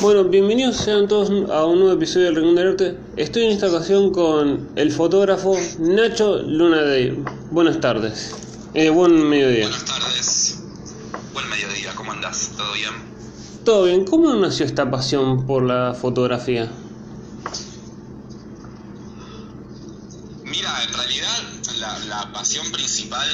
Bueno, 0.00 0.22
bienvenidos 0.22 0.76
sean 0.76 1.08
todos 1.08 1.28
a 1.50 1.64
un 1.66 1.80
nuevo 1.80 1.92
episodio 1.94 2.26
del 2.26 2.36
Rincón 2.36 2.54
del 2.54 2.68
Arte. 2.68 2.98
Estoy 3.16 3.46
en 3.46 3.50
esta 3.50 3.66
ocasión 3.66 4.12
con 4.12 4.68
el 4.76 4.92
fotógrafo 4.92 5.56
Nacho 5.80 6.40
Luna 6.40 6.82
Day. 6.82 7.20
Buenas 7.50 7.80
tardes. 7.80 8.32
Eh, 8.74 8.90
buen 8.90 9.28
mediodía. 9.28 9.64
Buenas 9.64 9.84
tardes. 9.84 10.58
Buen 11.32 11.48
mediodía, 11.50 11.92
¿cómo 11.96 12.12
andás? 12.12 12.52
¿Todo 12.56 12.72
bien? 12.74 12.90
Todo 13.64 13.84
bien. 13.86 14.04
¿Cómo 14.04 14.32
nació 14.36 14.66
esta 14.66 14.88
pasión 14.88 15.44
por 15.48 15.64
la 15.64 15.94
fotografía? 15.94 16.70
Mira, 20.44 20.84
en 20.84 20.94
realidad 20.94 21.42
la, 21.80 21.98
la 22.06 22.32
pasión 22.32 22.70
principal 22.70 23.28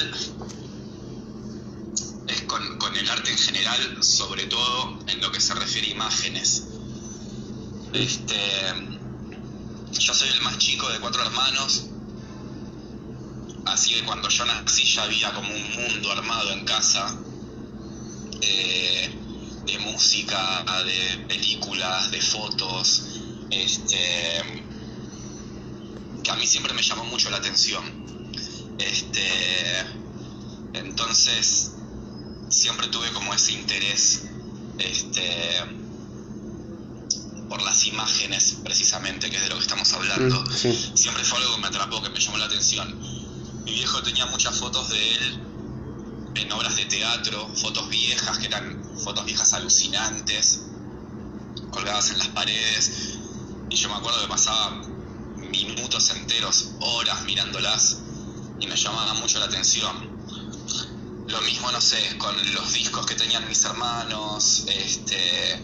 con, 2.47 2.95
el 2.95 3.09
arte 3.09 3.31
en 3.31 3.37
general, 3.37 4.03
sobre 4.03 4.45
todo 4.45 4.99
en 5.07 5.21
lo 5.21 5.31
que 5.31 5.39
se 5.39 5.53
refiere 5.53 5.87
a 5.87 5.91
imágenes. 5.91 6.63
Este, 7.93 8.35
yo 9.99 10.13
soy 10.13 10.29
el 10.29 10.41
más 10.41 10.57
chico 10.57 10.89
de 10.89 10.99
cuatro 10.99 11.23
hermanos, 11.23 11.85
así 13.65 13.95
que 13.95 14.03
cuando 14.03 14.29
yo 14.29 14.45
nací 14.45 14.83
ya 14.85 15.03
había 15.03 15.33
como 15.33 15.49
un 15.53 15.71
mundo 15.71 16.11
armado 16.11 16.51
en 16.51 16.65
casa 16.65 17.17
eh, 18.41 19.09
de 19.65 19.79
música, 19.79 20.63
de 20.85 21.25
películas, 21.27 22.11
de 22.11 22.21
fotos, 22.21 23.03
este, 23.49 24.63
que 26.23 26.31
a 26.31 26.35
mí 26.35 26.45
siempre 26.45 26.73
me 26.73 26.81
llamó 26.81 27.05
mucho 27.05 27.29
la 27.29 27.37
atención. 27.37 28.05
Este, 28.77 29.85
entonces 30.73 31.74
siempre 32.55 32.87
tuve 32.87 33.11
como 33.11 33.33
ese 33.33 33.51
interés 33.51 34.23
este, 34.79 35.61
por 37.49 37.61
las 37.61 37.85
imágenes, 37.85 38.57
precisamente, 38.63 39.29
que 39.29 39.35
es 39.35 39.43
de 39.43 39.49
lo 39.49 39.55
que 39.55 39.61
estamos 39.61 39.91
hablando. 39.93 40.41
Mm, 40.41 40.53
sí. 40.53 40.91
Siempre 40.95 41.23
fue 41.23 41.39
algo 41.39 41.55
que 41.55 41.61
me 41.61 41.67
atrapó, 41.67 42.01
que 42.01 42.09
me 42.09 42.19
llamó 42.19 42.37
la 42.37 42.45
atención. 42.45 42.97
Mi 43.65 43.71
viejo 43.71 44.01
tenía 44.03 44.25
muchas 44.27 44.57
fotos 44.57 44.89
de 44.89 45.15
él 45.15 45.39
en 46.35 46.51
obras 46.51 46.75
de 46.77 46.85
teatro, 46.85 47.49
fotos 47.55 47.89
viejas, 47.89 48.37
que 48.37 48.47
eran 48.47 48.83
fotos 49.03 49.25
viejas 49.25 49.53
alucinantes, 49.53 50.61
colgadas 51.71 52.11
en 52.11 52.19
las 52.19 52.29
paredes. 52.29 53.17
Y 53.69 53.75
yo 53.75 53.89
me 53.89 53.95
acuerdo 53.95 54.21
que 54.21 54.27
pasaba 54.27 54.81
minutos 55.51 56.09
enteros, 56.11 56.69
horas 56.79 57.23
mirándolas, 57.25 57.97
y 58.59 58.67
me 58.67 58.75
llamaba 58.77 59.13
mucho 59.15 59.39
la 59.39 59.45
atención. 59.45 60.14
Lo 61.27 61.41
mismo, 61.41 61.71
no 61.71 61.81
sé, 61.81 62.17
con 62.17 62.35
los 62.53 62.73
discos 62.73 63.05
que 63.05 63.15
tenían 63.15 63.47
mis 63.47 63.63
hermanos, 63.65 64.65
este, 64.67 65.59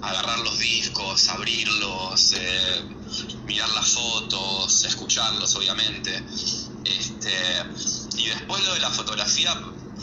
agarrar 0.00 0.38
los 0.40 0.58
discos, 0.58 1.28
abrirlos, 1.28 2.32
eh, 2.32 2.82
mirar 3.46 3.68
las 3.70 3.88
fotos, 3.88 4.84
escucharlos, 4.84 5.54
obviamente. 5.56 6.22
Este, 6.84 7.32
y 8.16 8.26
después 8.26 8.64
lo 8.64 8.74
de 8.74 8.80
la 8.80 8.90
fotografía 8.90 9.54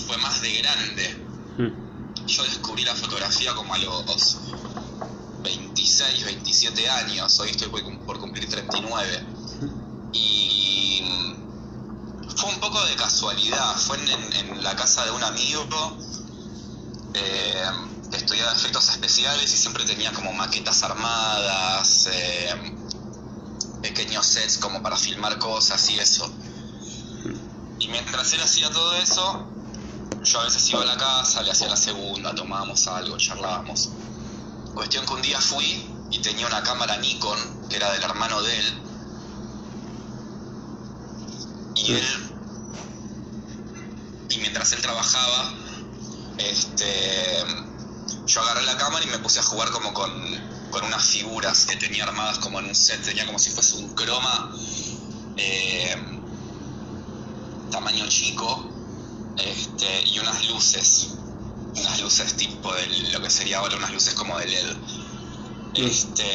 fue 0.07 0.17
más 0.17 0.41
de 0.41 0.53
grande. 0.61 1.25
Mm. 1.57 2.25
Yo 2.27 2.43
descubrí 2.43 2.83
la 2.83 2.95
fotografía 2.95 3.53
como 3.55 3.73
a 3.73 3.77
los 3.79 4.37
26, 5.43 6.25
27 6.25 6.89
años, 6.89 7.39
hoy 7.39 7.49
estoy 7.49 7.69
por 8.05 8.19
cumplir 8.19 8.47
39. 8.47 9.25
Y 10.13 10.70
poco 12.71 12.85
de 12.85 12.95
casualidad, 12.95 13.75
fue 13.75 13.97
en, 13.97 14.63
la 14.63 14.73
casa 14.77 15.03
de 15.03 15.11
un 15.11 15.21
amigo, 15.21 15.97
eh, 17.13 17.65
que 18.09 18.15
estudiaba 18.15 18.53
efectos 18.53 18.87
especiales 18.89 19.53
y 19.53 19.57
siempre 19.57 19.83
tenía 19.83 20.13
como 20.13 20.31
maquetas 20.31 20.81
armadas, 20.83 22.07
eh, 22.13 22.73
pequeños 23.81 24.25
sets 24.25 24.57
como 24.57 24.81
para 24.81 24.95
filmar 24.95 25.37
cosas 25.37 25.89
y 25.89 25.99
eso. 25.99 26.31
Y 27.77 27.89
mientras 27.89 28.31
él 28.31 28.41
hacía 28.41 28.69
todo 28.69 28.95
eso, 28.95 29.45
yo 30.23 30.39
a 30.39 30.45
veces 30.45 30.69
iba 30.69 30.81
a 30.81 30.85
la 30.85 30.97
casa, 30.97 31.41
le 31.41 31.51
hacía 31.51 31.67
la 31.67 31.75
segunda, 31.75 32.33
tomábamos 32.33 32.87
algo, 32.87 33.17
charlábamos. 33.17 33.89
Cuestión 34.73 35.05
que 35.05 35.13
un 35.13 35.21
día 35.21 35.41
fui 35.41 35.93
y 36.09 36.19
tenía 36.19 36.47
una 36.47 36.63
cámara 36.63 36.95
Nikon, 36.95 37.67
que 37.67 37.75
era 37.75 37.91
del 37.91 38.03
hermano 38.03 38.41
de 38.41 38.59
él. 38.59 38.81
Y 41.75 41.93
él, 41.93 42.30
y 44.31 44.39
mientras 44.39 44.71
él 44.71 44.81
trabajaba, 44.81 45.53
este, 46.37 47.43
yo 48.25 48.41
agarré 48.41 48.63
la 48.63 48.77
cámara 48.77 49.03
y 49.05 49.09
me 49.09 49.19
puse 49.19 49.39
a 49.39 49.43
jugar 49.43 49.69
como 49.71 49.93
con, 49.93 50.11
con 50.71 50.85
unas 50.85 51.03
figuras 51.03 51.65
que 51.65 51.75
tenía 51.75 52.03
armadas 52.03 52.39
como 52.39 52.59
en 52.59 52.65
un 52.65 52.75
set, 52.75 53.03
tenía 53.03 53.25
como 53.25 53.39
si 53.39 53.51
fuese 53.51 53.77
un 53.77 53.93
croma, 53.93 54.55
eh, 55.37 55.95
tamaño 57.69 58.07
chico, 58.07 58.69
este, 59.37 60.03
y 60.09 60.19
unas 60.19 60.47
luces, 60.47 61.09
unas 61.75 62.01
luces 62.01 62.35
tipo 62.35 62.73
de 62.73 62.87
lo 63.11 63.21
que 63.21 63.29
sería 63.29 63.59
ahora 63.59 63.77
unas 63.77 63.91
luces 63.91 64.13
como 64.13 64.37
de 64.37 64.47
LED. 64.47 64.75
Este, 65.73 66.25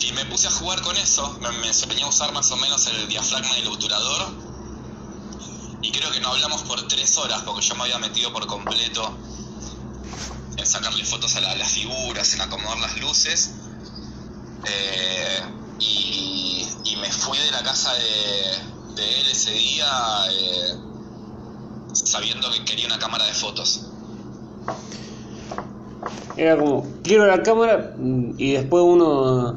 y 0.00 0.12
me 0.12 0.24
puse 0.26 0.46
a 0.46 0.50
jugar 0.50 0.80
con 0.82 0.96
eso, 0.96 1.38
me, 1.40 1.50
me 1.58 1.68
enseñé 1.68 2.02
a 2.02 2.06
usar 2.06 2.32
más 2.32 2.50
o 2.52 2.56
menos 2.56 2.86
el 2.86 3.08
diafragma 3.08 3.56
y 3.58 3.62
el 3.62 3.68
obturador. 3.68 4.47
Y 5.88 5.90
creo 5.90 6.10
que 6.12 6.20
no 6.20 6.28
hablamos 6.28 6.64
por 6.64 6.86
tres 6.86 7.16
horas, 7.16 7.42
porque 7.46 7.62
yo 7.62 7.74
me 7.76 7.84
había 7.84 7.98
metido 7.98 8.30
por 8.30 8.46
completo 8.46 9.10
en 10.58 10.66
sacarle 10.66 11.02
fotos 11.02 11.34
a, 11.36 11.40
la- 11.40 11.52
a 11.52 11.56
las 11.56 11.70
figuras, 11.72 12.34
en 12.34 12.42
acomodar 12.42 12.78
las 12.78 13.00
luces. 13.00 13.52
Eh, 14.66 15.40
y, 15.80 16.66
me 17.00 17.10
fui 17.10 17.38
de 17.38 17.50
la 17.52 17.62
casa 17.62 17.90
de, 17.94 19.20
él 19.20 19.26
ese 19.30 19.52
día 19.52 19.86
eh, 20.30 20.74
sabiendo 21.94 22.50
que 22.50 22.64
quería 22.66 22.86
una 22.86 22.98
cámara 22.98 23.24
de 23.24 23.32
fotos. 23.32 23.86
Era 26.36 26.58
como, 26.58 26.86
quiero 27.02 27.24
la 27.26 27.42
cámara 27.42 27.94
mm, 27.96 28.32
y 28.36 28.52
después 28.52 28.84
uno 28.84 29.56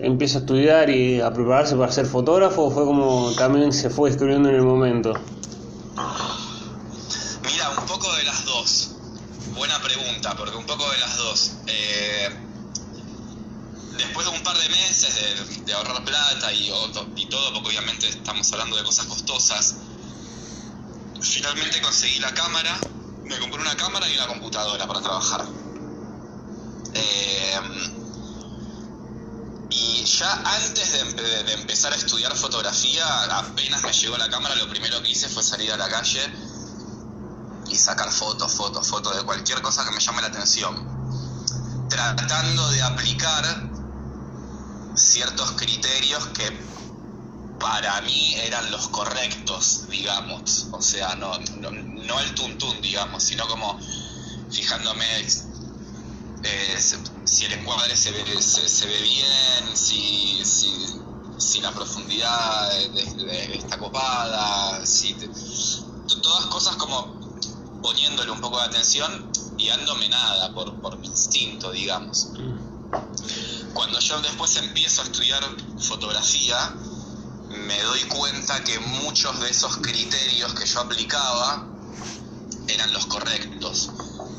empieza 0.00 0.38
a 0.38 0.40
estudiar 0.40 0.90
y 0.90 1.20
a 1.20 1.32
prepararse 1.32 1.76
para 1.76 1.92
ser 1.92 2.06
fotógrafo 2.06 2.68
fue 2.68 2.84
como 2.84 3.30
también 3.36 3.72
se 3.72 3.90
fue 3.90 4.10
descubriendo 4.10 4.48
en 4.48 4.56
el 4.56 4.62
momento. 4.62 5.14
Poco 7.98 8.14
de 8.14 8.22
las 8.22 8.44
dos. 8.44 8.90
Buena 9.56 9.82
pregunta, 9.82 10.36
porque 10.36 10.56
un 10.56 10.66
poco 10.66 10.88
de 10.88 10.98
las 10.98 11.16
dos. 11.16 11.50
Eh, 11.66 12.30
después 13.96 14.24
de 14.24 14.32
un 14.36 14.42
par 14.44 14.56
de 14.56 14.68
meses 14.68 15.66
de, 15.66 15.72
ahorrar 15.72 16.04
plata 16.04 16.52
y, 16.52 16.70
y 17.16 17.26
todo, 17.26 17.52
porque 17.54 17.70
obviamente 17.70 18.08
estamos 18.08 18.52
hablando 18.52 18.76
de 18.76 18.84
cosas 18.84 19.06
costosas, 19.06 19.74
finalmente 21.20 21.80
conseguí 21.80 22.20
la 22.20 22.32
cámara, 22.32 22.78
me 23.24 23.36
compré 23.40 23.60
una 23.60 23.76
cámara 23.76 24.08
y 24.08 24.14
una 24.14 24.28
computadora 24.28 24.86
para 24.86 25.00
trabajar. 25.00 25.44
Eh, 26.94 27.60
y 29.70 30.04
ya 30.04 30.34
antes 30.44 31.16
de 31.16 31.52
empezar 31.54 31.92
a 31.92 31.96
estudiar 31.96 32.32
fotografía, 32.36 33.24
apenas 33.38 33.82
me 33.82 33.92
llegó 33.92 34.16
la 34.16 34.30
cámara, 34.30 34.54
lo 34.54 34.68
primero 34.68 35.02
que 35.02 35.10
hice 35.10 35.28
fue 35.28 35.42
salir 35.42 35.72
a 35.72 35.76
la 35.76 35.88
calle 35.88 36.20
sacar 37.78 38.10
fotos, 38.10 38.52
fotos, 38.52 38.86
fotos 38.86 39.16
de 39.16 39.22
cualquier 39.22 39.62
cosa 39.62 39.84
que 39.84 39.90
me 39.90 40.00
llame 40.00 40.22
la 40.22 40.28
atención. 40.28 40.98
Tratando 41.88 42.70
de 42.70 42.82
aplicar 42.82 43.70
ciertos 44.94 45.52
criterios 45.52 46.26
que 46.28 46.50
para 47.58 48.00
mí 48.02 48.34
eran 48.36 48.70
los 48.70 48.88
correctos, 48.88 49.88
digamos. 49.88 50.66
O 50.72 50.82
sea, 50.82 51.14
no, 51.16 51.38
no, 51.60 52.20
el 52.20 52.34
tuntún, 52.34 52.80
digamos, 52.80 53.22
sino 53.22 53.46
como 53.48 53.78
fijándome 54.50 55.04
eh, 56.42 56.78
si 57.24 57.44
el 57.44 57.52
encuadre 57.52 57.96
se 57.96 58.12
ve, 58.12 58.42
se, 58.42 58.86
ve 58.86 59.02
bien, 59.02 59.76
si, 59.76 60.40
si, 60.44 61.60
la 61.60 61.72
profundidad 61.72 62.80
está 63.52 63.76
copada, 63.78 64.86
si 64.86 65.14
todas 66.22 66.46
cosas 66.46 66.76
como 66.76 67.17
poniéndole 67.82 68.30
un 68.30 68.40
poco 68.40 68.58
de 68.58 68.64
atención 68.64 69.30
y 69.56 69.68
dándome 69.68 70.08
nada 70.08 70.52
por, 70.54 70.80
por 70.80 70.98
mi 70.98 71.06
instinto, 71.06 71.70
digamos. 71.70 72.30
Cuando 73.74 74.00
yo 74.00 74.20
después 74.20 74.56
empiezo 74.56 75.02
a 75.02 75.04
estudiar 75.04 75.44
fotografía, 75.78 76.74
me 77.50 77.82
doy 77.82 78.02
cuenta 78.04 78.62
que 78.64 78.78
muchos 78.78 79.40
de 79.40 79.50
esos 79.50 79.76
criterios 79.78 80.54
que 80.54 80.66
yo 80.66 80.80
aplicaba 80.80 81.66
eran 82.66 82.92
los 82.92 83.06
correctos. 83.06 83.90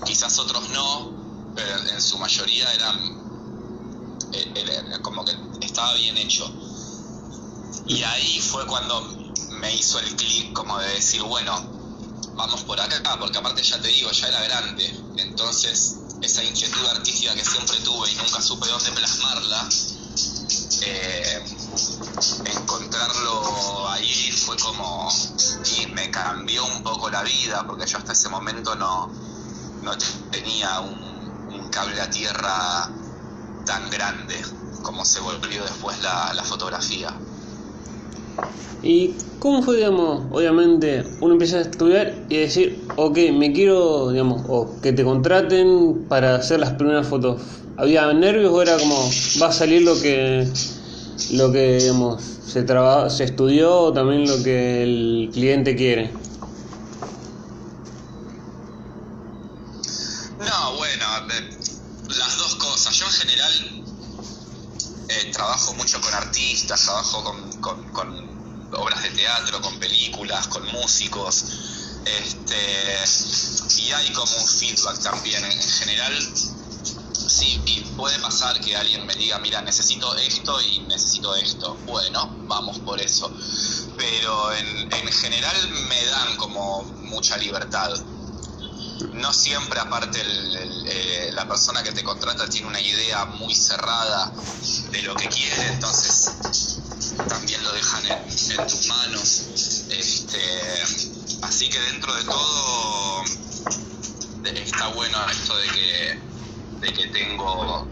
Quizás 0.06 0.38
otros 0.39 0.69
no, 0.69 1.12
pero 1.56 1.77
en 1.89 2.01
su 2.01 2.18
mayoría 2.18 2.71
eran 2.74 3.19
eh, 4.33 4.53
era 4.56 5.01
como 5.01 5.25
que 5.25 5.33
estaba 5.62 5.94
bien 5.95 6.18
hecho. 6.18 6.51
Y 7.88 8.03
ahí 8.03 8.39
fue 8.39 8.65
cuando 8.68 9.01
me 9.59 9.74
hizo 9.74 10.00
el 10.00 10.15
clic 10.15 10.53
como 10.53 10.77
de 10.80 10.88
decir, 10.89 11.24
bueno, 11.24 11.78
vamos 12.39 12.63
por 12.63 12.80
acá, 12.80 13.18
porque 13.19 13.38
aparte 13.38 13.62
ya 13.62 13.81
te 13.81 13.89
digo, 13.89 14.09
ya 14.12 14.30
era 14.30 14.41
grande. 14.44 14.86
Entonces 15.18 15.97
esa 16.21 16.41
inquietud 16.44 16.86
artística 16.88 17.36
que 17.36 17.44
siempre 17.44 17.77
tuve 17.80 18.09
y 18.09 18.15
nunca 18.15 18.41
supe 18.41 18.68
dónde 18.68 18.91
plasmarla, 18.94 19.69
eh, 20.81 21.44
encontrarlo 22.45 23.89
ahí 23.89 24.31
fue 24.31 24.56
como 24.57 25.09
y 25.77 25.88
me 25.88 26.09
cambió 26.12 26.65
un 26.65 26.81
poco 26.81 27.09
la 27.09 27.24
vida 27.24 27.68
porque 27.68 27.86
yo 27.86 27.97
hasta 27.97 28.13
ese 28.13 28.30
momento 28.30 28.74
no, 28.75 29.07
no 29.83 29.91
tenía 30.31 30.80
un, 30.80 31.09
cable 31.69 32.01
a 32.01 32.09
tierra 32.09 32.89
tan 33.65 33.89
grande 33.91 34.41
como 34.81 35.06
se 35.06 35.19
volvió 35.19 35.63
después 35.63 36.01
la 36.01 36.44
fotografía. 36.44 37.13
¿Y 38.81 39.15
cómo 39.39 39.62
fue, 39.62 39.77
digamos, 39.77 40.25
obviamente 40.31 41.03
uno 41.19 41.33
empieza 41.33 41.57
a 41.57 41.62
estudiar 41.62 42.25
y 42.30 42.38
decir, 42.38 42.86
ok, 42.95 43.18
me 43.33 43.51
quiero, 43.51 44.12
digamos, 44.12 44.44
o 44.47 44.80
que 44.81 44.94
te 44.94 45.03
contraten 45.03 46.06
para 46.07 46.36
hacer 46.36 46.59
las 46.59 46.74
primeras 46.74 47.07
fotos? 47.07 47.41
¿Había 47.77 48.12
nervios 48.13 48.51
o 48.53 48.62
era 48.62 48.77
como, 48.77 49.09
va 49.41 49.47
a 49.47 49.51
salir 49.51 49.81
lo 49.81 50.00
que, 50.00 50.47
lo 51.31 51.51
que 51.51 51.77
digamos, 51.77 52.21
se, 52.21 52.63
traba, 52.63 53.09
se 53.09 53.25
estudió 53.25 53.77
o 53.77 53.94
también 53.94 54.27
lo 54.27 54.41
que 54.44 54.83
el 54.83 55.30
cliente 55.33 55.75
quiere? 55.75 56.12
No, 60.39 60.77
bueno, 60.77 61.06
las 62.07 62.38
dos 62.38 62.56
cosas. 62.56 62.95
Yo 62.95 63.06
en 63.06 63.12
general 63.12 63.51
eh, 65.09 65.31
trabajo 65.33 65.74
mucho 65.74 66.00
con 66.01 66.13
artistas, 66.71 66.83
trabajo 66.83 67.24
con, 67.62 67.92
con, 67.92 68.39
obras 68.71 69.01
de 69.04 69.10
teatro, 69.10 69.62
con 69.62 69.80
películas, 69.80 70.48
con 70.48 70.66
músicos. 70.71 71.45
Este, 72.06 72.56
y 73.81 73.92
hay 73.92 74.12
como 74.13 74.31
un 74.36 74.48
feedback 74.48 75.00
también. 75.00 75.44
En 75.44 75.62
general, 75.62 76.33
sí, 77.27 77.62
puede 77.98 78.19
pasar 78.19 78.60
que 78.62 78.75
alguien 78.75 79.06
me 79.06 79.16
diga, 79.16 79.39
mira, 79.39 79.62
necesito 79.62 80.16
esto 80.16 80.62
y 80.62 80.80
necesito 80.81 81.36
esto. 81.36 81.75
Bueno, 81.86 82.36
vamos 82.48 82.80
por 82.80 83.01
eso. 83.01 83.31
Pero 83.98 84.54
en 84.54 85.12
general 85.12 85.69
me 85.89 86.06
dan 86.06 86.38
como 86.38 86.83
mucha 86.83 87.38
libertad 87.38 87.92
no 89.13 89.34
siempre 89.34 89.80
aparte 89.80 90.19
eh, 90.22 91.31
la 91.34 91.48
persona 91.48 91.84
que 91.84 91.92
te 91.92 92.04
contrata 92.04 92.50
tiene 92.50 92.68
una 92.68 92.81
idea 92.81 93.25
muy 93.25 93.56
cerrada 93.56 94.31
de 94.92 95.01
lo 95.04 95.16
que 95.16 95.28
quiere, 95.28 95.68
entonces 95.68 96.31
también 97.28 97.63
lo 97.63 97.72
dejan 97.72 98.06
en, 98.07 98.68
tus 98.68 98.88
manos. 98.88 99.88
Este, 99.90 100.40
así 101.42 101.69
que 101.69 101.80
dentro 101.80 102.13
de 102.13 102.24
todo 102.24 103.24
está 104.44 104.88
bueno 104.90 105.18
esto 105.30 105.57
de 105.57 105.68
que, 105.68 106.19
de 106.81 106.94
que 106.94 107.07
tengo, 107.07 107.88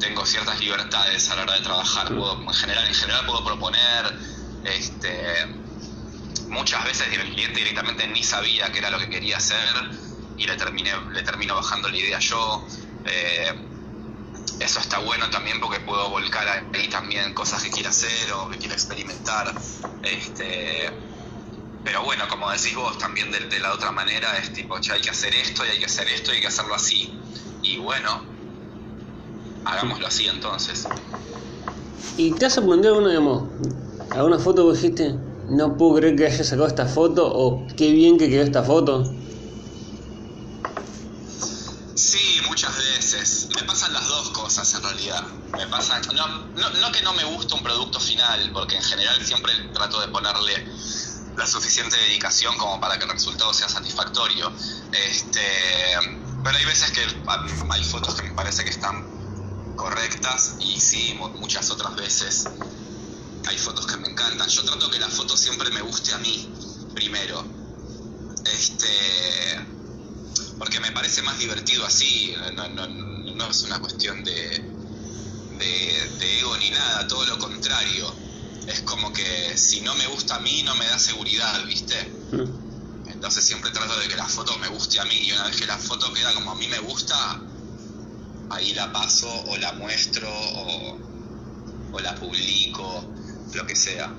tengo 0.00 0.26
ciertas 0.26 0.58
libertades 0.60 1.28
a 1.30 1.36
la 1.36 1.42
hora 1.42 1.54
de 1.54 1.60
trabajar. 1.60 2.12
en, 2.12 2.54
general, 2.54 2.86
en 2.86 2.94
general 2.94 3.26
puedo 3.26 3.44
proponer, 3.44 4.18
este, 4.64 5.46
muchas 6.48 6.84
veces 6.84 7.06
el 7.12 7.32
cliente 7.32 7.60
directamente 7.60 8.06
ni 8.08 8.22
sabía 8.22 8.70
qué 8.72 8.78
era 8.78 8.90
lo 8.90 8.98
que 8.98 9.08
quería 9.08 9.36
hacer 9.36 10.11
y 10.38 10.46
le, 10.46 10.56
terminé, 10.56 10.90
le 11.12 11.22
termino 11.22 11.54
bajando 11.54 11.88
la 11.88 11.96
idea 11.96 12.18
yo. 12.18 12.66
Eh, 13.04 13.52
eso 14.60 14.78
está 14.78 15.00
bueno 15.00 15.28
también 15.30 15.60
porque 15.60 15.80
puedo 15.80 16.08
volcar 16.10 16.46
ahí 16.72 16.88
también 16.88 17.34
cosas 17.34 17.62
que 17.62 17.70
quiera 17.70 17.90
hacer 17.90 18.32
o 18.32 18.48
que 18.50 18.58
quiera 18.58 18.74
experimentar. 18.74 19.52
Este, 20.02 20.90
pero 21.84 22.04
bueno, 22.04 22.24
como 22.28 22.50
decís 22.50 22.74
vos, 22.74 22.96
también 22.98 23.30
de, 23.30 23.60
la 23.60 23.72
otra 23.72 23.90
manera 23.90 24.36
es 24.38 24.52
tipo, 24.52 24.78
che, 24.80 24.92
hay 24.92 25.00
que 25.00 25.10
hacer 25.10 25.34
esto 25.34 25.64
y 25.66 25.70
hay 25.70 25.78
que 25.78 25.86
hacer 25.86 26.08
esto 26.08 26.32
y 26.32 26.36
hay 26.36 26.40
que 26.40 26.46
hacerlo 26.46 26.74
así. 26.74 27.12
Y 27.62 27.78
bueno, 27.78 28.22
hagámoslo 29.64 30.06
así 30.06 30.26
entonces. 30.28 30.86
¿Y 32.16 32.32
te 32.32 32.46
has 32.46 32.54
sorprendido 32.54 32.94
alguna, 32.94 33.10
digamos, 33.10 33.48
alguna 34.10 34.38
foto 34.38 34.68
que 34.68 34.76
dijiste, 34.76 35.14
no 35.48 35.76
puedo 35.76 35.96
creer 35.96 36.16
que 36.16 36.26
haya 36.26 36.44
sacado 36.44 36.68
esta 36.68 36.86
foto 36.86 37.26
o 37.26 37.66
qué 37.76 37.90
bien 37.90 38.16
que 38.16 38.28
quedó 38.28 38.42
esta 38.42 38.62
foto? 38.62 39.12
Me 43.56 43.62
pasan 43.62 43.92
las 43.94 44.06
dos 44.06 44.30
cosas 44.30 44.74
en 44.74 44.82
realidad. 44.82 45.24
Me 45.56 45.66
pasa, 45.68 45.98
no, 46.12 46.28
no, 46.28 46.92
que 46.92 47.00
no 47.00 47.14
me 47.14 47.24
guste 47.24 47.54
un 47.54 47.62
producto 47.62 47.98
final, 47.98 48.50
porque 48.52 48.76
en 48.76 48.82
general 48.82 49.24
siempre 49.24 49.54
trato 49.72 49.98
de 50.00 50.08
ponerle 50.08 50.66
la 51.36 51.46
suficiente 51.46 51.96
dedicación 51.96 52.56
como 52.58 52.78
para 52.80 52.98
que 52.98 53.04
el 53.04 53.10
resultado 53.10 53.54
sea 53.54 53.68
satisfactorio. 53.68 54.52
Este, 54.92 55.40
pero 56.44 56.58
hay 56.58 56.64
veces 56.66 56.90
que 56.90 57.00
hay 57.70 57.84
fotos 57.84 58.14
que 58.14 58.22
me 58.24 58.34
parece 58.34 58.64
que 58.64 58.70
están 58.70 59.74
correctas 59.76 60.56
y 60.60 60.78
sí, 60.78 61.18
muchas 61.36 61.70
otras 61.70 61.96
veces 61.96 62.46
hay 63.46 63.56
fotos 63.56 63.86
que 63.86 63.96
me 63.96 64.08
encantan. 64.08 64.48
Yo 64.48 64.64
trato 64.64 64.90
que 64.90 64.98
la 64.98 65.08
foto 65.08 65.34
siempre 65.36 65.70
me 65.70 65.80
guste 65.80 66.12
a 66.12 66.18
mí 66.18 66.52
primero. 66.94 67.42
Este, 68.44 69.81
porque 70.62 70.78
me 70.78 70.92
parece 70.92 71.22
más 71.22 71.40
divertido 71.40 71.84
así. 71.84 72.32
No, 72.54 72.68
no, 72.68 72.86
no 72.86 73.50
es 73.50 73.62
una 73.64 73.80
cuestión 73.80 74.22
de, 74.22 74.64
de, 75.58 76.38
ego 76.38 76.56
ni 76.56 76.70
nada, 76.70 77.04
todo 77.08 77.26
lo 77.26 77.36
contrario. 77.36 78.14
Es 78.68 78.82
como 78.82 79.12
que 79.12 79.58
si 79.58 79.80
no 79.80 79.92
me 79.96 80.06
gusta 80.06 80.36
a 80.36 80.38
mí, 80.38 80.62
no 80.62 80.76
me 80.76 80.86
da 80.86 81.00
seguridad, 81.00 81.66
¿viste? 81.66 81.96
Mm. 82.30 83.08
Entonces 83.10 83.44
siempre 83.44 83.72
trato 83.72 83.98
de 83.98 84.06
que 84.06 84.14
la 84.14 84.28
foto 84.28 84.56
me 84.58 84.68
guste 84.68 85.00
a 85.00 85.04
mí 85.04 85.16
y 85.24 85.32
una 85.32 85.48
vez 85.48 85.56
que 85.56 85.66
la 85.66 85.78
foto 85.78 86.12
queda 86.12 86.32
como 86.32 86.52
a 86.52 86.54
mí 86.54 86.68
me 86.68 86.78
gusta, 86.78 87.40
ahí 88.50 88.72
la 88.74 88.92
paso 88.92 89.28
o 89.48 89.56
la 89.56 89.72
muestro 89.72 90.28
o, 90.30 90.96
o 91.90 91.98
la 91.98 92.14
publico, 92.14 93.04
lo 93.52 93.66
que 93.66 93.74
sea. 93.74 94.14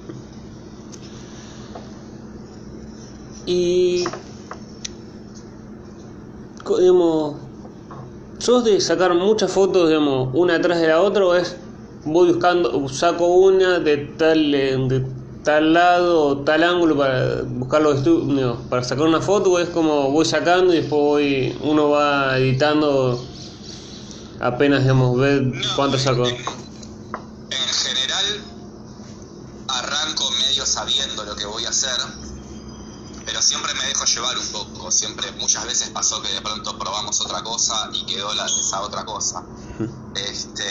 Y 3.45 4.09
digamos, 6.79 7.35
¿Sos 8.43 8.65
de 8.65 8.81
sacar 8.81 9.13
muchas 9.13 9.49
fotos, 9.51 9.87
digamos, 9.87 10.29
una 10.33 10.55
atrás 10.55 10.81
de 10.81 10.87
la 10.87 10.99
otra 10.99 11.25
o 11.25 11.33
es 11.33 11.55
voy 12.03 12.33
buscando, 12.33 12.89
saco 12.89 13.27
una 13.27 13.79
de 13.79 13.97
tal, 14.17 14.53
eh, 14.53 14.77
de 14.89 15.05
tal 15.45 15.71
lado 15.71 16.25
o 16.25 16.37
tal 16.39 16.61
ángulo 16.61 16.97
para 16.97 17.43
buscar 17.43 17.81
los 17.81 17.99
estudios, 17.99 18.57
para 18.69 18.83
sacar 18.83 19.05
una 19.05 19.21
foto 19.21 19.51
o 19.51 19.59
es 19.59 19.69
como 19.69 20.11
voy 20.11 20.25
sacando 20.25 20.73
y 20.73 20.81
después 20.81 21.01
voy, 21.01 21.57
uno 21.63 21.91
va 21.91 22.37
editando 22.37 23.23
apenas, 24.41 24.81
digamos, 24.81 25.17
ver 25.17 25.53
cuánto 25.77 25.97
saco? 25.97 26.27
En 26.27 26.37
general 27.69 28.25
arranco 29.69 30.29
medio 30.31 30.65
sabiendo 30.65 31.23
lo 31.23 31.33
que 31.35 31.45
voy 31.45 31.63
a 31.63 31.69
hacer 31.69 31.97
pero 33.33 33.41
siempre 33.41 33.73
me 33.73 33.87
dejo 33.87 34.05
llevar 34.05 34.37
un 34.37 34.47
poco, 34.49 34.91
siempre, 34.91 35.31
muchas 35.31 35.65
veces 35.65 35.89
pasó 35.89 36.21
que 36.21 36.31
de 36.31 36.39
pronto 36.41 36.77
probamos 36.77 37.19
otra 37.19 37.41
cosa 37.41 37.89
y 37.91 38.05
quedó 38.05 38.31
la, 38.35 38.45
esa 38.45 38.81
otra 38.81 39.03
cosa. 39.05 39.43
Este, 40.15 40.63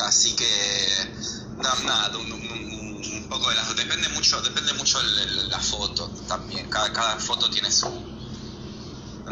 así 0.00 0.36
que, 0.36 1.24
nada, 1.56 2.18
un, 2.18 3.26
poco 3.30 3.48
de 3.48 3.56
las, 3.56 3.74
depende 3.74 4.10
mucho, 4.10 4.42
depende 4.42 4.74
mucho 4.74 5.00
la 5.48 5.58
foto 5.58 6.10
también, 6.28 6.68
cada, 6.68 6.92
cada 6.92 7.16
foto 7.16 7.48
tiene 7.48 7.72
su, 7.72 7.88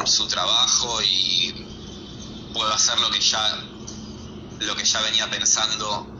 su 0.06 0.26
trabajo 0.26 1.02
y 1.02 1.52
puedo 2.54 2.72
hacer 2.72 2.98
lo 2.98 3.10
que 3.10 3.20
ya, 3.20 3.62
lo 4.60 4.74
que 4.74 4.84
ya 4.84 5.02
venía 5.02 5.28
pensando 5.28 6.17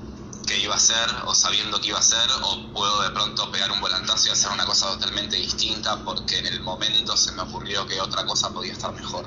que 0.49 0.59
iba 0.59 0.75
a 0.75 0.78
hacer 0.78 1.07
o 1.26 1.35
sabiendo 1.35 1.78
que 1.81 1.88
iba 1.88 1.99
a 1.99 2.00
hacer 2.00 2.26
o 2.43 2.73
puedo 2.73 3.02
de 3.02 3.11
pronto 3.11 3.50
pegar 3.52 3.71
un 3.71 3.81
volantazo 3.81 4.28
y 4.28 4.31
hacer 4.31 4.50
una 4.50 4.64
cosa 4.64 4.88
totalmente 4.95 5.37
distinta 5.37 6.02
porque 6.05 6.38
en 6.38 6.47
el 6.47 6.61
momento 6.61 7.17
se 7.17 7.33
me 7.33 7.43
ocurrió 7.43 7.87
que 7.87 8.00
otra 8.00 8.25
cosa 8.25 8.52
podía 8.52 8.73
estar 8.73 8.93
mejor. 8.95 9.26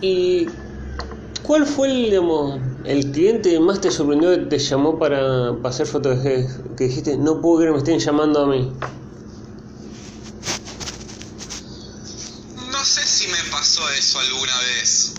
¿Y 0.00 0.46
cuál 1.42 1.66
fue 1.66 1.88
el, 1.88 2.04
digamos, 2.10 2.60
el 2.84 3.12
cliente 3.12 3.50
que 3.50 3.60
más 3.60 3.80
te 3.80 3.90
sorprendió 3.90 4.30
que 4.30 4.38
te 4.38 4.58
llamó 4.58 4.98
para, 4.98 5.50
hacer 5.64 5.86
fotos 5.86 6.18
que 6.22 6.48
dijiste, 6.78 7.16
no 7.18 7.40
puedo 7.42 7.58
creer 7.58 7.70
que 7.70 7.72
me 7.72 7.78
estén 7.78 7.98
llamando 7.98 8.42
a 8.42 8.46
mí? 8.46 8.72
No 12.70 12.84
sé 12.84 13.02
si 13.06 13.28
me 13.28 13.50
pasó 13.50 13.86
eso 13.90 14.18
alguna 14.18 14.58
vez. 14.60 15.14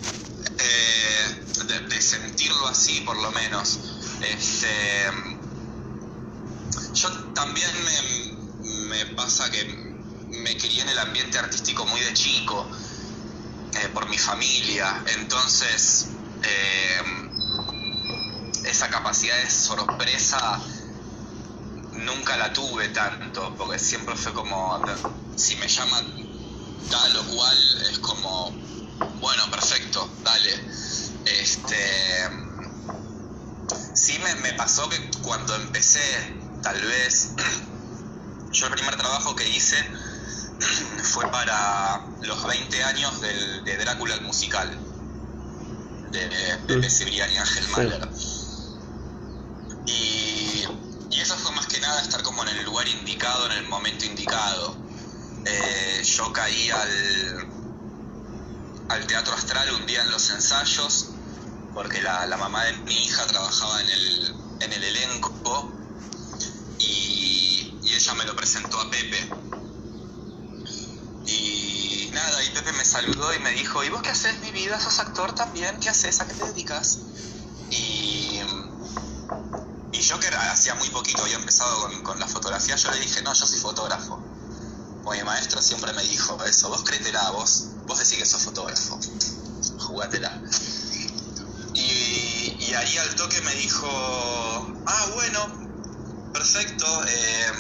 De, 1.67 2.01
sentirlo 2.01 2.67
así 2.67 3.01
por 3.01 3.17
lo 3.17 3.31
menos. 3.31 3.79
Este, 4.21 4.67
yo 6.93 7.09
también 7.33 7.69
me, 8.89 9.05
pasa 9.15 9.49
que 9.51 9.65
me 10.29 10.55
crié 10.57 10.81
en 10.81 10.89
el 10.89 10.99
ambiente 10.99 11.37
artístico 11.37 11.85
muy 11.85 11.99
de 11.99 12.13
chico, 12.13 12.67
eh, 13.73 13.89
por 13.93 14.07
mi 14.09 14.17
familia, 14.17 15.03
entonces 15.19 16.07
eh, 16.43 17.01
esa 18.65 18.89
capacidad 18.89 19.35
de 19.37 19.49
sorpresa 19.49 20.59
nunca 21.91 22.37
la 22.37 22.53
tuve 22.53 22.89
tanto, 22.89 23.53
porque 23.57 23.79
siempre 23.79 24.15
fue 24.15 24.33
como, 24.33 24.81
si 25.35 25.55
me 25.57 25.67
llaman 25.67 26.05
tal 26.89 27.17
o 27.17 27.23
cual, 27.25 27.57
es 27.91 27.99
como, 27.99 28.51
bueno, 29.19 29.43
perfecto, 29.51 30.09
dale. 30.23 30.86
Este, 31.41 32.29
sí 33.93 34.17
me, 34.19 34.35
me 34.35 34.53
pasó 34.53 34.87
que 34.89 34.97
cuando 35.21 35.55
empecé, 35.55 36.01
tal 36.61 36.81
vez, 36.81 37.31
yo 38.51 38.67
el 38.67 38.73
primer 38.73 38.95
trabajo 38.95 39.35
que 39.35 39.47
hice 39.47 39.77
fue 41.03 41.29
para 41.31 42.05
los 42.21 42.45
20 42.45 42.83
años 42.83 43.21
del, 43.21 43.63
de 43.63 43.77
Drácula 43.77 44.15
el 44.15 44.21
musical, 44.21 44.69
de 46.11 46.29
Pepe 46.67 46.89
Cibrián 46.89 47.31
y 47.31 47.37
Ángel 47.37 47.67
Mahler. 47.69 48.09
Y, 49.85 50.65
y 51.11 51.19
eso 51.19 51.35
fue 51.37 51.51
más 51.51 51.67
que 51.67 51.79
nada 51.79 52.01
estar 52.01 52.21
como 52.23 52.43
en 52.43 52.49
el 52.49 52.65
lugar 52.65 52.87
indicado, 52.87 53.45
en 53.47 53.53
el 53.53 53.67
momento 53.67 54.05
indicado. 54.05 54.75
Eh, 55.45 56.03
yo 56.03 56.31
caí 56.33 56.69
al, 56.69 57.47
al 58.89 59.07
Teatro 59.07 59.33
Astral 59.33 59.73
un 59.75 59.85
día 59.85 60.03
en 60.03 60.11
los 60.11 60.29
ensayos, 60.29 61.09
porque 61.77 62.01
la, 62.01 62.25
mamá 62.37 62.63
de 62.63 62.73
mi 62.87 62.95
hija 63.05 63.27
trabajaba 63.27 63.79
en 63.81 63.87
el, 63.87 64.35
en 64.61 64.73
el 64.73 64.83
elenco 64.83 65.77
y, 66.79 67.79
ella 67.95 68.13
me 68.15 68.25
lo 68.25 68.35
presentó 68.35 68.81
a 68.81 68.89
Pepe. 68.89 69.29
Y 71.27 72.09
nada, 72.13 72.43
y 72.43 72.49
Pepe 72.49 72.73
me 72.73 72.83
saludó 72.83 73.31
y 73.35 73.39
me 73.41 73.51
dijo, 73.51 73.83
¿y 73.83 73.89
vos 73.89 74.01
qué 74.01 74.09
haces 74.09 74.41
mi 74.41 74.49
vida? 74.53 74.79
¿Sos 74.79 74.99
actor 74.99 75.35
también? 75.35 75.79
¿Qué 75.79 75.89
haces? 75.89 76.19
¿A 76.19 76.27
qué 76.27 76.33
te 76.33 76.45
dedicas? 76.45 76.97
Y, 77.69 78.39
y 79.91 80.01
yo 80.01 80.19
que 80.19 80.27
era- 80.27 80.51
hacía 80.51 80.73
muy 80.73 80.89
poquito 80.89 81.21
había 81.21 81.35
empezado 81.35 81.79
con, 81.81 82.01
con 82.01 82.19
la 82.19 82.27
fotografía, 82.27 82.75
yo 82.75 82.89
le 82.89 83.01
dije, 83.01 83.21
no, 83.21 83.35
yo 83.35 83.45
soy 83.45 83.59
fotógrafo. 83.59 84.19
Porque 85.03 85.19
mi 85.19 85.25
maestro 85.25 85.61
siempre 85.61 85.93
me 85.93 86.01
dijo 86.01 86.43
eso, 86.43 86.69
vos 86.69 86.81
créetela, 86.83 87.29
vos, 87.29 87.65
vos 87.85 87.99
decís 87.99 88.17
que 88.17 88.25
sos 88.25 88.41
fotógrafo, 88.41 88.99
jugátela. 89.77 90.41
Y, 92.67 92.71
y 92.71 92.73
ahí 92.75 92.97
al 92.97 93.15
toque 93.15 93.41
me 93.41 93.55
dijo, 93.55 93.87
ah, 94.85 95.05
bueno, 95.13 96.31
perfecto, 96.33 96.85
eh, 97.07 97.51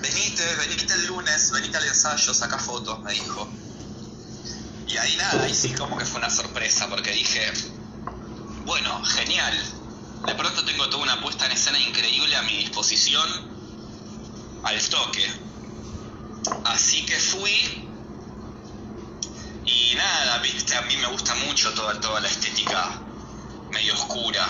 venite, 0.00 0.56
venite 0.56 0.94
el 0.94 1.06
lunes, 1.06 1.50
venite 1.50 1.76
al 1.76 1.86
ensayo, 1.86 2.34
saca 2.34 2.58
fotos, 2.58 3.00
me 3.02 3.12
dijo. 3.12 3.48
Y 4.88 4.96
ahí 4.96 5.16
nada, 5.16 5.44
ahí 5.44 5.54
sí 5.54 5.72
como 5.74 5.96
que 5.98 6.04
fue 6.04 6.18
una 6.18 6.30
sorpresa, 6.30 6.88
porque 6.88 7.12
dije, 7.12 7.52
bueno, 8.64 9.04
genial, 9.04 9.58
de 10.26 10.34
pronto 10.34 10.64
tengo 10.64 10.88
toda 10.88 11.02
una 11.02 11.20
puesta 11.20 11.46
en 11.46 11.52
escena 11.52 11.78
increíble 11.78 12.36
a 12.36 12.42
mi 12.42 12.56
disposición 12.58 13.28
al 14.64 14.88
toque. 14.88 15.26
Así 16.64 17.04
que 17.04 17.18
fui 17.18 17.88
y 19.64 19.94
nada, 19.94 20.38
viste, 20.38 20.74
a 20.76 20.82
mí 20.82 20.96
me 20.96 21.06
gusta 21.08 21.34
mucho 21.34 21.72
toda, 21.74 22.00
toda 22.00 22.20
la 22.20 22.28
estética 22.28 23.11
medio 23.72 23.94
oscura. 23.94 24.46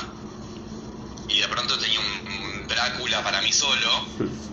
Y 1.29 1.41
de 1.41 1.49
pronto 1.49 1.79
tenía 1.79 2.01
un, 2.01 2.61
un 2.61 2.69
Drácula 2.69 3.23
para 3.23 3.41
mí 3.41 3.53
solo. 3.53 4.07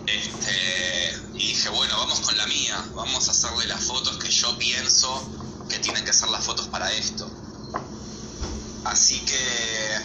Este, 0.06 1.18
y 1.34 1.48
dije, 1.48 1.68
bueno, 1.68 1.96
vamos 1.96 2.20
con 2.20 2.36
la 2.36 2.46
mía, 2.46 2.84
vamos 2.94 3.28
a 3.28 3.30
hacerle 3.32 3.66
las 3.66 3.84
fotos 3.84 4.16
que 4.18 4.30
yo 4.30 4.56
pienso 4.58 5.30
que 5.68 5.78
tienen 5.78 6.04
que 6.04 6.12
ser 6.12 6.28
las 6.30 6.44
fotos 6.44 6.66
para 6.68 6.92
esto. 6.92 7.30
Así 8.84 9.20
que 9.20 10.00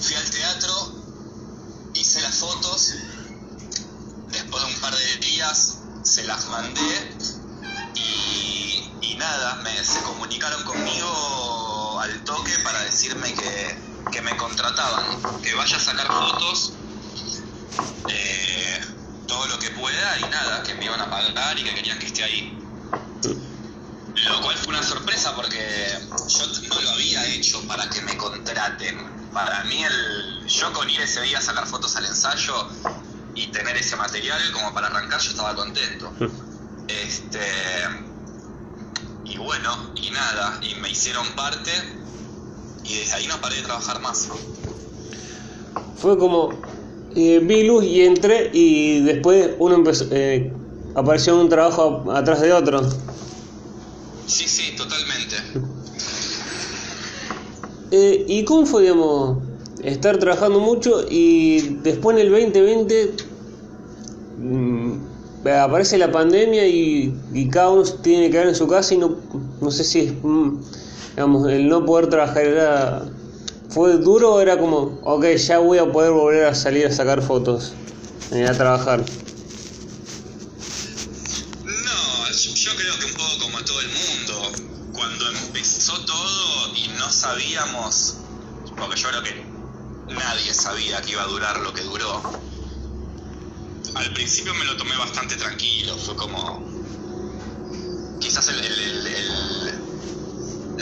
fui 0.00 0.14
al 0.14 0.30
teatro, 0.30 0.92
hice 1.94 2.20
las 2.20 2.36
fotos, 2.36 2.94
después 4.30 4.62
de 4.64 4.72
un 4.72 4.80
par 4.80 4.94
de 4.94 5.16
días 5.16 5.78
se 6.04 6.22
las 6.24 6.46
mandé 6.46 7.16
y, 7.94 8.90
y 9.00 9.14
nada, 9.16 9.56
me, 9.64 9.84
se 9.84 10.00
comunicaron 10.02 10.62
conmigo 10.64 11.08
al 12.00 12.24
toque 12.24 12.52
para 12.62 12.82
decirme 12.82 13.32
que, 13.34 13.76
que 14.10 14.22
me 14.22 14.36
contrataban, 14.36 15.40
que 15.42 15.54
vaya 15.54 15.76
a 15.76 15.80
sacar 15.80 16.06
fotos, 16.06 16.72
eh, 18.08 18.80
todo 19.26 19.46
lo 19.46 19.58
que 19.58 19.70
pueda 19.70 20.18
y 20.18 20.22
nada, 20.30 20.62
que 20.62 20.74
me 20.74 20.84
iban 20.84 21.00
a 21.00 21.10
pagar 21.10 21.58
y 21.58 21.64
que 21.64 21.74
querían 21.74 21.98
que 21.98 22.06
esté 22.06 22.24
ahí. 22.24 22.58
Lo 24.14 24.40
cual 24.40 24.56
fue 24.56 24.68
una 24.68 24.82
sorpresa 24.82 25.34
porque 25.34 25.98
yo 26.28 26.46
no 26.68 26.80
lo 26.80 26.90
había 26.90 27.26
hecho 27.26 27.60
para 27.66 27.88
que 27.90 28.00
me 28.02 28.16
contraten. 28.16 29.30
Para 29.32 29.64
mí, 29.64 29.82
el, 29.82 30.46
yo 30.46 30.72
con 30.72 30.88
ir 30.88 31.00
ese 31.00 31.20
día 31.22 31.38
a 31.38 31.42
sacar 31.42 31.66
fotos 31.66 31.96
al 31.96 32.06
ensayo 32.06 32.68
y 33.34 33.48
tener 33.48 33.76
ese 33.76 33.96
material 33.96 34.40
como 34.52 34.72
para 34.72 34.86
arrancar, 34.86 35.20
yo 35.20 35.30
estaba 35.30 35.54
contento. 35.54 36.12
Este. 36.86 38.13
Y 39.24 39.38
bueno, 39.38 39.70
y 39.96 40.10
nada, 40.10 40.60
y 40.62 40.74
me 40.80 40.90
hicieron 40.90 41.26
parte 41.34 41.70
y 42.84 42.96
desde 42.96 43.14
ahí 43.14 43.26
no 43.26 43.40
paré 43.40 43.56
de 43.56 43.62
trabajar 43.62 44.00
más. 44.00 44.28
Fue 45.96 46.18
como 46.18 46.50
eh, 47.16 47.40
vi 47.42 47.62
luz 47.64 47.84
y 47.84 48.02
entré 48.02 48.50
y 48.52 49.00
después 49.00 49.52
uno 49.58 49.76
empezó, 49.76 50.06
eh, 50.10 50.52
apareció 50.94 51.40
un 51.40 51.48
trabajo 51.48 52.04
atrás 52.12 52.40
de 52.40 52.52
otro. 52.52 52.82
Sí, 54.26 54.48
sí, 54.48 54.74
totalmente. 54.76 55.36
Eh, 57.96 58.24
¿Y 58.26 58.44
cómo 58.44 58.66
fue, 58.66 58.82
digamos, 58.82 59.38
estar 59.84 60.18
trabajando 60.18 60.58
mucho 60.58 61.04
y 61.08 61.60
después 61.82 62.16
en 62.16 62.22
el 62.22 62.30
2020 62.32 63.14
mm, 64.38 64.83
aparece 65.52 65.98
la 65.98 66.10
pandemia 66.10 66.66
y, 66.66 67.14
y 67.32 67.48
cada 67.48 67.70
uno 67.70 67.82
tiene 67.82 68.26
que 68.26 68.32
quedar 68.32 68.48
en 68.48 68.54
su 68.54 68.66
casa 68.66 68.94
y 68.94 68.98
no, 68.98 69.16
no 69.60 69.70
sé 69.70 69.84
si 69.84 70.00
es, 70.00 70.12
mm, 70.22 70.60
digamos, 71.10 71.50
el 71.50 71.68
no 71.68 71.84
poder 71.84 72.08
trabajar 72.08 72.44
era, 72.44 73.04
fue 73.68 73.98
duro 73.98 74.34
o 74.34 74.40
era 74.40 74.58
como, 74.58 75.00
ok, 75.02 75.26
ya 75.36 75.58
voy 75.58 75.78
a 75.78 75.90
poder 75.90 76.12
volver 76.12 76.46
a 76.46 76.54
salir 76.54 76.86
a 76.86 76.92
sacar 76.92 77.20
fotos, 77.22 77.74
eh, 78.32 78.46
a 78.46 78.52
trabajar? 78.52 79.00
No, 79.00 79.06
yo 82.30 82.70
creo 82.76 82.98
que 82.98 83.06
un 83.06 83.12
poco 83.12 83.38
como 83.42 83.58
todo 83.64 83.80
el 83.80 83.88
mundo. 83.88 84.52
Cuando 84.92 85.28
empezó 85.28 85.92
todo 86.06 86.74
y 86.76 86.88
no 86.98 87.10
sabíamos, 87.10 88.16
porque 88.76 88.96
yo 88.96 89.08
creo 89.08 89.22
que 89.22 89.44
nadie 90.14 90.54
sabía 90.54 91.02
que 91.02 91.12
iba 91.12 91.22
a 91.22 91.26
durar 91.26 91.60
lo 91.60 91.72
que 91.74 91.82
duró. 91.82 92.22
Al 93.94 94.12
principio 94.12 94.54
me 94.54 94.64
lo 94.64 94.76
tomé 94.76 94.96
bastante 94.96 95.36
tranquilo, 95.36 95.96
fue 95.96 96.16
como. 96.16 96.62
Quizás 98.20 98.48
el, 98.48 98.64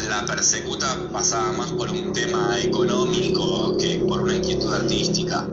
la 0.09 0.25
persecuta 0.25 1.11
pasaba 1.13 1.53
más 1.53 1.73
por 1.73 1.91
un 1.91 2.13
tema 2.13 2.59
económico 2.61 3.77
que 3.77 3.99
por 4.09 4.23
una 4.23 4.35
inquietud 4.35 4.73
artística. 4.73 5.47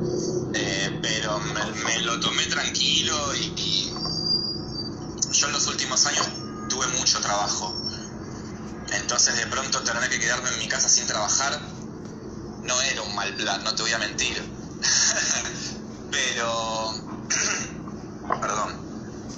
Eh, 0.53 0.99
pero 1.01 1.39
me, 1.39 2.01
lo 2.01 2.19
tomé 2.19 2.45
tranquilo 2.47 3.15
y 3.35 3.91
yo 5.31 5.47
en 5.47 5.53
los 5.53 5.67
últimos 5.67 6.05
años 6.05 6.27
tuve 6.69 6.87
mucho 6.97 7.19
trabajo. 7.19 7.73
Entonces 8.91 9.35
de 9.37 9.47
pronto 9.47 9.79
tener 9.81 10.09
que 10.09 10.19
quedarme 10.19 10.49
en 10.49 10.59
mi 10.59 10.67
casa 10.67 10.89
sin 10.89 11.05
trabajar 11.07 11.59
no 12.63 12.81
era 12.81 13.01
un 13.01 13.15
mal 13.15 13.33
plan, 13.35 13.63
no 13.63 13.75
te 13.75 13.81
voy 13.83 13.91
a 13.91 13.99
mentir. 13.99 14.41
Pero... 16.11 17.18
Perdón. 18.41 18.89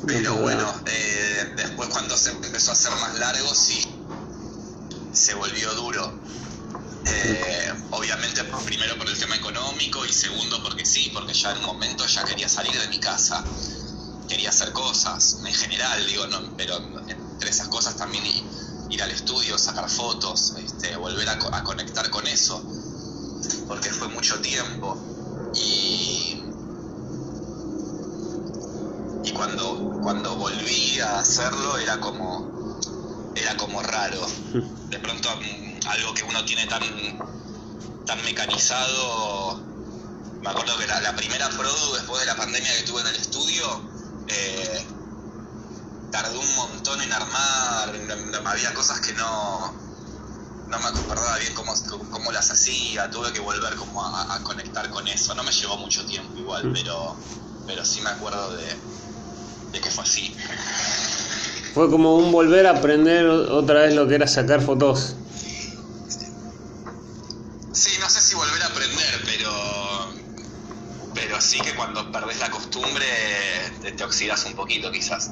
Pero 0.07 0.36
bueno, 0.36 0.74
eh, 0.86 1.53
después 1.55 1.89
cuando 1.89 2.17
se 2.17 2.31
empezó 2.31 2.71
a 2.71 2.74
hacer 2.74 2.91
más 2.93 3.19
largo, 3.19 3.53
sí, 3.53 3.83
se 5.13 5.33
volvió 5.36 5.74
duro. 5.75 6.12
Eh, 7.05 7.74
obviamente, 7.91 8.43
primero 8.65 8.98
por 8.98 9.07
el 9.07 9.17
tema 9.17 9.36
económico 9.36 10.05
y 10.05 10.13
segundo 10.13 10.62
porque 10.63 10.86
sí, 10.86 11.12
porque 11.13 11.33
ya 11.33 11.51
en 11.51 11.60
un 11.60 11.65
momento 11.65 12.05
ya 12.07 12.24
quería 12.24 12.50
salir 12.50 12.79
de 12.79 12.88
mi 12.88 13.00
casa 13.00 13.45
quería 14.31 14.50
hacer 14.50 14.71
cosas, 14.71 15.39
en 15.45 15.53
general, 15.53 16.07
digo, 16.07 16.25
no, 16.27 16.39
pero 16.55 16.77
entre 17.10 17.50
esas 17.50 17.67
cosas 17.67 17.98
también 17.98 18.24
ir 18.89 19.03
al 19.03 19.12
estudio, 19.12 19.57
sacar 19.57 19.89
fotos, 19.89 20.53
este, 20.57 20.95
volver 20.95 21.27
a 21.27 21.63
conectar 21.65 22.10
con 22.10 22.25
eso, 22.27 22.63
porque 23.67 23.89
fue 23.89 24.07
mucho 24.07 24.39
tiempo. 24.39 24.98
Y, 25.53 26.41
y 29.25 29.30
cuando, 29.41 30.00
cuando 30.03 30.36
volví 30.36 31.00
a 31.00 31.17
hacerlo 31.17 31.75
era 31.79 32.00
como, 32.00 33.33
era 33.36 33.57
como 33.57 33.81
raro. 33.81 34.27
De 34.53 35.00
pronto 35.00 35.29
mm, 35.36 35.88
algo 35.88 36.13
que 36.13 36.24
uno 36.24 36.45
tiene 36.45 36.67
tan, 36.67 36.83
tan 38.05 38.24
mecanizado 38.24 39.60
me 40.43 40.50
acuerdo 40.50 40.77
que 40.77 40.86
la, 40.86 41.01
la 41.01 41.15
primera 41.15 41.50
produ 41.50 41.93
después 41.93 42.19
de 42.21 42.27
la 42.27 42.36
pandemia 42.36 42.71
que 42.77 42.83
tuve 42.83 43.01
en 43.01 43.07
el 43.07 43.15
estudio, 43.15 43.65
eh, 44.27 44.86
tardé 46.12 46.38
un 46.38 46.55
montón 46.55 47.01
en 47.01 47.12
armar, 47.12 47.95
había 48.45 48.74
cosas 48.75 49.00
que 49.01 49.13
no, 49.13 49.74
no 50.67 50.79
me 50.79 50.86
acordaba 50.86 51.38
bien 51.38 51.53
cómo, 51.55 51.74
cómo 52.12 52.31
las 52.31 52.51
hacía, 52.51 53.10
tuve 53.10 53.33
que 53.33 53.39
volver 53.39 53.75
como 53.75 54.03
a, 54.03 54.36
a 54.36 54.43
conectar 54.43 54.88
con 54.91 55.07
eso, 55.07 55.33
no 55.33 55.43
me 55.43 55.51
llevó 55.51 55.77
mucho 55.77 56.05
tiempo 56.05 56.39
igual, 56.39 56.71
pero, 56.74 57.15
pero 57.65 57.86
sí 57.86 58.01
me 58.01 58.10
acuerdo 58.10 58.55
de, 58.55 58.91
de 59.72 59.80
que 59.80 59.90
fue 59.90 60.04
así. 60.04 60.36
fue 61.74 61.90
como 61.90 62.18
un 62.18 62.32
volver 62.32 62.68
a 62.68 62.72
aprender 62.72 63.25
otra 63.28 63.82
vez 63.84 63.96
lo 63.96 64.08
que 64.08 64.16
era 64.16 64.28
sacar 64.28 64.62
fotos. 64.62 65.16
Sí, 67.72 67.92
no 68.00 68.10
sé 68.10 68.22
si 68.22 68.36
volver 68.36 68.62
a 68.62 68.68
aprender, 68.68 69.22
pero 69.25 69.51
pero 71.13 71.42
sí 71.42 71.60
que 71.62 71.74
cuando 71.75 72.12
perdés 72.12 72.40
la 72.40 72.50
costumbre 72.50 73.06
te, 73.82 73.92
te 73.92 74.04
oxidas 74.04 74.46
un 74.46 74.54
poquito 74.54 74.92
quizás. 74.92 75.32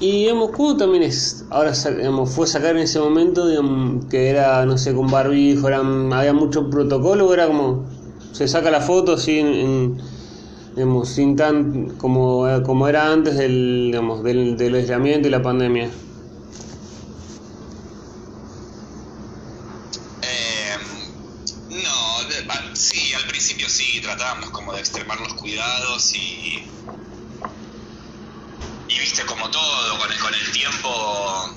Y 0.00 0.24
digamos, 0.24 0.50
¿cómo 0.50 0.76
también 0.76 1.04
es? 1.04 1.44
Ahora 1.50 1.72
digamos, 1.72 2.30
fue 2.30 2.46
sacar 2.46 2.76
en 2.76 2.82
ese 2.82 2.98
momento 2.98 3.46
que 4.10 4.28
era, 4.28 4.66
no 4.66 4.76
sé, 4.76 4.94
con 4.94 5.10
barbijo, 5.10 5.68
había 5.68 6.32
mucho 6.34 6.68
protocolo, 6.68 7.32
era 7.32 7.46
como 7.46 7.86
se 8.32 8.46
saca 8.46 8.70
la 8.70 8.82
foto 8.82 9.16
sin, 9.16 9.96
digamos, 10.76 11.08
sin 11.08 11.34
tan 11.36 11.96
como, 11.96 12.46
como 12.62 12.86
era 12.86 13.10
antes 13.10 13.36
del, 13.36 13.86
digamos, 13.86 14.22
del, 14.22 14.58
del 14.58 14.74
aislamiento 14.74 15.26
y 15.26 15.30
la 15.30 15.42
pandemia. 15.42 15.90
Eh, 20.22 20.76
no, 21.70 22.74
sí, 22.74 23.14
al 23.14 23.26
principio 23.26 23.66
tratábamos 24.02 24.50
como 24.50 24.72
de 24.72 24.80
extremar 24.80 25.18
los 25.20 25.34
cuidados 25.34 26.14
y 26.14 26.62
y 28.88 28.98
viste 29.00 29.24
como 29.26 29.50
todo, 29.50 29.98
con 29.98 30.12
el, 30.12 30.18
con 30.18 30.34
el 30.34 30.52
tiempo 30.52 31.56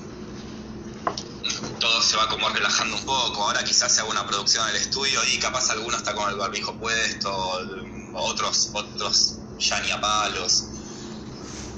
todo 1.78 2.02
se 2.02 2.16
va 2.16 2.28
como 2.28 2.48
relajando 2.48 2.96
un 2.96 3.04
poco. 3.04 3.44
Ahora 3.44 3.64
quizás 3.64 3.94
se 3.94 4.00
haga 4.00 4.10
una 4.10 4.26
producción 4.26 4.68
en 4.68 4.76
el 4.76 4.82
estudio 4.82 5.20
y 5.32 5.38
capaz 5.38 5.70
alguno 5.70 5.96
está 5.96 6.14
con 6.14 6.28
el 6.28 6.36
barbijo 6.36 6.74
puesto, 6.74 7.60
otros, 8.14 8.70
otros 8.72 9.36
ya 9.58 9.80
ni 9.80 9.90
a 9.90 10.00
palos. 10.00 10.64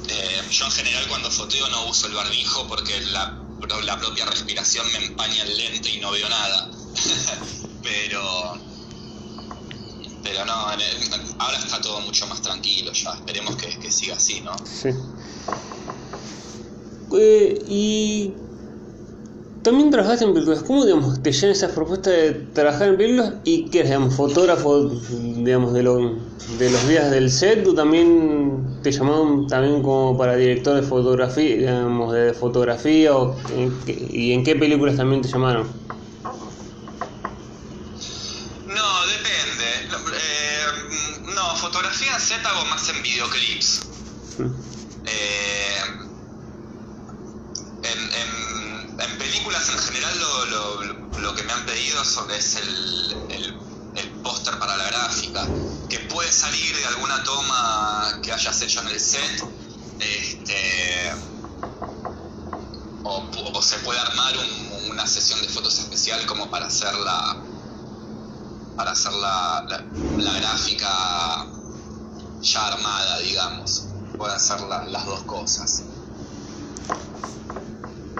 Eh, 0.09 0.43
yo 0.51 0.65
en 0.67 0.73
general 0.73 1.07
cuando 1.09 1.31
foteo 1.31 1.69
no 1.69 1.87
uso 1.87 2.07
el 2.09 2.15
barbijo 2.15 2.67
porque 2.67 3.01
la, 3.13 3.39
la 3.85 3.99
propia 3.99 4.27
respiración 4.27 4.87
me 4.93 5.07
empaña 5.07 5.43
el 5.45 5.57
lente 5.57 5.91
y 5.91 6.01
no 6.01 6.11
veo 6.11 6.29
nada. 6.29 6.71
pero 7.83 8.61
pero 10.23 10.45
no, 10.45 10.53
ahora 10.53 11.59
está 11.59 11.81
todo 11.81 12.01
mucho 12.01 12.27
más 12.27 12.41
tranquilo 12.43 12.93
ya. 12.93 13.13
Esperemos 13.15 13.57
que, 13.57 13.91
siga 13.91 14.17
así, 14.17 14.41
¿no? 14.41 14.55
Sí. 14.65 14.89
Eh, 17.15 17.65
y 17.69 18.35
también 19.63 19.91
trabajaste 19.91 20.25
en 20.25 20.35
películas. 20.35 20.63
¿Cómo 20.63 20.85
digamos, 20.85 21.23
te 21.23 21.33
llena 21.33 21.53
esa 21.53 21.69
propuesta 21.69 22.11
de 22.11 22.33
trabajar 22.33 22.89
en 22.89 22.97
películas? 22.97 23.35
¿Y 23.45 23.69
qué 23.71 23.81
eres, 23.81 23.91
digamos, 23.91 24.15
fotógrafo 24.15 24.89
digamos, 24.89 25.73
de, 25.73 25.83
lo, 25.83 25.97
de 26.59 26.71
los 26.71 26.89
días 26.89 27.11
del 27.11 27.31
set? 27.31 27.67
¿O 27.67 27.75
también 27.75 28.81
te 28.83 28.91
llamaron 28.91 29.47
también 29.47 29.83
como 29.83 30.17
para 30.19 30.37
director 30.37 30.75
de 30.75 30.83
fotografía, 30.83 31.57
digamos, 31.57 32.13
de 32.13 32.35
fotografía? 32.35 33.17
O, 33.17 33.37
¿Y 33.87 34.33
en 34.33 34.45
qué 34.45 34.57
películas 34.57 34.97
también 34.97 35.23
te 35.23 35.29
llamaron? 35.29 35.69
No, 38.67 39.07
depende. 39.07 39.65
Eh, 40.13 41.33
no, 41.35 41.57
fotografía 41.57 42.15
en 42.15 42.21
set 42.21 42.45
hago 42.45 42.65
más 42.67 42.89
en 42.89 43.03
videoclips. 43.03 43.83
Mm. 44.39 44.73
Eh, 45.07 45.62
en, 49.03 49.19
películas 49.19 49.69
en 49.69 49.79
general 49.79 50.19
lo, 51.21 51.35
que 51.35 51.43
me 51.45 51.53
han 51.53 51.67
pedido 51.67 52.03
es 52.03 52.57
el, 52.57 53.17
el, 53.31 54.11
póster 54.23 54.57
para 54.59 54.77
la 54.77 54.87
gráfica, 54.87 55.47
que 55.89 55.99
puede 56.01 56.31
salir 56.31 56.77
de 56.77 56.87
alguna 56.87 57.23
toma 57.25 58.21
que 58.23 58.33
hayas 58.33 58.63
hecho 58.63 58.81
en 58.83 58.89
el 58.89 59.01
set, 59.01 59.45
este, 59.99 61.13
o, 63.03 63.63
se 63.63 63.79
puede 63.79 63.99
armar 63.99 64.35
un, 64.39 64.91
una 64.93 65.07
sesión 65.07 65.41
de 65.43 65.49
fotos 65.49 65.79
especial 65.81 66.25
como 66.27 66.51
para 66.51 66.67
hacer 66.67 66.95
la, 66.95 67.37
para 68.77 68.93
hacer 68.93 69.13
la, 69.13 69.65
la, 69.69 69.85
la 70.19 70.33
gráfica 70.39 71.47
ya 72.41 72.67
armada, 72.69 73.19
digamos. 73.21 73.85
Puede 74.17 74.35
hacer 74.35 74.61
la, 74.63 74.85
las 74.85 75.07
dos 75.07 75.23
cosas. 75.23 75.83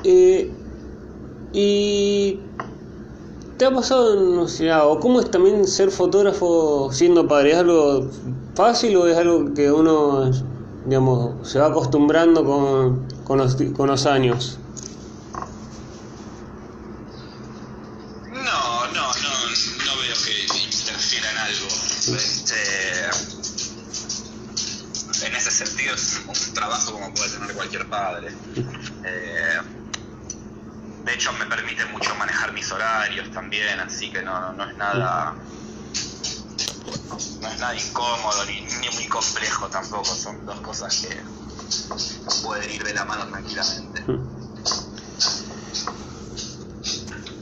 Eh, 0.05 0.53
y 1.53 2.41
¿te 3.59 3.67
ha 3.67 3.71
pasado, 3.71 4.17
no 4.17 4.49
sé, 4.49 4.73
o 4.73 4.99
cómo 4.99 5.21
es 5.21 5.31
también 5.31 5.67
ser 5.67 5.91
fotógrafo 5.91 6.91
siendo 6.93 7.29
padre? 7.29 7.53
¿Es 7.53 7.59
algo 7.59 8.11
fácil 8.55 8.97
o 8.97 9.07
es 9.07 9.17
algo 9.17 9.53
que 9.55 9.71
uno, 9.71 10.31
digamos, 10.87 11.49
se 11.49 11.59
va 11.59 11.67
acostumbrando 11.67 12.45
con, 12.45 13.07
con, 13.25 13.39
los, 13.39 13.57
con 13.77 13.89
los 13.89 14.07
años? 14.07 14.59
No, 18.31 18.87
no, 18.87 18.93
no, 18.93 19.33
no 19.87 19.97
veo 20.01 20.17
que 20.25 20.65
interfiera 20.65 21.31
en 21.31 21.39
algo. 21.39 21.67
Este, 22.17 22.57
en 25.27 25.37
ese 25.37 25.51
sentido 25.51 25.95
es 25.95 26.21
un 26.27 26.55
trabajo 26.55 26.93
como 26.93 27.15
puede 27.15 27.31
tener 27.31 27.55
cualquier 27.55 27.87
padre. 27.89 28.29
Eh, 29.05 29.82
de 31.05 31.15
hecho 31.15 31.33
me 31.33 31.47
permite 31.47 31.85
mucho 31.87 32.15
manejar 32.17 32.53
mis 32.53 32.71
horarios 32.71 33.31
también, 33.33 33.81
así 33.81 34.11
que 34.11 34.23
no, 34.23 34.53
no 34.53 34.69
es 34.69 34.77
nada 34.77 35.35
no 37.41 37.49
es 37.49 37.59
nada 37.59 37.75
incómodo 37.75 38.45
ni, 38.47 38.61
ni, 38.81 38.95
muy 38.95 39.07
complejo 39.09 39.67
tampoco, 39.69 40.05
son 40.05 40.45
dos 40.47 40.61
cosas 40.61 40.97
que 40.97 42.43
pueden 42.43 42.71
ir 42.71 42.85
de 42.85 42.95
la 42.95 43.05
mano 43.05 43.27
tranquilamente. 43.27 44.03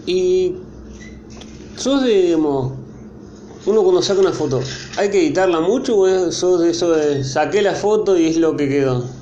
Y 0.07 0.57
sos 1.77 2.03
de, 2.03 2.23
digamos, 2.23 2.73
uno 3.67 3.83
cuando 3.83 4.03
saca 4.03 4.21
una 4.21 4.33
foto, 4.33 4.63
¿hay 4.97 5.11
que 5.11 5.19
editarla 5.19 5.61
mucho 5.61 5.99
o 5.99 6.33
sos 6.33 6.63
de 6.63 6.71
eso 6.71 6.91
de 6.93 7.23
saqué 7.23 7.63
la 7.63 7.75
foto 7.75 8.17
y 8.17 8.27
es 8.27 8.37
lo 8.37 8.57
que 8.57 8.69
quedó? 8.69 9.21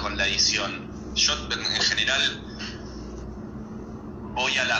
con 0.00 0.16
la 0.16 0.26
edición. 0.26 0.88
Yo 1.14 1.32
en 1.34 1.97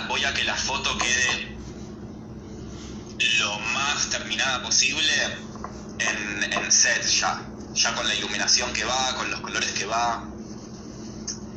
voy 0.09 0.25
a, 0.25 0.33
que 0.35 0.45
la 0.45 0.55
foto 0.55 0.97
quede 0.99 1.57
lo 3.39 3.59
más 3.59 4.09
terminada 4.11 4.63
posible 4.63 5.13
en, 5.99 6.53
en 6.53 6.73
set 6.73 7.05
ya, 7.07 7.43
ya 7.75 7.95
con 7.95 8.07
la 8.07 8.15
iluminación 8.15 8.73
que 8.73 8.85
va, 8.85 9.15
con 9.17 9.31
los 9.31 9.41
colores 9.41 9.71
que 9.73 9.87
va. 9.87 10.25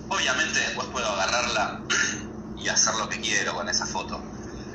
Obviamente 0.10 0.60
después 0.60 0.88
puedo 0.90 1.08
agarrarla 1.08 1.82
y 2.58 2.68
hacer 2.68 2.96
lo 2.96 3.08
que 3.08 3.22
quiero 3.22 3.54
con 3.56 3.70
esa 3.70 3.86
foto. 3.86 4.22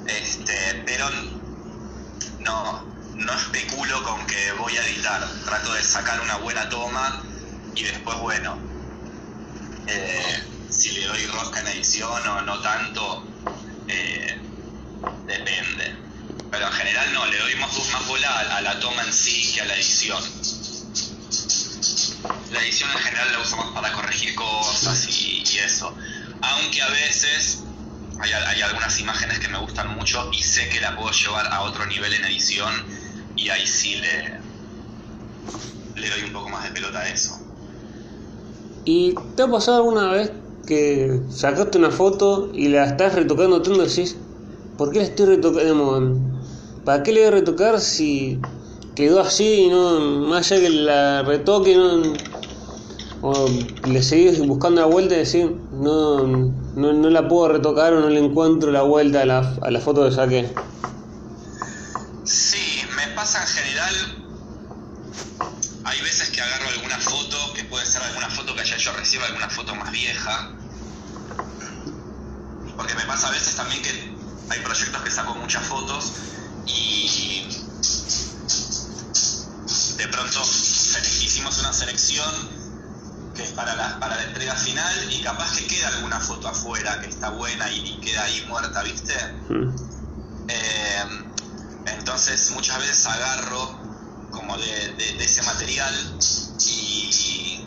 Este, 0.06 0.82
pero 0.86 1.08
no, 2.40 2.84
no 3.14 3.32
especulo 3.32 4.02
con 4.04 4.26
que 4.26 4.52
voy 4.52 4.76
a 4.76 4.86
editar. 4.86 5.28
Trato 5.44 5.72
de 5.74 5.84
sacar 5.84 6.20
una 6.20 6.36
buena 6.36 6.68
toma 6.68 7.22
y 7.74 7.82
después, 7.82 8.18
bueno, 8.18 8.56
eh, 9.88 10.55
si 10.76 10.92
le 10.92 11.06
doy 11.06 11.26
rosca 11.26 11.60
en 11.60 11.68
edición 11.68 12.26
o 12.28 12.42
no 12.42 12.60
tanto, 12.60 13.24
eh, 13.88 14.38
depende. 15.26 15.94
Pero 16.50 16.66
en 16.66 16.72
general 16.72 17.12
no, 17.14 17.26
le 17.26 17.38
doy 17.38 17.54
más, 17.56 17.92
más 17.92 18.06
bola 18.06 18.56
a, 18.56 18.60
la 18.60 18.78
toma 18.78 19.02
en 19.02 19.12
sí 19.12 19.52
que 19.54 19.62
a 19.62 19.64
la 19.64 19.74
edición. 19.74 20.22
La 22.52 22.62
edición 22.62 22.90
en 22.90 22.98
general 22.98 23.32
la 23.32 23.40
uso 23.40 23.56
más 23.56 23.72
para 23.72 23.92
corregir 23.92 24.34
cosas 24.34 25.08
y, 25.08 25.42
y 25.50 25.58
eso. 25.58 25.96
Aunque 26.42 26.82
a 26.82 26.88
veces 26.88 27.64
hay, 28.20 28.32
hay, 28.32 28.62
algunas 28.62 29.00
imágenes 29.00 29.38
que 29.38 29.48
me 29.48 29.58
gustan 29.58 29.94
mucho 29.96 30.30
y 30.32 30.42
sé 30.42 30.68
que 30.68 30.80
la 30.80 30.94
puedo 30.94 31.10
llevar 31.10 31.46
a 31.52 31.62
otro 31.62 31.86
nivel 31.86 32.12
en 32.12 32.24
edición 32.26 32.72
y 33.34 33.48
ahí 33.48 33.66
sí 33.66 33.96
le, 33.96 34.40
le 35.96 36.10
doy 36.10 36.22
un 36.22 36.32
poco 36.32 36.50
más 36.50 36.64
de 36.64 36.70
pelota 36.70 37.00
a 37.00 37.08
eso. 37.08 37.40
¿Y 38.84 39.14
te 39.34 39.42
ha 39.42 39.48
pasado 39.48 39.78
alguna 39.78 40.12
vez 40.12 40.30
que 40.66 41.20
sacaste 41.30 41.78
una 41.78 41.90
foto 41.90 42.50
y 42.52 42.68
la 42.68 42.84
estás 42.86 43.14
retocando 43.14 43.62
tanto 43.62 43.82
y 43.82 43.88
decís, 43.88 44.16
¿por 44.76 44.90
qué 44.90 44.98
la 44.98 45.04
estoy 45.04 45.26
retocando? 45.26 46.18
¿Para 46.84 47.02
qué 47.02 47.12
le 47.12 47.20
voy 47.20 47.28
a 47.28 47.30
retocar 47.32 47.80
si 47.80 48.40
quedó 48.94 49.20
así 49.20 49.62
y 49.62 49.68
no, 49.68 50.00
más 50.00 50.50
allá 50.50 50.60
que 50.62 50.70
la 50.70 51.22
retoque, 51.22 51.76
no, 51.76 52.14
o 53.22 53.48
le 53.88 54.02
seguís 54.02 54.38
buscando 54.46 54.80
la 54.80 54.86
vuelta 54.86 55.14
y 55.14 55.18
decís, 55.18 55.46
no, 55.72 56.26
no, 56.26 56.92
no 56.92 57.10
la 57.10 57.28
puedo 57.28 57.48
retocar 57.48 57.92
o 57.94 58.00
no 58.00 58.08
le 58.08 58.24
encuentro 58.24 58.70
la 58.70 58.82
vuelta 58.82 59.22
a 59.22 59.26
la, 59.26 59.54
a 59.62 59.70
la 59.70 59.80
foto 59.80 60.04
que 60.04 60.12
saqué? 60.12 60.52
Sí, 62.24 62.82
me 62.96 63.14
pasa 63.14 63.40
en 63.40 63.48
general 63.48 63.94
hay 65.86 66.00
veces 66.00 66.30
que 66.30 66.42
agarro 66.42 66.68
alguna 66.68 66.98
foto, 66.98 67.52
que 67.54 67.62
puede 67.64 67.86
ser 67.86 68.02
alguna 68.02 68.28
foto 68.28 68.56
que 68.56 68.62
haya 68.62 68.74
hecho 68.74 68.92
recién, 68.92 69.22
alguna 69.22 69.48
foto 69.48 69.72
más 69.76 69.92
vieja. 69.92 70.50
Porque 72.76 72.94
me 72.96 73.04
pasa 73.04 73.28
a 73.28 73.30
veces 73.30 73.54
también 73.54 73.80
que 73.82 73.90
hay 74.50 74.60
proyectos 74.64 75.00
que 75.02 75.10
saco 75.12 75.36
muchas 75.36 75.64
fotos 75.64 76.12
y 76.66 77.46
de 79.96 80.08
pronto 80.08 80.42
hicimos 81.22 81.56
una 81.60 81.72
selección 81.72 82.34
que 83.36 83.44
es 83.44 83.50
para 83.50 83.76
la, 83.76 84.00
para 84.00 84.16
la 84.16 84.24
entrega 84.24 84.56
final 84.56 85.12
y 85.12 85.22
capaz 85.22 85.54
que 85.56 85.68
queda 85.68 85.88
alguna 85.88 86.18
foto 86.18 86.48
afuera 86.48 87.00
que 87.00 87.10
está 87.10 87.30
buena 87.30 87.70
y, 87.70 88.00
queda 88.00 88.24
ahí 88.24 88.44
muerta, 88.48 88.82
¿viste? 88.82 89.14
Mm. 89.50 89.70
Eh, 90.48 91.04
entonces 91.98 92.50
muchas 92.50 92.78
veces 92.78 93.06
agarro 93.06 93.95
como 94.36 94.56
de, 94.58 95.24
ese 95.24 95.42
material 95.42 95.94
y, 96.60 97.64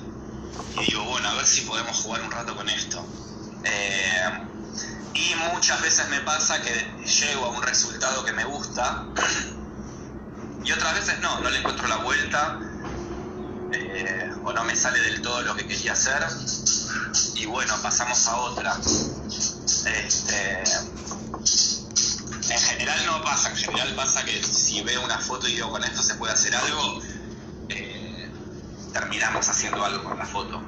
digo, 0.87 1.03
bueno, 1.03 1.29
a 1.29 1.33
ver 1.35 1.45
si 1.45 1.61
podemos 1.61 1.97
jugar 1.97 2.21
un 2.21 2.31
rato 2.31 2.55
con 2.55 2.69
esto. 2.69 3.03
Eh, 3.63 4.29
y 5.15 5.35
muchas 5.51 5.81
veces 5.81 6.07
me 6.09 6.21
pasa 6.21 6.61
que 6.61 7.03
llego 7.03 7.45
a 7.45 7.49
un 7.49 7.63
resultado 7.63 8.23
que 8.23 8.31
me 8.31 8.45
gusta 8.45 9.05
y 10.63 10.71
otras 10.71 10.93
veces 10.93 11.19
no, 11.19 11.39
no 11.41 11.49
le 11.49 11.57
encuentro 11.57 11.87
la 11.87 11.97
vuelta 11.97 12.59
eh, 13.73 14.31
o 14.43 14.53
no 14.53 14.63
me 14.63 14.75
sale 14.75 14.99
del 15.01 15.21
todo 15.21 15.41
lo 15.41 15.55
que 15.55 15.67
quería 15.67 15.93
hacer 15.93 16.25
y 17.35 17.45
bueno, 17.45 17.73
pasamos 17.81 18.27
a 18.27 18.35
otra. 18.37 18.77
Este, 19.85 20.63
en 22.49 22.59
general 22.59 23.05
no 23.05 23.21
pasa, 23.23 23.49
en 23.49 23.57
general 23.57 23.93
pasa 23.95 24.23
que 24.25 24.41
si 24.43 24.81
veo 24.81 25.03
una 25.03 25.17
foto 25.17 25.47
y 25.47 25.53
digo 25.53 25.69
con 25.69 25.83
esto 25.83 26.01
se 26.01 26.15
puede 26.15 26.33
hacer 26.33 26.55
algo, 26.55 27.01
eh, 27.69 28.29
terminamos 28.93 29.47
haciendo 29.47 29.83
algo 29.83 30.03
con 30.03 30.17
la 30.17 30.25
foto. 30.25 30.61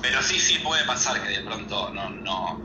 Pero 0.00 0.22
sí, 0.22 0.38
sí 0.38 0.58
puede 0.58 0.84
pasar 0.84 1.22
que 1.22 1.28
de 1.28 1.40
pronto 1.40 1.90
no, 1.90 2.10
no. 2.10 2.60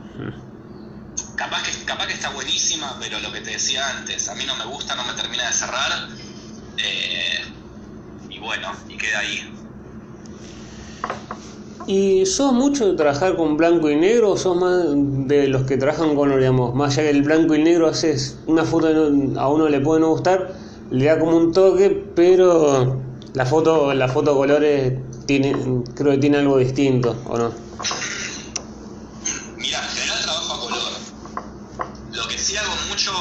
Capaz 1.36 1.62
que, 1.62 1.84
capaz 1.84 2.06
que 2.06 2.14
está 2.14 2.30
buenísima, 2.30 2.96
pero 3.00 3.20
lo 3.20 3.32
que 3.32 3.40
te 3.40 3.50
decía 3.50 3.88
antes, 3.90 4.28
a 4.28 4.34
mí 4.34 4.44
no 4.44 4.56
me 4.56 4.64
gusta, 4.64 4.94
no 4.96 5.04
me 5.04 5.14
termina 5.14 5.46
de 5.46 5.52
cerrar. 5.52 6.08
Eh, 6.78 7.44
y 8.28 8.38
bueno, 8.38 8.72
y 8.88 8.96
queda 8.96 9.20
ahí. 9.20 9.54
¿Y 11.88 12.26
sos 12.26 12.52
mucho 12.52 12.86
de 12.86 12.96
trabajar 12.98 13.34
con 13.34 13.56
blanco 13.56 13.88
y 13.88 13.96
negro 13.96 14.32
o 14.32 14.36
sos 14.36 14.54
más 14.58 14.84
de 15.26 15.48
los 15.48 15.62
que 15.62 15.78
trabajan 15.78 16.14
con, 16.14 16.38
digamos, 16.38 16.74
más 16.74 16.98
allá 16.98 17.06
del 17.06 17.22
blanco 17.22 17.54
y 17.54 17.62
negro 17.62 17.88
haces 17.88 18.36
una 18.46 18.62
foto 18.62 18.88
a 18.88 19.48
uno 19.48 19.68
le 19.70 19.80
puede 19.80 20.02
no 20.02 20.10
gustar, 20.10 20.54
le 20.90 21.06
da 21.06 21.18
como 21.18 21.34
un 21.38 21.50
toque, 21.50 21.88
pero 22.14 23.00
la 23.32 23.46
foto, 23.46 23.94
la 23.94 24.06
foto 24.06 24.36
colores 24.36 24.98
tiene, 25.24 25.56
creo 25.94 26.12
que 26.12 26.18
tiene 26.18 26.36
algo 26.36 26.58
distinto, 26.58 27.16
¿o 27.24 27.38
no? 27.38 27.54
Mira, 29.56 29.82
en 29.82 29.88
general 29.88 30.22
trabajo 30.24 30.52
a 30.52 30.60
color. 30.60 30.92
Lo 32.12 32.28
que 32.28 32.36
sí 32.36 32.54
hago 32.58 32.74
mucho, 32.90 33.12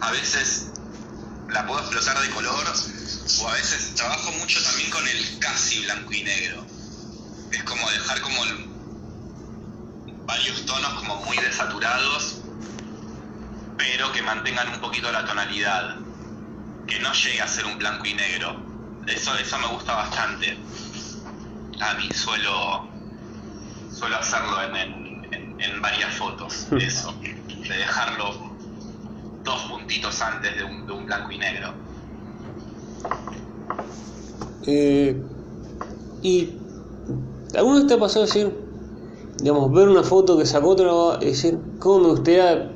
a 0.00 0.10
veces 0.10 0.72
la 1.52 1.64
puedo 1.68 1.78
explotar 1.78 2.20
de 2.20 2.30
color, 2.30 2.64
o 3.44 3.48
a 3.48 3.52
veces 3.52 3.94
trabajo 3.94 4.32
mucho 4.40 4.60
también 4.64 4.90
con 4.90 5.06
el 5.06 5.38
casi 5.38 5.84
blanco 5.84 6.12
y 6.12 6.24
negro 6.24 6.73
es 7.50 7.62
como 7.64 7.90
dejar 7.90 8.20
como 8.20 8.42
varios 10.26 10.64
tonos 10.66 10.94
como 10.94 11.16
muy 11.24 11.36
desaturados, 11.36 12.40
pero 13.76 14.12
que 14.12 14.22
mantengan 14.22 14.68
un 14.74 14.80
poquito 14.80 15.10
la 15.12 15.24
tonalidad, 15.24 15.96
que 16.86 16.98
no 17.00 17.12
llegue 17.12 17.40
a 17.40 17.48
ser 17.48 17.66
un 17.66 17.78
blanco 17.78 18.06
y 18.06 18.14
negro. 18.14 18.56
Eso, 19.06 19.36
eso 19.36 19.58
me 19.58 19.68
gusta 19.68 19.94
bastante. 19.94 20.56
A 21.80 21.94
mí 21.94 22.08
suelo, 22.14 22.88
suelo 23.90 24.16
hacerlo 24.16 24.62
en, 24.62 25.60
en, 25.60 25.82
varias 25.82 26.14
fotos, 26.14 26.68
eso, 26.80 27.12
de 27.20 27.76
dejarlo 27.76 28.54
dos 29.42 29.62
puntitos 29.64 30.20
antes 30.22 30.56
de 30.56 30.64
un, 30.64 30.86
de 30.86 30.92
un 30.92 31.06
blanco 31.06 31.32
y 31.32 31.38
negro. 31.38 31.74
Eh, 34.66 35.22
y 36.22 36.63
¿Alguna 37.56 37.78
vez 37.78 37.86
te 37.86 37.94
ha 37.94 37.98
pasado 37.98 38.26
decir, 38.26 38.52
digamos, 39.38 39.72
ver 39.72 39.88
una 39.88 40.02
foto 40.02 40.36
que 40.36 40.44
sacó 40.44 40.70
otro 40.70 41.16
y 41.20 41.26
decir, 41.26 41.56
cómo 41.78 42.00
me 42.00 42.08
gustaría, 42.08 42.72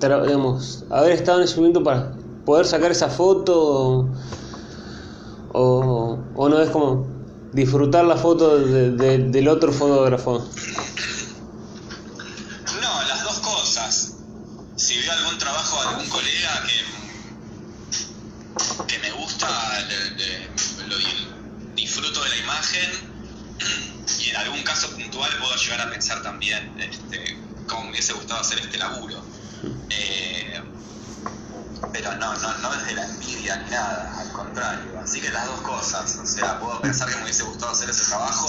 digamos, 0.00 0.84
haber 0.90 1.12
estado 1.12 1.38
en 1.38 1.44
ese 1.44 1.56
momento 1.56 1.82
para 1.82 2.12
poder 2.44 2.66
sacar 2.66 2.90
esa 2.90 3.08
foto? 3.08 4.10
O, 5.52 6.18
o 6.34 6.48
no 6.48 6.60
es 6.60 6.70
como 6.70 7.06
disfrutar 7.52 8.04
la 8.04 8.16
foto 8.16 8.58
del 8.58 9.48
otro 9.48 9.72
fotógrafo? 9.72 10.44
No, 12.82 13.02
las 13.08 13.22
dos 13.24 13.38
cosas. 13.38 14.16
Si 14.76 14.98
veo 14.98 15.12
algún 15.12 15.38
trabajo 15.38 15.80
de 15.80 15.88
algún 15.88 16.06
colega 16.10 16.62
que, 16.66 16.74
que 18.86 18.98
me 18.98 19.10
gusta, 19.12 19.48
lo 20.86 20.96
disfruto 21.74 22.22
de 22.22 22.28
la 22.28 22.36
imagen 22.36 23.05
y 24.24 24.30
en 24.30 24.36
algún 24.36 24.62
caso 24.62 24.90
puntual 24.90 25.30
puedo 25.38 25.54
llegar 25.56 25.80
a 25.80 25.90
pensar 25.90 26.22
también 26.22 26.58
este, 26.78 27.38
cómo 27.66 27.84
me 27.84 27.90
hubiese 27.90 28.12
gustado 28.12 28.40
hacer 28.40 28.58
este 28.58 28.78
laburo. 28.78 29.22
Eh, 29.90 30.60
pero 31.92 32.14
no, 32.16 32.34
no, 32.34 32.58
no 32.58 32.74
es 32.74 32.86
de 32.86 32.94
la 32.94 33.06
envidia 33.06 33.56
ni 33.64 33.70
nada, 33.70 34.20
al 34.20 34.32
contrario. 34.32 35.00
Así 35.02 35.20
que 35.20 35.30
las 35.30 35.46
dos 35.46 35.60
cosas, 35.60 36.18
o 36.22 36.26
sea, 36.26 36.58
puedo 36.60 36.80
pensar 36.80 37.08
que 37.08 37.16
me 37.16 37.24
hubiese 37.24 37.44
gustado 37.44 37.72
hacer 37.72 37.90
ese 37.90 38.04
trabajo 38.04 38.48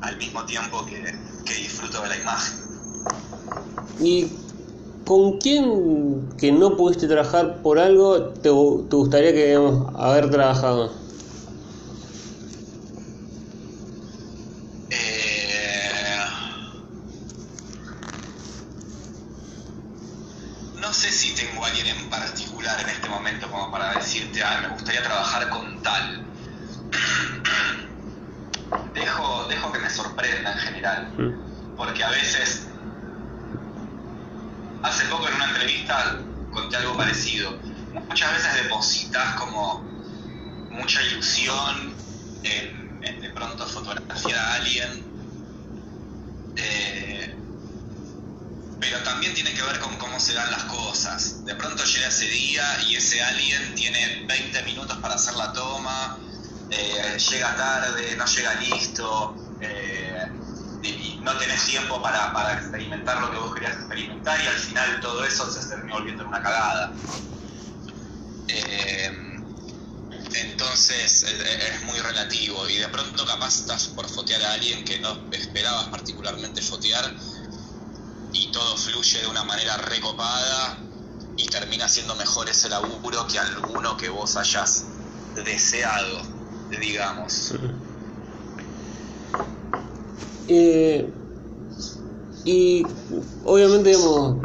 al 0.00 0.16
mismo 0.16 0.44
tiempo 0.44 0.84
que, 0.86 1.14
que 1.44 1.54
disfruto 1.54 2.02
de 2.02 2.08
la 2.08 2.16
imagen. 2.16 2.58
¿Y 4.00 4.32
con 5.04 5.38
quién 5.38 6.28
que 6.38 6.52
no 6.52 6.76
pudiste 6.76 7.06
trabajar 7.08 7.62
por 7.62 7.78
algo 7.78 8.30
te, 8.30 8.42
te 8.42 8.50
gustaría 8.50 9.32
que 9.32 9.54
haber 9.96 10.30
trabajado? 10.30 10.92
Me 24.62 24.68
gustaría 24.68 25.02
trabajar 25.02 25.48
con 25.48 25.82
tal. 25.82 26.24
dejo, 28.94 29.46
dejo 29.48 29.72
que 29.72 29.78
me 29.78 29.90
sorprenda 29.90 30.52
en 30.52 30.58
general, 30.58 31.08
porque 31.76 32.04
a 32.04 32.10
veces, 32.10 32.68
hace 34.82 35.04
poco 35.06 35.28
en 35.28 35.34
una 35.34 35.46
entrevista 35.46 36.18
conté 36.52 36.76
algo 36.76 36.96
parecido, 36.96 37.58
muchas 38.08 38.32
veces 38.32 38.62
depositas 38.62 39.34
como 39.36 39.80
mucha 40.70 41.02
ilusión 41.02 41.94
en, 42.42 43.20
de 43.20 43.30
pronto 43.30 43.66
fotografiar 43.66 44.38
a 44.38 44.54
alguien. 44.54 45.08
Eh, 46.56 47.07
pero 48.80 49.02
también 49.02 49.34
tiene 49.34 49.52
que 49.54 49.62
ver 49.62 49.78
con 49.80 49.96
cómo 49.96 50.20
se 50.20 50.34
dan 50.34 50.50
las 50.50 50.64
cosas. 50.64 51.44
De 51.44 51.54
pronto 51.54 51.84
llega 51.84 52.08
ese 52.08 52.26
día 52.26 52.64
y 52.86 52.96
ese 52.96 53.22
alguien 53.22 53.74
tiene 53.74 54.24
20 54.26 54.62
minutos 54.62 54.96
para 54.98 55.14
hacer 55.14 55.34
la 55.34 55.52
toma, 55.52 56.18
eh, 56.70 57.18
llega 57.30 57.56
tarde, 57.56 58.14
no 58.16 58.26
llega 58.26 58.54
listo, 58.56 59.34
eh, 59.60 60.26
y 60.82 61.18
no 61.22 61.36
tenés 61.36 61.64
tiempo 61.64 62.00
para, 62.00 62.54
experimentar 62.54 63.20
lo 63.20 63.30
que 63.30 63.38
vos 63.38 63.54
querías 63.54 63.74
experimentar 63.74 64.40
y 64.40 64.46
al 64.46 64.56
final 64.56 65.00
todo 65.00 65.24
eso 65.24 65.50
se 65.50 65.68
terminó 65.68 65.96
volviendo 65.96 66.22
en 66.22 66.28
una 66.28 66.42
cagada. 66.42 66.92
Eh, 68.48 69.10
entonces 70.34 71.22
es 71.24 71.82
muy 71.82 71.98
relativo 71.98 72.68
y 72.68 72.76
de 72.76 72.88
pronto 72.88 73.26
capaz 73.26 73.60
estás 73.60 73.88
por 73.88 74.08
fotear 74.08 74.42
a 74.42 74.52
alguien 74.52 74.84
que 74.84 74.98
no 75.00 75.18
esperabas 75.32 75.88
particularmente 75.88 76.62
fotear 76.62 77.12
y 78.32 78.50
todo 78.52 78.76
fluye 78.76 79.20
de 79.20 79.26
una 79.26 79.44
manera 79.44 79.76
recopada 79.76 80.78
y 81.36 81.46
termina 81.46 81.88
siendo 81.88 82.14
mejor 82.16 82.48
ese 82.48 82.68
laburo 82.68 83.26
que 83.26 83.38
alguno 83.38 83.96
que 83.96 84.08
vos 84.08 84.36
hayas 84.36 84.84
deseado, 85.44 86.22
digamos. 86.80 87.54
Eh, 90.48 91.08
y 92.44 92.82
obviamente, 93.44 93.90
digamos, 93.90 94.38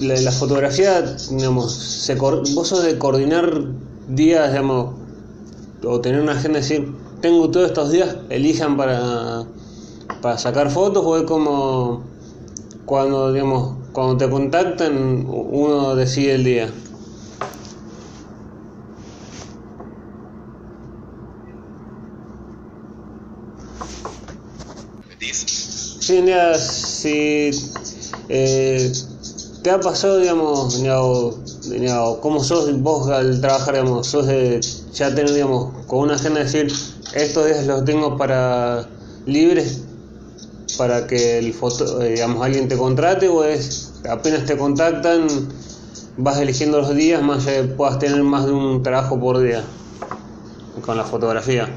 la, 0.00 0.32
fotografía, 0.32 1.00
digamos, 1.30 1.72
se, 1.72 2.14
vos 2.16 2.68
sos 2.68 2.82
de 2.82 2.98
coordinar 2.98 3.64
días, 4.08 4.50
digamos, 4.50 4.96
o 5.84 6.00
tener 6.00 6.20
una 6.20 6.32
agenda, 6.32 6.58
decir, 6.58 6.92
tengo 7.20 7.50
todos 7.50 7.68
estos 7.68 7.90
días, 7.92 8.16
elijan 8.28 8.76
para, 8.76 9.44
para 10.20 10.38
sacar 10.38 10.70
fotos, 10.70 11.04
o 11.06 11.16
es 11.16 11.24
como 11.24 12.13
cuando, 12.84 13.32
digamos, 13.32 13.78
cuando 13.92 14.16
te 14.16 14.28
contactan, 14.28 15.24
uno 15.28 15.94
decide 15.94 16.34
el 16.34 16.44
día. 16.44 16.72
Sí, 26.00 26.22
si 26.58 27.50
eh, 28.28 28.92
¿te 29.62 29.70
ha 29.70 29.80
pasado, 29.80 30.18
digamos, 30.18 30.76
digamos, 30.78 31.70
digamos, 31.70 32.18
cómo 32.18 32.44
sos 32.44 32.78
vos 32.82 33.08
al 33.08 33.40
trabajar, 33.40 33.74
digamos, 33.74 34.06
sos 34.06 34.26
de 34.26 34.60
ya 34.92 35.14
tener, 35.14 35.32
digamos, 35.32 35.86
con 35.86 36.00
una 36.00 36.16
agenda 36.16 36.40
de 36.40 36.44
decir, 36.44 36.72
estos 37.14 37.46
días 37.46 37.66
los 37.66 37.84
tengo 37.84 38.18
para 38.18 38.86
libres 39.24 39.80
para 40.76 41.06
que 41.06 41.38
el 41.38 41.52
foto, 41.54 42.00
eh, 42.02 42.10
digamos, 42.10 42.44
alguien 42.44 42.68
te 42.68 42.76
contrate 42.76 43.28
o 43.28 43.44
es 43.44 43.92
apenas 44.08 44.44
te 44.44 44.56
contactan 44.56 45.26
vas 46.16 46.38
eligiendo 46.38 46.80
los 46.80 46.94
días 46.94 47.22
más 47.22 47.44
que 47.44 47.64
puedas 47.64 47.98
tener 47.98 48.22
más 48.22 48.46
de 48.46 48.52
un 48.52 48.82
trabajo 48.82 49.18
por 49.18 49.40
día 49.40 49.64
con 50.84 50.96
la 50.96 51.04
fotografía. 51.04 51.68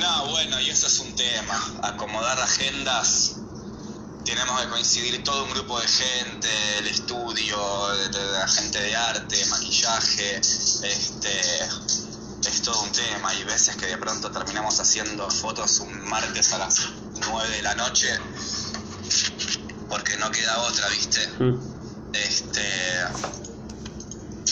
No, 0.00 0.30
bueno, 0.30 0.60
y 0.60 0.70
eso 0.70 0.86
es 0.86 0.98
un 1.00 1.14
tema, 1.14 1.60
acomodar 1.82 2.38
agendas 2.38 3.36
tenemos 4.24 4.60
que 4.60 4.68
coincidir 4.68 5.22
todo 5.22 5.44
un 5.44 5.50
grupo 5.50 5.78
de 5.78 5.86
gente, 5.86 6.48
el 6.78 6.88
estudio, 6.88 7.56
de, 8.10 8.32
la 8.32 8.48
gente 8.48 8.80
de 8.80 8.96
arte, 8.96 9.46
maquillaje, 9.46 10.36
este, 10.38 11.40
es 12.48 12.62
todo 12.62 12.82
un 12.82 12.90
tema. 12.90 13.28
Hay 13.28 13.44
veces 13.44 13.76
que 13.76 13.86
de 13.86 13.96
pronto 13.96 14.30
terminamos 14.32 14.80
haciendo 14.80 15.30
fotos 15.30 15.78
un 15.78 16.08
martes 16.08 16.52
a 16.52 16.58
las 16.58 16.88
9 17.20 17.48
de 17.56 17.62
la 17.62 17.74
noche 17.74 18.08
porque 19.88 20.16
no 20.16 20.30
queda 20.30 20.58
otra, 20.62 20.88
¿viste? 20.88 21.20
Mm. 21.38 21.58
Este, 22.12 22.62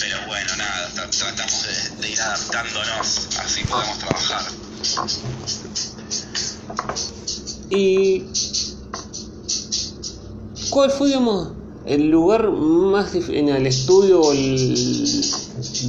pero 0.00 0.27
bueno, 0.27 0.57
nada, 0.57 0.90
tratamos 1.11 1.66
de, 2.00 2.11
ir 2.11 2.20
adaptándonos, 2.20 3.29
así 3.38 3.64
podemos 3.64 3.98
trabajar. 3.98 4.44
Y 7.70 8.24
¿Cuál 10.74 10.90
fue, 10.90 11.07
digamos, 11.07 11.53
el 11.87 12.11
lugar 12.11 12.50
más 12.50 13.14
en 13.14 13.48
el 13.48 13.66
estudio, 13.66 14.22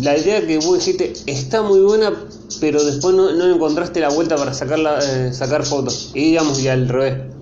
la 0.02 0.18
idea 0.18 0.46
que 0.46 0.60
vos 0.60 0.78
dijiste 0.78 1.14
está 1.26 1.64
muy 1.64 1.80
buena, 1.80 2.14
pero 2.60 2.84
después 2.84 3.16
no, 3.16 3.54
encontraste 3.54 4.00
la 4.00 4.10
vuelta 4.10 4.36
para 4.36 4.54
sacarla, 4.54 5.00
eh, 5.02 5.34
sacar 5.34 5.66
fotos? 5.66 6.12
Y 6.14 6.32
digamos, 6.32 6.60
y 6.60 6.68
al 6.68 6.88
revés. 6.88 7.34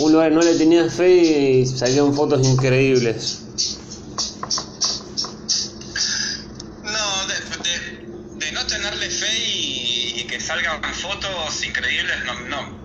Un 0.00 0.12
lugar 0.12 0.32
no 0.32 0.42
le 0.42 0.54
tenías 0.56 0.92
fe 0.92 1.60
y 1.60 1.66
salieron 1.66 2.14
fotos 2.14 2.44
increíbles. 2.46 3.42
No, 6.84 7.26
de, 8.38 8.52
no 8.52 8.66
tenerle 8.66 9.10
fe 9.10 9.38
y, 9.38 10.20
y 10.20 10.24
que 10.26 10.40
salgan 10.40 10.82
fotos 10.94 11.64
increíbles, 11.64 12.16
no, 12.26 12.40
no 12.48 12.80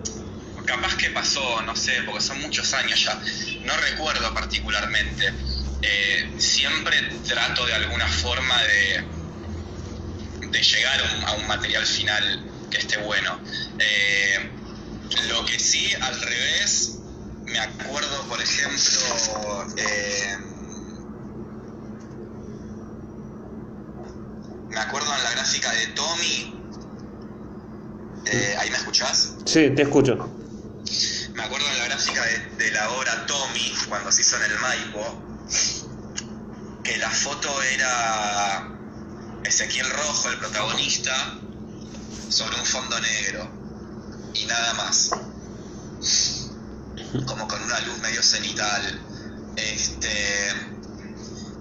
capaz 0.66 0.96
que 0.96 1.10
pasó, 1.10 1.62
no 1.62 1.74
sé, 1.74 2.02
porque 2.04 2.20
son 2.20 2.40
muchos 2.42 2.74
años 2.74 3.02
ya, 3.02 3.18
no 3.64 3.76
recuerdo 3.78 4.34
particularmente. 4.34 5.32
Eh, 5.82 6.32
siempre 6.38 6.96
trato 7.26 7.64
de 7.64 7.74
alguna 7.74 8.08
forma 8.08 8.60
de, 8.62 9.04
de 10.56 10.62
llegar 10.62 11.00
a 11.26 11.32
un, 11.34 11.46
material 11.46 11.84
final 11.84 12.44
que 12.70 12.78
esté 12.78 12.96
bueno. 12.98 13.38
Eh, 13.78 14.50
lo 15.28 15.44
que 15.44 15.58
sí, 15.58 15.92
al 16.00 16.20
revés, 16.20 16.98
me 17.44 17.58
acuerdo, 17.58 18.22
por 18.28 18.40
ejemplo, 18.40 19.66
eh, 19.76 20.38
me 24.70 24.80
acuerdo 24.80 25.14
en 25.14 25.24
la 25.24 25.30
gráfica 25.32 25.72
de 25.72 25.86
Tommy. 25.88 26.52
¿Ahí 28.58 28.70
me 28.70 28.76
escuchás? 28.76 29.36
Sí, 29.44 29.70
te 29.70 29.82
escucho 29.82 30.32
me 31.34 31.42
acuerdo 31.42 31.68
de 31.68 31.76
la 31.76 31.84
gráfica 31.84 32.24
de, 32.56 32.70
la 32.70 32.90
obra 32.90 33.26
Tommy, 33.26 33.74
cuando 33.88 34.10
se 34.10 34.22
hizo 34.22 34.36
en 34.36 34.50
el 34.50 34.58
Maipo, 34.58 35.22
que 36.82 36.96
la 36.96 37.10
foto 37.10 37.62
era 37.62 38.75
Ezequiel 39.46 39.88
Rojo, 39.90 40.30
el 40.30 40.38
protagonista, 40.38 41.38
sobre 42.28 42.56
un 42.58 42.66
fondo 42.66 42.98
negro 43.00 43.50
y 44.34 44.44
nada 44.46 44.74
más. 44.74 45.10
Como 47.26 47.48
con 47.48 47.62
una 47.62 47.80
luz 47.80 47.98
medio 47.98 48.22
cenital. 48.22 49.00
Este. 49.56 50.52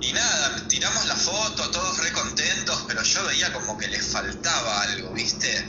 Y 0.01 0.13
nada, 0.13 0.67
tiramos 0.67 1.05
la 1.05 1.15
foto, 1.15 1.69
todos 1.71 1.97
re 1.99 2.11
contentos, 2.11 2.83
pero 2.87 3.01
yo 3.01 3.25
veía 3.25 3.53
como 3.53 3.77
que 3.77 3.87
les 3.87 4.05
faltaba 4.05 4.81
algo, 4.83 5.13
¿viste? 5.13 5.65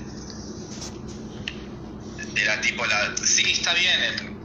era 2.37 2.61
tipo 2.61 2.85
la... 2.87 3.15
Sí, 3.25 3.51
está 3.51 3.73
bien, 3.75 4.39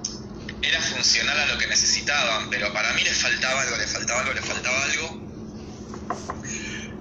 era 0.61 0.81
funcional 0.81 1.39
a 1.39 1.45
lo 1.47 1.57
que 1.57 1.67
necesitaban, 1.67 2.49
pero 2.49 2.71
para 2.73 2.93
mí 2.93 3.03
les 3.03 3.17
faltaba 3.17 3.61
algo, 3.61 3.77
les 3.77 3.91
faltaba 3.91 4.21
algo, 4.21 4.33
les 4.33 4.45
faltaba 4.45 4.83
algo. 4.83 5.21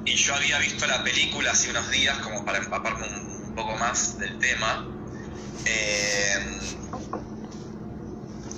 Y 0.05 0.15
yo 0.15 0.35
había 0.35 0.59
visto 0.59 0.87
la 0.87 1.03
película 1.05 1.53
hace 1.53 1.71
unos 1.71 1.91
días 1.91 2.19
como 2.19 2.45
para 2.45 2.59
empaparme 2.59 3.07
un 3.07 3.55
poco 3.55 3.77
más 3.77 4.19
del 4.19 4.39
tema. 4.39 4.87
Eh, 5.65 6.59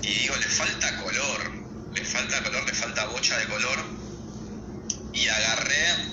y 0.02 0.08
digo, 0.08 0.36
le 0.36 0.46
falta 0.46 0.96
color, 1.02 1.52
le 1.94 2.04
falta 2.04 2.42
color, 2.42 2.66
le 2.66 2.72
falta 2.72 3.06
bocha 3.06 3.38
de 3.38 3.46
color. 3.46 3.78
Y 5.12 5.28
agarré 5.28 6.12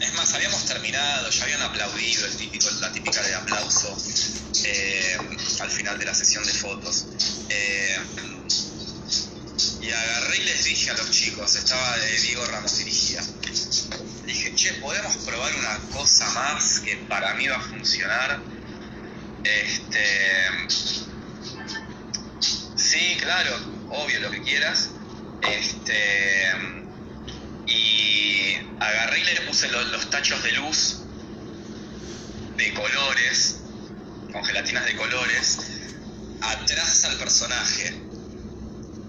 es 0.00 0.14
más, 0.14 0.34
habíamos 0.34 0.64
terminado, 0.66 1.30
ya 1.30 1.44
habían 1.44 1.62
aplaudido 1.62 2.26
el 2.26 2.36
típico, 2.36 2.68
la 2.80 2.92
típica 2.92 3.22
de 3.22 3.34
aplauso 3.34 3.96
eh, 4.64 5.16
al 5.60 5.70
final 5.70 5.98
de 5.98 6.04
la 6.04 6.14
sesión 6.14 6.44
de 6.44 6.52
fotos. 6.52 7.06
Eh, 7.48 7.96
y 9.82 9.90
agarré 9.90 10.36
y 10.38 10.44
les 10.44 10.64
dije 10.64 10.90
a 10.90 10.94
los 10.94 11.10
chicos, 11.10 11.56
estaba 11.56 11.96
de 11.98 12.20
Diego 12.20 12.46
Ramos 12.46 12.78
dirigía. 12.78 13.20
Dije, 14.24 14.54
che, 14.54 14.74
podemos 14.74 15.16
probar 15.18 15.52
una 15.56 15.78
cosa 15.92 16.30
más 16.30 16.80
que 16.80 16.96
para 17.08 17.34
mí 17.34 17.48
va 17.48 17.56
a 17.56 17.60
funcionar. 17.60 18.40
Este. 19.42 20.50
Sí, 22.76 23.16
claro, 23.20 23.56
obvio 23.90 24.20
lo 24.20 24.30
que 24.30 24.42
quieras. 24.42 24.90
Este 25.42 26.52
y 27.66 28.54
agarré 28.78 29.20
y 29.20 29.24
le 29.24 29.40
puse 29.42 29.68
los, 29.68 30.10
tachos 30.10 30.42
de 30.42 30.52
luz 30.52 30.98
de 32.56 32.74
colores, 32.74 33.60
con 34.32 34.44
gelatinas 34.44 34.84
de 34.84 34.96
colores, 34.96 35.58
atrás 36.40 37.04
al 37.04 37.16
personaje. 37.18 38.01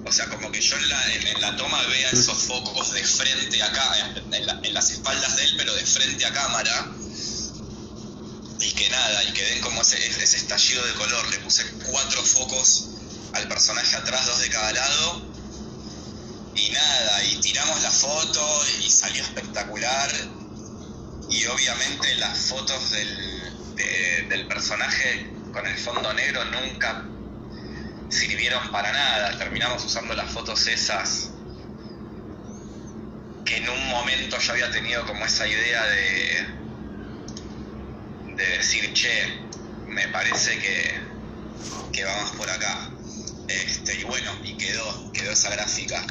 O 0.05 0.11
sea, 0.11 0.27
como 0.27 0.51
que 0.51 0.61
yo 0.61 0.75
en 0.77 0.89
la, 0.89 1.13
en, 1.13 1.41
la 1.41 1.55
toma 1.55 1.81
vea 1.83 2.09
esos 2.11 2.43
focos 2.43 2.93
de 2.93 3.03
frente 3.03 3.63
acá, 3.63 4.13
en, 4.31 4.73
las 4.73 4.91
espaldas 4.91 5.35
de 5.37 5.43
él, 5.45 5.53
pero 5.57 5.73
de 5.73 5.85
frente 5.85 6.25
a 6.25 6.33
cámara. 6.33 6.91
Y 8.59 8.71
que 8.71 8.89
nada, 8.89 9.23
y 9.25 9.33
que 9.33 9.43
den 9.43 9.61
como 9.61 9.81
ese, 9.81 10.05
ese 10.05 10.37
estallido 10.37 10.85
de 10.85 10.93
color. 10.93 11.29
Le 11.29 11.39
puse 11.39 11.65
cuatro 11.89 12.23
focos 12.23 12.89
al 13.33 13.47
personaje 13.47 13.95
atrás, 13.95 14.25
dos 14.25 14.39
de 14.39 14.49
cada 14.49 14.71
lado 14.73 15.33
y 16.55 16.69
nada, 16.69 17.23
y 17.23 17.35
tiramos 17.37 17.81
la 17.81 17.91
foto 17.91 18.65
y 18.81 18.89
salió 18.89 19.23
espectacular. 19.23 20.11
Y 21.29 21.45
obviamente 21.47 22.15
las 22.15 22.37
fotos 22.37 22.91
del, 22.91 24.29
del 24.29 24.47
personaje 24.47 25.31
con 25.51 25.65
el 25.65 25.77
fondo 25.77 26.13
negro 26.13 26.43
nunca 26.45 27.07
sirvieron 28.13 28.71
para 28.71 28.91
nada. 28.91 29.37
Terminamos 29.37 29.83
usando 29.83 30.13
las 30.13 30.31
fotos 30.31 30.67
esas 30.67 31.31
que 33.45 33.57
en 33.57 33.67
un 33.69 33.89
momento 33.89 34.37
yo 34.39 34.53
había 34.53 34.71
tenido 34.71 35.05
como 35.05 35.25
esa 35.25 35.47
idea 35.47 35.83
de, 35.85 36.47
de 38.35 38.47
decir, 38.57 38.93
che, 38.93 39.43
me 39.87 40.07
parece 40.09 40.57
que, 40.59 40.93
que 41.91 42.05
vamos 42.05 42.31
por 42.31 42.49
acá. 42.49 42.89
Este, 43.47 43.99
y 43.99 44.03
bueno, 44.05 44.31
y 44.43 44.55
quedó, 44.57 45.11
quedó 45.11 45.31
esa 45.31 45.49
gráfica. 45.49 46.05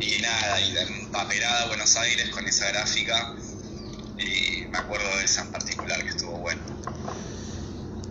Y 0.00 0.20
nada, 0.20 0.60
y 0.60 0.72
de 0.72 0.82
empaperada 0.82 1.62
a 1.62 1.66
Buenos 1.68 1.96
Aires 1.96 2.28
con 2.30 2.46
esa 2.46 2.68
gráfica. 2.68 3.34
Y 4.18 4.66
me 4.66 4.78
acuerdo 4.78 5.16
de 5.16 5.24
esa 5.24 5.42
en 5.42 5.52
particular 5.52 6.02
que 6.04 6.10
estuvo 6.10 6.36
bueno. 6.38 6.60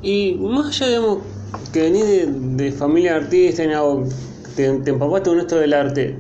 Y 0.02 0.34
más 0.36 0.68
allá, 0.68 0.88
digamos, 0.88 1.37
que 1.72 1.82
venís 1.82 2.06
de, 2.58 2.72
familia 2.72 3.16
artista, 3.16 3.64
te, 4.56 4.80
te 4.80 4.90
empapaste 4.90 5.30
con 5.30 5.40
esto 5.40 5.58
del 5.58 5.74
arte. 5.74 6.18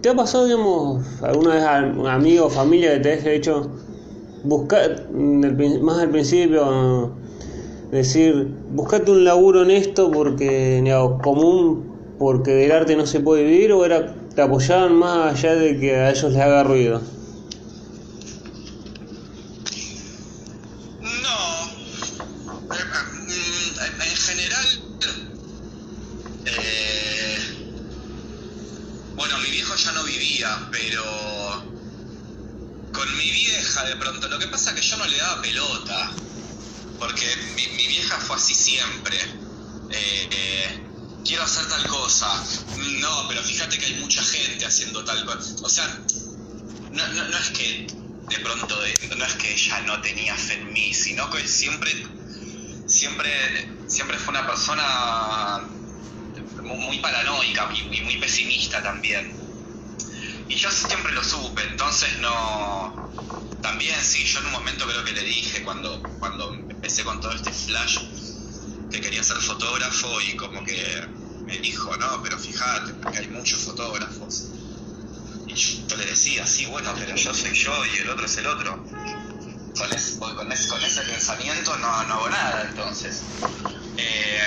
¿Te 0.00 0.08
ha 0.08 0.14
pasado, 0.14 0.46
digamos, 0.46 1.04
alguna 1.22 1.54
vez 1.54 1.64
a 1.64 1.80
un 1.80 2.06
amigo 2.06 2.46
o 2.46 2.50
familia 2.50 2.94
que 2.94 3.00
te 3.00 3.12
haya 3.12 3.32
hecho 3.32 3.70
buscar, 4.42 5.10
más 5.12 5.98
al 5.98 6.10
principio, 6.10 7.12
decir, 7.90 8.48
buscate 8.70 9.10
un 9.10 9.24
laburo 9.24 9.62
en 9.62 9.72
esto 9.72 10.10
porque, 10.10 10.80
digamos, 10.82 11.20
común, 11.22 12.16
porque 12.18 12.52
del 12.52 12.72
arte 12.72 12.96
no 12.96 13.06
se 13.06 13.20
puede 13.20 13.44
vivir, 13.44 13.72
o 13.72 13.84
era 13.84 14.14
te 14.34 14.42
apoyaban 14.42 14.94
más 14.94 15.34
allá 15.34 15.54
de 15.54 15.78
que 15.78 15.96
a 15.96 16.10
ellos 16.10 16.32
les 16.32 16.40
haga 16.40 16.62
ruido? 16.62 17.02
No, 21.00 21.70
en 23.80 24.16
general, 24.16 24.66
eh, 26.46 27.38
mi 29.42 29.50
viejo 29.50 29.74
ya 29.74 29.92
no 29.92 30.04
vivía, 30.04 30.68
pero 30.70 31.02
con 32.92 33.16
mi 33.16 33.30
vieja 33.30 33.84
de 33.84 33.96
pronto. 33.96 34.28
Lo 34.28 34.38
que 34.38 34.46
pasa 34.48 34.70
es 34.70 34.80
que 34.80 34.86
yo 34.86 34.96
no 34.96 35.06
le 35.06 35.16
daba 35.16 35.42
pelota, 35.42 36.12
porque 36.98 37.26
mi, 37.56 37.66
mi 37.76 37.86
vieja 37.88 38.18
fue 38.18 38.36
así 38.36 38.54
siempre. 38.80 39.16
Eh, 39.90 40.28
eh, 40.30 40.80
quiero 41.24 41.42
hacer 41.42 41.66
tal 41.68 41.86
cosa. 41.86 42.28
No, 43.00 43.28
pero 43.28 43.42
fíjate 43.42 43.78
que 43.78 43.86
hay 43.86 43.94
mucha 43.94 44.22
gente 44.22 44.64
haciendo 44.64 45.04
tal 45.04 45.24
cosa. 45.24 45.54
O 45.62 45.68
sea, 45.68 45.86
no, 46.92 47.06
no, 47.08 47.38
es 47.38 47.50
que 47.50 47.86
de 48.28 48.38
pronto, 48.38 48.78
no 49.16 49.24
es 49.24 49.34
que 49.34 49.52
ella 49.52 49.80
no 49.82 50.00
tenía 50.00 50.34
fe 50.36 50.54
en 50.54 50.72
mí, 50.72 50.94
sino 50.94 51.28
que 51.30 51.46
siempre, 51.46 51.90
siempre, 52.86 53.30
siempre 53.86 54.18
fue 54.18 54.30
una 54.34 54.46
persona 54.46 55.68
mu- 56.62 56.76
muy 56.76 56.98
paranoica 57.00 57.68
y 57.92 58.00
muy 58.02 58.16
pesimista 58.18 58.82
también. 58.82 59.36
Y 60.48 60.56
yo 60.56 60.70
siempre 60.70 61.12
lo 61.12 61.22
supe, 61.22 61.62
entonces 61.70 62.18
no... 62.20 62.98
También 63.62 63.94
sí, 64.02 64.24
yo 64.24 64.40
en 64.40 64.46
un 64.46 64.52
momento 64.52 64.86
creo 64.86 65.04
que 65.04 65.12
le 65.12 65.22
dije 65.22 65.62
cuando, 65.62 66.02
cuando 66.18 66.52
empecé 66.54 67.04
con 67.04 67.20
todo 67.20 67.32
este 67.32 67.52
flash 67.52 67.98
que 68.90 69.00
quería 69.00 69.22
ser 69.22 69.36
fotógrafo 69.38 70.20
y 70.20 70.36
como 70.36 70.64
que 70.64 71.02
me 71.44 71.58
dijo, 71.58 71.96
no, 71.96 72.22
pero 72.22 72.38
fíjate, 72.38 72.94
porque 72.94 73.18
hay 73.18 73.28
muchos 73.28 73.60
fotógrafos. 73.62 74.46
Y 75.46 75.54
yo, 75.54 75.96
le 75.96 76.06
decía, 76.06 76.46
sí, 76.46 76.66
bueno, 76.66 76.92
pero 76.98 77.14
yo 77.16 77.34
soy 77.34 77.52
yo 77.54 77.72
y 77.86 77.98
el 77.98 78.10
otro 78.10 78.26
es 78.26 78.36
el 78.38 78.46
otro. 78.46 78.84
Con, 79.76 79.92
es- 79.92 80.16
con, 80.18 80.52
ese, 80.52 81.02
pensamiento 81.02 81.76
no, 81.78 82.04
no 82.04 82.14
hago 82.14 82.28
nada, 82.28 82.68
entonces. 82.68 83.20
Eh, 83.96 84.40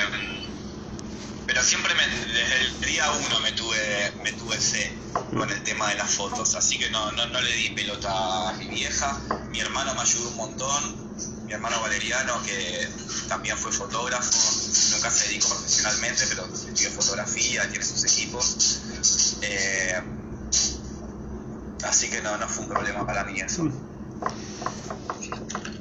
pero 1.46 1.62
siempre 1.64 1.94
desde 1.94 2.62
el 2.62 2.82
día 2.82 3.12
uno 3.12 3.40
me 3.42 3.52
tuve, 3.54 4.14
me 4.24 4.32
tuve 4.34 4.58
fe 4.58 4.98
con 5.30 5.50
el 5.50 5.62
tema 5.64 5.90
de 5.90 5.96
las 5.96 6.12
fotos, 6.12 6.56
así 6.56 6.78
que 6.80 6.90
no, 6.90 7.12
no, 7.14 7.26
no 7.28 7.42
le 7.42 7.54
di 7.54 7.70
pelota 7.72 8.50
a 8.50 8.54
mi 8.54 8.68
vieja. 8.68 9.20
Mi 9.52 9.60
hermano 9.60 9.94
me 9.94 10.02
ayudó 10.02 10.30
un 10.30 10.38
montón, 10.38 10.84
mi 11.46 11.54
hermano 11.54 11.80
Valeriano, 11.82 12.42
que 12.44 12.88
también 13.34 13.58
fue 13.58 13.72
fotógrafo, 13.72 14.32
nunca 14.94 15.10
se 15.10 15.28
dedicó 15.28 15.50
profesionalmente, 15.50 16.22
pero 16.30 16.46
estudió 16.54 16.90
fotografía, 16.92 17.68
tiene 17.68 17.84
sus 17.84 18.04
equipos. 18.06 18.80
Eh, 19.42 20.02
así 21.84 22.12
que 22.12 22.22
no, 22.22 22.38
no 22.38 22.48
fue 22.48 22.66
un 22.66 22.70
problema 22.70 23.08
para 23.08 23.24
mí 23.24 23.40
eso. 23.40 23.68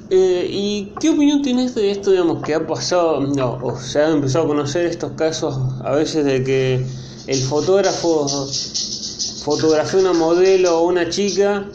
Eh, 0.09 0.47
¿Y 0.49 0.93
qué 0.99 1.11
opinión 1.11 1.43
tienes 1.43 1.75
de 1.75 1.91
esto, 1.91 2.09
digamos, 2.09 2.41
que 2.41 2.55
ha 2.55 2.65
pasado, 2.65 3.21
no, 3.21 3.59
o 3.61 3.79
se 3.79 3.99
ha 3.99 4.09
empezado 4.09 4.45
a 4.45 4.47
conocer 4.47 4.87
estos 4.87 5.11
casos 5.11 5.55
a 5.83 5.91
veces 5.91 6.25
de 6.25 6.43
que 6.43 6.83
el 7.27 7.41
fotógrafo 7.43 8.27
fotografía 9.43 9.99
una 9.99 10.13
modelo 10.13 10.79
o 10.79 10.87
una 10.87 11.07
chica 11.07 11.67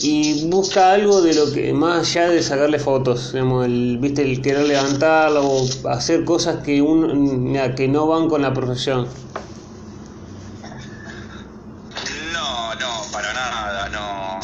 y 0.00 0.44
busca 0.48 0.92
algo 0.92 1.22
de 1.22 1.34
lo 1.34 1.50
que, 1.52 1.72
más 1.72 2.00
allá 2.08 2.28
de 2.28 2.42
sacarle 2.42 2.78
fotos, 2.78 3.32
digamos, 3.32 3.66
el, 3.66 3.98
viste, 4.00 4.22
el 4.22 4.42
querer 4.42 4.66
levantarla 4.66 5.40
o 5.40 5.66
hacer 5.90 6.24
cosas 6.24 6.62
que, 6.62 6.82
un, 6.82 7.54
que 7.76 7.88
no 7.88 8.06
van 8.06 8.28
con 8.28 8.42
la 8.42 8.52
profesión? 8.52 9.08
No, 12.32 12.74
no, 12.74 13.02
para 13.12 13.32
nada, 13.32 13.88
no. 13.90 14.38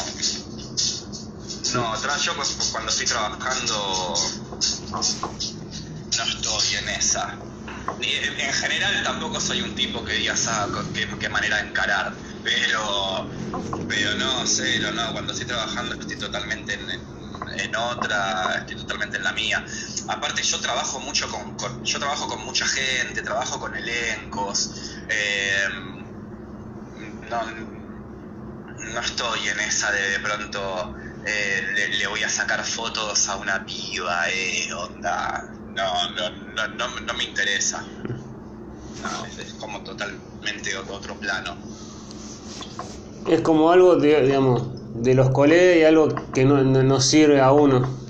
No, 1.73 1.95
yo 2.17 2.35
cu- 2.35 2.43
cuando 2.71 2.89
estoy 2.91 3.05
trabajando 3.07 4.13
no 4.91 5.01
estoy 6.23 6.77
en 6.81 6.89
esa. 6.89 7.35
En 7.99 8.39
en 8.47 8.53
general 8.53 9.03
tampoco 9.03 9.39
soy 9.39 9.61
un 9.61 9.73
tipo 9.75 10.03
que 10.05 10.13
diga 10.13 10.35
"Ah, 10.47 10.67
qué, 10.93 11.07
qué 11.19 11.29
manera 11.29 11.57
de 11.57 11.69
encarar, 11.69 12.13
pero 12.43 13.27
pero 13.87 14.15
no, 14.15 14.45
cero, 14.45 14.89
no, 14.93 15.11
cuando 15.13 15.31
estoy 15.33 15.47
trabajando 15.47 15.95
estoy 15.95 16.17
totalmente 16.17 16.73
en, 16.73 16.89
en- 16.89 17.75
otra, 17.75 18.59
estoy 18.59 18.75
totalmente 18.77 19.17
en 19.17 19.23
la 19.23 19.33
mía. 19.33 19.63
Aparte 20.07 20.43
yo 20.43 20.59
trabajo 20.59 20.99
mucho 20.99 21.27
con, 21.29 21.57
yo 21.83 21.99
trabajo 21.99 22.27
con 22.27 22.43
mucha 22.45 22.65
gente, 22.67 23.21
trabajo 23.21 23.59
con 23.59 23.75
elencos, 23.75 24.95
eh, 25.09 25.67
no, 27.29 27.41
no 28.93 28.99
estoy 28.99 29.47
en 29.47 29.59
esa 29.61 29.91
de 29.91 30.09
de 30.09 30.19
pronto 30.19 30.93
eh, 31.25 31.89
le, 31.97 32.07
voy 32.07 32.23
a 32.23 32.29
sacar 32.29 32.63
fotos 32.63 33.27
a 33.29 33.37
una 33.37 33.65
piba, 33.65 34.29
eh, 34.29 34.73
onda. 34.73 35.53
No, 35.73 36.09
no, 36.11 36.29
no, 36.55 36.67
no, 36.77 36.99
no 37.01 37.13
me 37.15 37.23
interesa. 37.23 37.83
No, 39.01 39.25
es, 39.25 39.53
como 39.53 39.81
totalmente 39.83 40.75
otro 40.77 41.15
plano. 41.19 41.57
Es 43.27 43.41
como 43.41 43.71
algo, 43.71 43.95
de, 43.95 44.21
digamos, 44.21 44.63
de 44.95 45.13
los 45.13 45.29
colegas 45.31 45.77
y 45.77 45.83
algo 45.83 46.09
que 46.33 46.45
no, 46.45 46.63
no, 46.63 46.83
no 46.83 47.01
sirve 47.01 47.39
a 47.39 47.51
uno. 47.51 48.03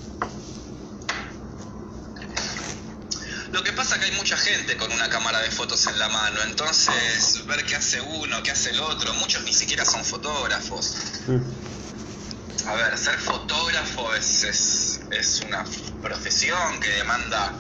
Lo 3.52 3.64
que 3.64 3.72
pasa 3.74 3.96
es 3.96 4.02
que 4.02 4.12
hay 4.12 4.18
mucha 4.18 4.36
gente 4.36 4.76
con 4.78 4.92
una 4.92 5.10
cámara 5.10 5.40
de 5.42 5.52
fotos 5.52 5.86
en 5.88 6.00
la 6.00 6.10
mano, 6.10 6.40
entonces 6.48 7.46
ver 7.46 7.64
qué 7.66 7.76
hace 7.76 8.02
uno, 8.02 8.42
qué 8.44 8.52
hace 8.52 8.72
el 8.72 8.80
otro, 8.82 9.14
muchos 9.16 9.44
ni 9.44 9.54
siquiera 9.54 9.86
son 9.86 10.04
fotógrafos. 10.04 10.96
Mm. 11.28 12.68
A 12.68 12.74
ver, 12.76 12.98
ser 12.98 13.20
fotógrafo 13.20 14.14
es, 14.16 14.44
es, 14.44 15.02
es 15.12 15.42
una 15.46 15.64
profesión 16.02 16.80
que 16.80 16.90
demanda 16.90 17.54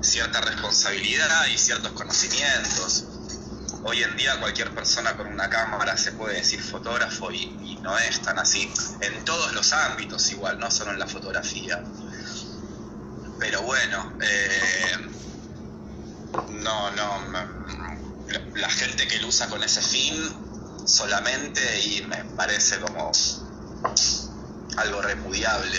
cierta 0.00 0.40
responsabilidad 0.40 1.46
y 1.52 1.58
ciertos 1.58 1.92
conocimientos. 1.92 3.04
Hoy 3.86 4.02
en 4.02 4.16
día 4.16 4.40
cualquier 4.40 4.70
persona 4.70 5.14
con 5.14 5.26
una 5.26 5.50
cámara 5.50 5.94
se 5.98 6.12
puede 6.12 6.36
decir 6.36 6.58
fotógrafo 6.62 7.30
y, 7.30 7.78
no 7.82 7.98
es 7.98 8.22
tan 8.22 8.38
así. 8.38 8.72
En 9.02 9.24
todos 9.26 9.52
los 9.52 9.74
ámbitos 9.74 10.30
igual, 10.32 10.58
no 10.58 10.70
solo 10.70 10.92
en 10.92 10.98
la 10.98 11.06
fotografía. 11.06 11.84
Pero 13.38 13.62
bueno, 13.62 14.14
eh, 14.22 14.96
no, 16.62 16.90
no, 16.92 17.18
la 18.56 18.70
gente 18.70 19.06
que 19.06 19.20
lo 19.20 19.28
usa 19.28 19.48
con 19.48 19.62
ese 19.62 19.82
fin 19.82 20.14
solamente 20.86 21.60
y 21.80 22.02
me 22.08 22.24
parece 22.36 22.80
como 22.80 23.12
algo 24.78 25.02
repudiable, 25.02 25.78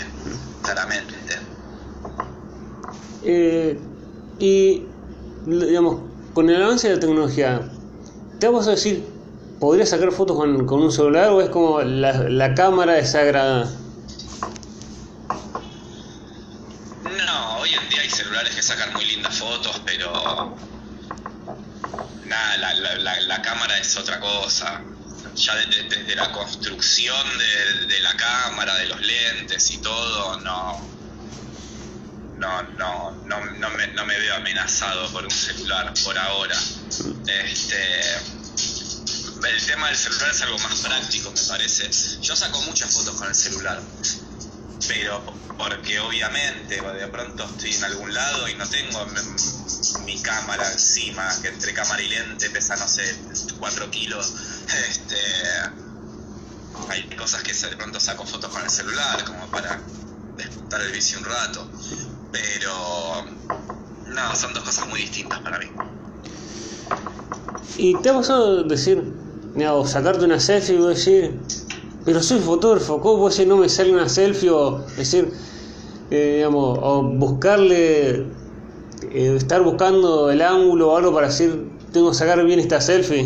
claramente. 0.62 1.14
Eh, 3.24 3.80
y, 4.38 4.86
digamos, 5.44 6.02
con 6.34 6.48
el 6.48 6.62
avance 6.62 6.88
de 6.88 6.94
la 6.94 7.00
tecnología, 7.00 7.68
¿te 8.38 8.48
vas 8.48 8.66
a 8.68 8.72
decir, 8.72 9.04
podrías 9.60 9.90
sacar 9.90 10.12
fotos 10.12 10.36
con, 10.36 10.66
con 10.66 10.82
un 10.82 10.92
celular 10.92 11.30
o 11.30 11.40
es 11.40 11.50
como 11.50 11.82
la, 11.82 12.12
la 12.28 12.54
cámara 12.54 12.98
es 12.98 13.12
sagrada? 13.12 13.70
No, 17.04 17.58
hoy 17.58 17.70
en 17.74 17.88
día 17.88 18.00
hay 18.02 18.10
celulares 18.10 18.54
que 18.54 18.62
sacan 18.62 18.92
muy 18.92 19.04
lindas 19.04 19.38
fotos, 19.38 19.80
pero 19.84 20.54
nada, 22.26 22.56
la, 22.58 22.74
la, 22.74 22.94
la, 22.96 23.20
la 23.20 23.42
cámara 23.42 23.78
es 23.78 23.96
otra 23.96 24.20
cosa. 24.20 24.82
Ya 25.34 25.54
desde 25.56 25.82
de, 25.88 26.04
de 26.04 26.16
la 26.16 26.32
construcción 26.32 27.26
de, 27.38 27.86
de, 27.88 28.00
la 28.00 28.16
cámara, 28.16 28.74
de 28.76 28.86
los 28.86 29.00
lentes 29.00 29.70
y 29.70 29.78
todo, 29.78 30.40
no, 30.40 30.80
no, 32.38 32.62
no, 32.62 33.10
no, 33.24 33.44
no, 33.44 33.70
me, 33.70 33.86
no 33.88 34.04
me 34.04 34.18
veo 34.18 34.34
amenazado 34.36 35.10
por 35.12 35.24
un 35.24 35.30
celular 35.30 35.92
por 36.04 36.18
ahora. 36.18 36.56
Este, 37.26 38.16
el 39.48 39.66
tema 39.66 39.88
del 39.88 39.96
celular 39.96 40.30
es 40.30 40.42
algo 40.42 40.58
más 40.58 40.80
práctico, 40.80 41.30
me 41.30 41.42
parece. 41.42 41.90
Yo 42.20 42.36
saco 42.36 42.60
muchas 42.62 42.92
fotos 42.92 43.16
con 43.16 43.28
el 43.28 43.34
celular, 43.34 43.80
pero 44.88 45.24
porque 45.56 45.98
obviamente 46.00 46.80
de 46.80 47.08
pronto 47.08 47.44
estoy 47.44 47.74
en 47.74 47.84
algún 47.84 48.12
lado 48.12 48.48
y 48.48 48.54
no 48.54 48.66
tengo 48.68 49.06
mi 50.04 50.20
cámara 50.20 50.70
encima, 50.72 51.28
que 51.40 51.48
entre 51.48 51.72
cámara 51.72 52.02
y 52.02 52.08
lente 52.08 52.50
pesa, 52.50 52.76
no 52.76 52.88
sé, 52.88 53.16
4 53.58 53.90
kilos. 53.90 54.32
Este, 54.90 55.16
hay 56.90 57.02
cosas 57.16 57.42
que 57.42 57.52
de 57.52 57.76
pronto 57.76 57.98
saco 58.00 58.26
fotos 58.26 58.50
con 58.50 58.62
el 58.62 58.70
celular, 58.70 59.24
como 59.24 59.50
para 59.50 59.80
despuntar 60.36 60.82
el 60.82 60.92
bici 60.92 61.16
un 61.16 61.24
rato. 61.24 61.68
Pero, 62.36 63.24
no, 64.08 64.34
son 64.34 64.52
dos 64.52 64.64
cosas 64.64 64.88
muy 64.88 65.00
distintas 65.00 65.40
para 65.40 65.58
mí. 65.58 65.66
¿Y 67.78 67.94
te 68.00 68.10
ha 68.10 68.14
pasado 68.14 68.62
decir, 68.64 69.12
o 69.70 69.86
sacarte 69.86 70.24
una 70.24 70.40
selfie 70.40 70.76
y 70.76 70.82
decir, 70.82 71.38
pero 72.04 72.22
soy 72.22 72.40
fotógrafo, 72.40 73.00
¿cómo 73.00 73.20
puede 73.20 73.34
ser 73.34 73.46
no 73.46 73.56
me 73.56 73.68
sale 73.68 73.92
una 73.92 74.08
selfie? 74.08 74.50
O 74.50 74.78
decir, 74.96 75.32
eh, 76.10 76.34
digamos, 76.36 76.78
o 76.80 77.02
buscarle, 77.02 78.26
eh, 79.02 79.34
estar 79.36 79.62
buscando 79.62 80.30
el 80.30 80.42
ángulo 80.42 80.92
o 80.92 80.96
algo 80.96 81.14
para 81.14 81.28
decir, 81.28 81.70
tengo 81.92 82.10
que 82.10 82.16
sacar 82.16 82.44
bien 82.44 82.60
esta 82.60 82.80
selfie. 82.80 83.24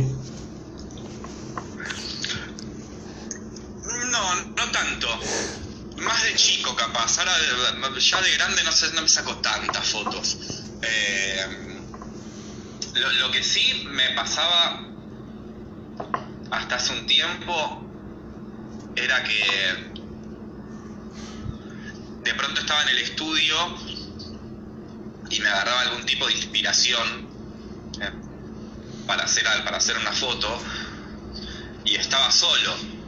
No, 4.11 4.35
no 4.57 4.73
tanto. 4.73 5.09
Más 5.99 6.23
de 6.25 6.35
chico 6.37 6.75
capaz. 6.77 7.19
Ahora 7.19 7.33
ya 8.01 8.21
de 8.21 8.33
grande 8.33 8.65
no, 8.65 8.73
sé, 8.73 8.93
no 8.95 9.03
me 9.03 9.09
saco 9.09 9.37
tantas 9.37 9.87
fotos. 9.87 10.39
Eh, 10.83 11.81
lo, 12.95 13.13
lo, 13.13 13.31
que 13.31 13.43
sí 13.43 13.87
me 13.91 14.11
pasaba 14.11 14.87
hasta 16.51 16.75
hace 16.77 16.93
un 16.93 17.07
tiempo 17.07 17.87
era 18.97 19.23
que 19.23 19.91
de 22.25 22.35
pronto 22.35 22.61
estaba 22.61 22.83
en 22.83 22.89
el 22.89 22.99
estudio 22.99 23.57
y 25.31 25.41
me 25.41 25.49
agarraba 25.49 25.81
algún 25.83 26.05
tipo 26.05 26.27
de 26.27 26.33
inspiración 26.33 27.29
eh, 28.01 28.11
para, 29.07 29.25
hacer, 29.25 29.45
para 29.65 29.77
hacer 29.77 29.97
una 29.97 30.13
foto 30.13 30.61
y 31.85 31.95
estaba 31.97 32.31
solo. 32.31 33.00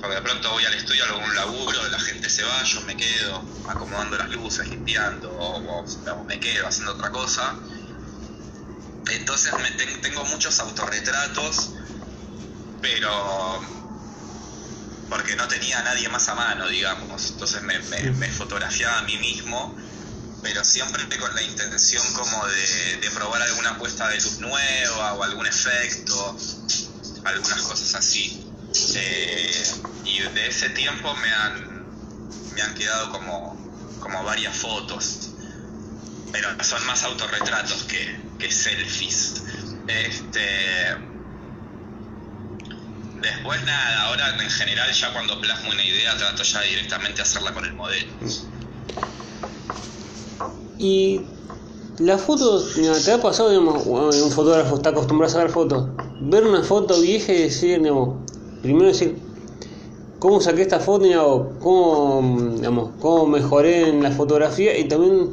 Porque 0.00 0.16
de 0.16 0.22
pronto 0.22 0.50
voy 0.50 0.64
al 0.64 0.74
estudio, 0.74 1.04
hago 1.04 1.18
un 1.18 1.34
laburo, 1.34 1.88
la 1.88 2.00
gente 2.00 2.28
se 2.28 2.42
va, 2.42 2.62
yo 2.64 2.80
me 2.82 2.96
quedo 2.96 3.44
acomodando 3.68 4.16
las 4.18 4.30
luces, 4.30 4.68
limpiando, 4.68 5.30
o, 5.30 5.84
me 6.26 6.38
quedo 6.38 6.66
haciendo 6.66 6.92
otra 6.92 7.10
cosa. 7.10 7.56
Entonces 9.10 9.52
me 9.54 9.70
tengo 9.98 10.24
muchos 10.24 10.58
autorretratos, 10.60 11.70
pero 12.82 13.76
porque 15.08 15.36
no 15.36 15.46
tenía 15.48 15.78
a 15.80 15.82
nadie 15.82 16.08
más 16.08 16.28
a 16.28 16.34
mano, 16.34 16.68
digamos. 16.68 17.30
Entonces 17.30 17.62
me, 17.62 17.78
me, 17.78 18.28
fotografiaba 18.30 18.98
a 18.98 19.02
mí 19.02 19.16
mismo, 19.18 19.76
pero 20.42 20.64
siempre 20.64 21.06
con 21.18 21.34
la 21.34 21.42
intención 21.42 22.04
como 22.14 22.46
de, 22.46 23.10
probar 23.14 23.40
alguna 23.42 23.78
puesta 23.78 24.08
de 24.08 24.20
luz 24.20 24.40
nueva 24.40 25.14
o 25.14 25.22
algún 25.22 25.46
efecto, 25.46 26.36
algunas 27.24 27.62
cosas 27.62 27.94
así. 27.94 28.45
Eh, 28.96 29.64
y 30.04 30.20
de 30.20 30.46
ese 30.48 30.70
tiempo 30.70 31.14
me 31.14 31.30
han, 31.30 31.86
me 32.54 32.62
han 32.62 32.74
quedado 32.74 33.12
como, 33.12 33.56
como 34.00 34.24
varias 34.24 34.56
fotos, 34.56 35.30
pero 36.32 36.48
son 36.64 36.84
más 36.86 37.02
autorretratos 37.04 37.84
que, 37.84 38.20
que 38.38 38.50
selfies. 38.50 39.42
Este, 39.86 40.96
Después 43.20 43.64
nada, 43.64 44.02
ahora 44.02 44.40
en 44.40 44.50
general 44.50 44.92
ya 44.92 45.12
cuando 45.12 45.40
plasmo 45.40 45.70
una 45.70 45.84
idea 45.84 46.16
trato 46.16 46.42
ya 46.42 46.60
directamente 46.60 47.22
hacerla 47.22 47.52
con 47.54 47.64
el 47.64 47.72
modelo. 47.72 48.12
Y 50.78 51.22
las 51.98 52.20
fotos, 52.20 52.74
¿te 53.04 53.12
ha 53.12 53.20
pasado, 53.20 53.50
digamos, 53.50 53.86
un 53.86 54.30
fotógrafo 54.30 54.76
está 54.76 54.90
acostumbrado 54.90 55.30
a 55.30 55.34
sacar 55.34 55.50
fotos? 55.50 55.88
Ver 56.20 56.44
una 56.44 56.62
foto 56.62 57.00
vieja 57.00 57.32
y 57.32 57.42
decir, 57.42 57.80
digamos, 57.80 58.25
primero 58.66 58.88
decir, 58.88 59.16
¿cómo 60.18 60.40
saqué 60.40 60.62
esta 60.62 60.80
foto? 60.80 61.04
Digamos, 61.04 61.56
¿cómo, 61.60 62.54
digamos, 62.56 62.90
¿Cómo 63.00 63.26
mejoré 63.26 63.88
en 63.88 64.02
la 64.02 64.10
fotografía? 64.10 64.76
Y 64.78 64.88
también, 64.88 65.30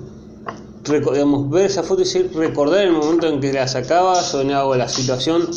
digamos, 0.84 1.50
ver 1.50 1.66
esa 1.66 1.84
foto 1.84 2.02
y 2.02 2.06
decir, 2.06 2.32
recordar 2.34 2.82
el 2.82 2.94
momento 2.94 3.28
en 3.28 3.42
que 3.42 3.52
la 3.52 3.68
sacabas 3.68 4.34
o 4.34 4.42
en 4.42 4.50
la 4.50 4.88
situación 4.88 5.50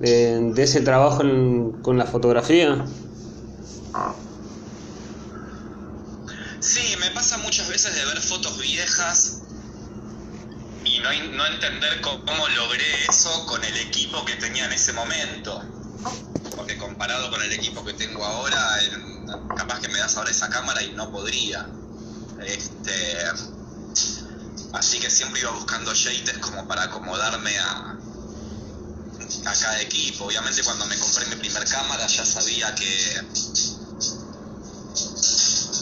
de, 0.00 0.62
ese 0.62 0.80
trabajo 0.80 1.22
con 1.82 1.98
la 1.98 2.06
fotografía? 2.06 2.84
Sí, 6.60 6.96
me 7.00 7.10
pasa 7.10 7.38
muchas 7.38 7.68
veces 7.68 7.94
de 7.94 8.04
ver 8.04 8.20
fotos 8.20 8.60
viejas 8.60 9.42
y 10.84 10.98
no, 11.00 11.10
no 11.36 11.46
entender 11.46 12.00
cómo 12.00 12.48
logré 12.56 12.84
eso 13.08 13.46
con 13.46 13.62
el 13.64 13.76
equipo 13.76 14.24
que 14.24 14.34
tenía 14.34 14.66
en 14.66 14.72
ese 14.72 14.92
momento. 14.92 15.62
Porque 16.56 16.76
comparado 16.78 17.30
con 17.30 17.42
el 17.42 17.52
equipo 17.52 17.84
que 17.84 17.92
tengo 17.94 18.24
ahora, 18.24 18.78
capaz 19.56 19.80
que 19.80 19.88
me 19.88 19.98
das 19.98 20.16
ahora 20.16 20.30
esa 20.30 20.48
cámara 20.48 20.82
y 20.82 20.92
no 20.92 21.10
podría. 21.10 21.66
Este, 22.44 23.18
así 24.72 24.98
que 25.00 25.10
siempre 25.10 25.40
iba 25.40 25.50
buscando 25.52 25.92
yates 25.92 26.38
como 26.38 26.66
para 26.66 26.84
acomodarme 26.84 27.58
a, 27.58 27.98
a 29.44 29.54
cada 29.54 29.80
equipo. 29.80 30.24
Obviamente 30.24 30.62
cuando 30.62 30.86
me 30.86 30.98
compré 30.98 31.26
mi 31.26 31.36
primer 31.36 31.64
cámara 31.68 32.06
ya 32.06 32.24
sabía 32.24 32.74
que 32.74 33.24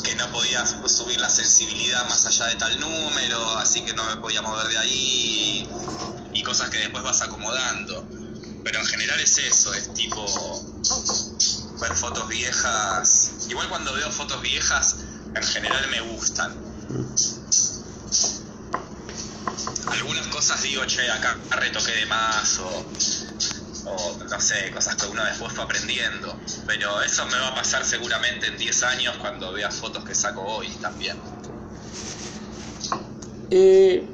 que 0.04 0.14
no 0.16 0.30
podía 0.30 0.64
subir 0.66 1.18
la 1.18 1.30
sensibilidad 1.30 2.06
más 2.08 2.26
allá 2.26 2.46
de 2.46 2.56
tal 2.56 2.78
número, 2.78 3.56
así 3.56 3.80
que 3.80 3.94
no 3.94 4.04
me 4.04 4.16
podía 4.18 4.42
mover 4.42 4.68
de 4.68 4.78
ahí 4.78 5.68
y, 6.32 6.42
cosas 6.42 6.68
que 6.68 6.78
después 6.78 7.02
vas 7.02 7.22
acomodando. 7.22 8.06
Pero 8.64 8.80
en 8.80 8.86
general 8.86 9.20
es 9.20 9.38
eso, 9.38 9.74
es 9.74 9.92
tipo 9.94 10.24
ver 11.80 11.94
fotos 11.94 12.28
viejas. 12.28 13.32
Igual 13.50 13.68
cuando 13.68 13.92
veo 13.92 14.10
fotos 14.10 14.40
viejas, 14.42 14.96
en 15.34 15.42
general 15.42 15.86
me 15.90 16.00
gustan. 16.00 16.52
Algunas 19.86 20.26
cosas 20.28 20.62
digo, 20.62 20.84
che, 20.86 21.10
acá 21.10 21.36
retoqué 21.50 21.92
de 21.92 22.06
más 22.06 22.58
o 22.58 22.84
o 23.86 24.16
no 24.30 24.40
sé, 24.40 24.70
cosas 24.72 24.96
que 24.96 25.06
uno 25.06 25.22
después 25.24 25.52
fue 25.52 25.64
aprendiendo. 25.64 26.34
Pero 26.66 27.02
eso 27.02 27.26
me 27.26 27.38
va 27.38 27.48
a 27.48 27.54
pasar 27.54 27.84
seguramente 27.84 28.46
en 28.46 28.56
10 28.56 28.82
años 28.84 29.16
cuando 29.18 29.52
vea 29.52 29.70
fotos 29.70 30.04
que 30.04 30.14
saco 30.14 30.42
hoy 30.42 30.68
también. 30.80 31.16
Eh, 33.50 34.08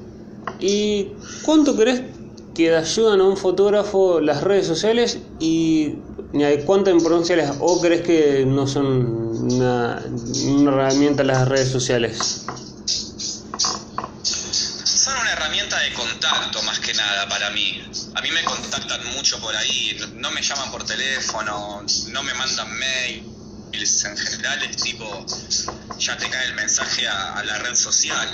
¿Y 0.58 1.12
cuánto 1.42 1.76
crees 1.76 2.09
que 2.54 2.74
ayudan 2.74 3.20
a 3.20 3.24
un 3.24 3.36
fotógrafo 3.36 4.20
las 4.20 4.42
redes 4.42 4.66
sociales 4.66 5.18
y 5.38 5.96
cuánta 6.66 6.90
importancia 6.90 7.36
les 7.36 7.50
o 7.60 7.80
crees 7.80 8.02
que 8.02 8.44
no 8.46 8.66
son 8.66 9.52
una, 9.52 10.02
herramienta 10.66 11.24
las 11.24 11.48
redes 11.48 11.70
sociales? 11.70 12.44
Son 14.22 15.14
una 15.18 15.32
herramienta 15.32 15.78
de 15.80 15.92
contacto 15.94 16.62
más 16.62 16.78
que 16.80 16.92
nada 16.94 17.28
para 17.28 17.50
mí 17.50 17.80
a 18.14 18.22
mí 18.22 18.30
me 18.32 18.44
contactan 18.44 19.06
mucho 19.14 19.38
por 19.40 19.54
ahí, 19.54 19.96
no 20.16 20.30
me 20.30 20.42
llaman 20.42 20.70
por 20.70 20.84
teléfono, 20.84 21.84
no 22.08 22.22
me 22.22 22.34
mandan 22.34 22.68
mails, 22.78 24.04
en 24.04 24.16
general 24.16 24.62
es 24.64 24.76
tipo, 24.76 25.26
ya 25.98 26.16
te 26.16 26.28
cae 26.28 26.46
el 26.46 26.54
mensaje 26.54 27.06
a, 27.08 27.42
la 27.44 27.58
red 27.58 27.74
social, 27.74 28.28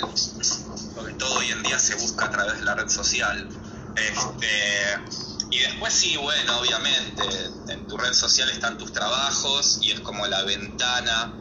porque 0.95 1.13
todo 1.13 1.35
hoy 1.35 1.51
en 1.51 1.63
día 1.63 1.79
se 1.79 1.95
busca 1.95 2.25
a 2.25 2.31
través 2.31 2.57
de 2.57 2.65
la 2.65 2.75
red 2.75 2.89
social. 2.89 3.47
Este, 3.97 4.97
y 5.49 5.59
después 5.59 5.93
sí, 5.93 6.17
bueno, 6.17 6.59
obviamente, 6.59 7.23
en 7.69 7.87
tu 7.87 7.97
red 7.97 8.13
social 8.13 8.49
están 8.49 8.77
tus 8.77 8.93
trabajos 8.93 9.79
y 9.81 9.91
es 9.91 9.99
como 10.01 10.25
la 10.27 10.43
ventana 10.43 11.33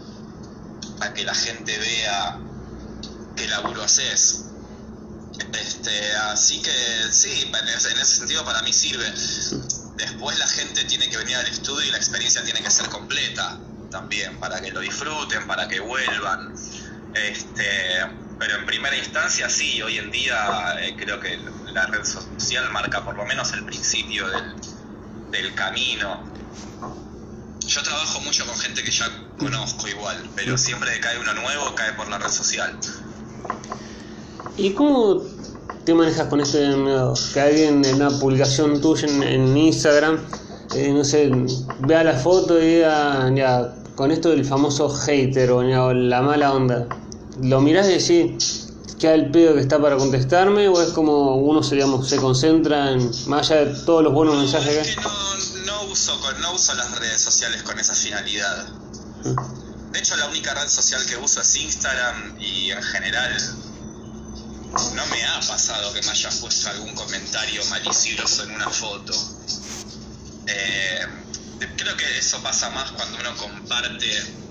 para 0.99 1.13
que 1.13 1.25
la 1.25 1.35
gente 1.35 1.77
vea 1.79 2.41
qué 3.37 3.47
laburo 3.49 3.83
haces. 3.83 4.45
Este, 5.53 6.17
así 6.17 6.63
que 6.63 6.73
sí, 7.11 7.53
en 7.53 7.69
ese, 7.69 8.05
sentido 8.05 8.45
para 8.45 8.63
mí 8.63 8.73
sirve. 8.73 9.05
Después 9.97 10.39
la 10.39 10.49
gente 10.49 10.85
tiene 10.85 11.09
que 11.11 11.19
venir 11.19 11.37
al 11.37 11.47
estudio 11.47 11.87
y 11.87 11.91
la 11.91 11.99
experiencia 11.99 12.43
tiene 12.43 12.63
que 12.63 12.71
ser 12.71 12.89
completa 12.89 13.59
también, 13.91 14.39
para 14.41 14.61
que 14.61 14.71
lo 14.71 14.81
disfruten, 14.81 15.47
para 15.47 15.69
que 15.69 15.81
vuelvan. 15.81 16.55
Este, 17.15 18.26
pero 18.39 18.57
en 18.57 18.67
primera 18.67 18.97
instancia 18.97 19.49
sí, 19.49 19.81
hoy 19.83 19.99
en 19.99 20.11
día 20.11 20.37
eh, 20.81 20.95
creo 20.97 21.21
que 21.21 21.39
la 21.73 21.87
red 21.87 22.05
social 22.05 22.71
marca 22.73 23.05
por 23.05 23.17
lo 23.17 23.25
menos 23.25 23.53
el 23.53 23.65
principio 23.65 24.29
del, 24.29 24.55
del 25.31 25.55
camino. 25.55 26.23
Yo 27.67 27.83
trabajo 27.83 28.21
mucho 28.21 28.47
con 28.47 28.57
gente 28.57 28.83
que 28.83 28.91
ya 28.91 29.07
conozco 29.39 29.89
igual, 29.89 30.31
pero 30.37 30.57
siempre 30.57 30.93
que 30.93 31.01
cae 31.01 31.19
uno 31.19 31.35
nuevo 31.35 31.75
cae 31.75 31.93
por 31.95 32.09
la 32.09 32.19
red 32.19 32.31
social. 32.31 32.79
¿Y 34.57 34.73
cómo 34.73 35.23
te 35.85 35.95
manejas 35.95 36.29
con 36.29 36.41
este 36.41 36.59
que 37.33 37.41
alguien 37.41 37.85
en 37.85 37.97
una 37.97 38.11
publicación 38.11 38.81
tuya 38.81 39.07
en, 39.07 39.57
Instagram, 39.57 40.19
eh, 40.75 40.93
no 40.93 41.05
sé, 41.05 41.31
vea 41.81 42.03
la 42.03 42.15
foto 42.15 42.61
y 42.61 42.67
diga, 42.67 43.31
ya, 43.35 43.75
con 43.95 44.11
esto 44.11 44.31
del 44.31 44.45
famoso 44.45 44.89
hater 44.89 45.51
o, 45.51 45.63
la 45.63 46.23
mala 46.23 46.53
onda, 46.53 46.87
¿lo 47.43 47.61
mirás 47.61 47.87
y 47.89 47.99
decís, 47.99 48.69
queda 48.99 49.15
el 49.15 49.31
pedo 49.31 49.55
que 49.55 49.61
está 49.61 49.81
para 49.81 49.97
contestarme 49.97 50.69
o 50.69 50.81
es 50.83 50.91
como 50.91 51.37
uno 51.37 51.63
se, 51.63 51.81
se 52.05 52.17
concentra 52.17 52.93
en, 52.93 53.11
más 53.27 53.51
allá 53.51 53.67
de 53.67 53.85
todos 53.85 54.03
los 54.03 54.13
buenos 54.13 54.37
mensajes 54.37 54.73
que 54.73 54.81
hay? 54.81 54.97
No, 54.97 55.67
no, 55.67 55.83
uso, 55.91 56.19
no 56.41 56.55
uso 56.55 56.75
las 56.75 56.99
redes 56.99 57.21
sociales 57.21 57.63
con 57.63 57.79
esa 57.79 57.95
finalidad. 57.95 58.69
Mm. 59.25 59.93
De 59.93 59.99
hecho, 59.99 60.17
la 60.17 60.29
única 60.29 60.55
red 60.55 60.69
social 60.69 61.05
que 61.07 61.17
uso 61.17 61.41
es 61.41 61.57
Instagram 61.57 62.37
y 62.39 62.71
en 62.71 62.83
general 62.83 63.37
no 64.95 65.07
me 65.07 65.25
ha 65.25 65.41
pasado 65.41 65.93
que 65.95 66.03
me 66.03 66.11
haya 66.11 66.31
puesto 66.41 66.69
algún 66.69 66.95
comentario 66.95 67.65
malicioso 67.67 68.45
en 68.45 68.51
una 68.51 68.69
foto. 68.69 69.13
Eh, 70.47 71.01
creo 71.77 71.97
que 71.97 72.19
eso 72.19 72.43
pasa 72.43 72.71
más 72.71 72.93
cuando 72.93 73.19
uno 73.19 73.37
comparte 73.37 74.46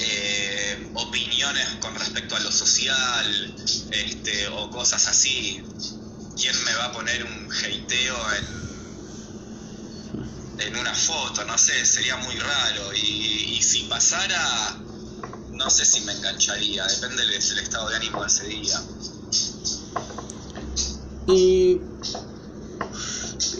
eh, 0.00 0.90
opiniones 0.94 1.68
con 1.80 1.94
respecto 1.94 2.36
a 2.36 2.40
lo 2.40 2.52
social 2.52 3.54
este, 3.90 4.48
o 4.48 4.70
cosas 4.70 5.06
así. 5.06 5.62
¿Quién 6.36 6.64
me 6.64 6.74
va 6.74 6.86
a 6.86 6.92
poner 6.92 7.24
un 7.24 7.48
hateo 7.52 8.16
en, 10.58 10.60
en 10.60 10.76
una 10.76 10.94
foto? 10.94 11.44
No 11.44 11.58
sé, 11.58 11.84
sería 11.84 12.16
muy 12.16 12.36
raro. 12.36 12.94
y 12.94 13.60
si 13.62 13.82
pasara 13.84 14.82
no 15.52 15.70
sé 15.70 15.84
si 15.84 16.00
me 16.00 16.12
engancharía, 16.12 16.84
depende 16.86 17.24
del, 17.24 17.34
estado 17.34 17.88
de 17.88 17.96
ánimo 17.96 18.20
de 18.20 18.26
ese 18.26 18.46
día. 18.46 18.82
Y 21.28 21.80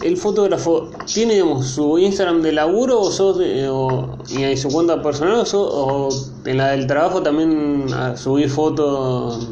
el 0.01 0.17
fotógrafo 0.17 0.91
tiene 1.13 1.33
digamos, 1.35 1.67
su 1.67 1.97
Instagram 1.97 2.41
de 2.41 2.51
laburo 2.51 2.99
o, 3.01 3.11
sos 3.11 3.37
o 3.69 4.17
y 4.29 4.57
su 4.57 4.69
cuenta 4.69 5.01
personal 5.01 5.35
o, 5.35 5.45
sos- 5.45 5.69
o 5.71 6.09
en 6.45 6.57
la 6.57 6.69
del 6.71 6.87
trabajo 6.87 7.21
también 7.23 7.85
a 7.93 8.15
subir 8.17 8.49
fotos 8.49 9.49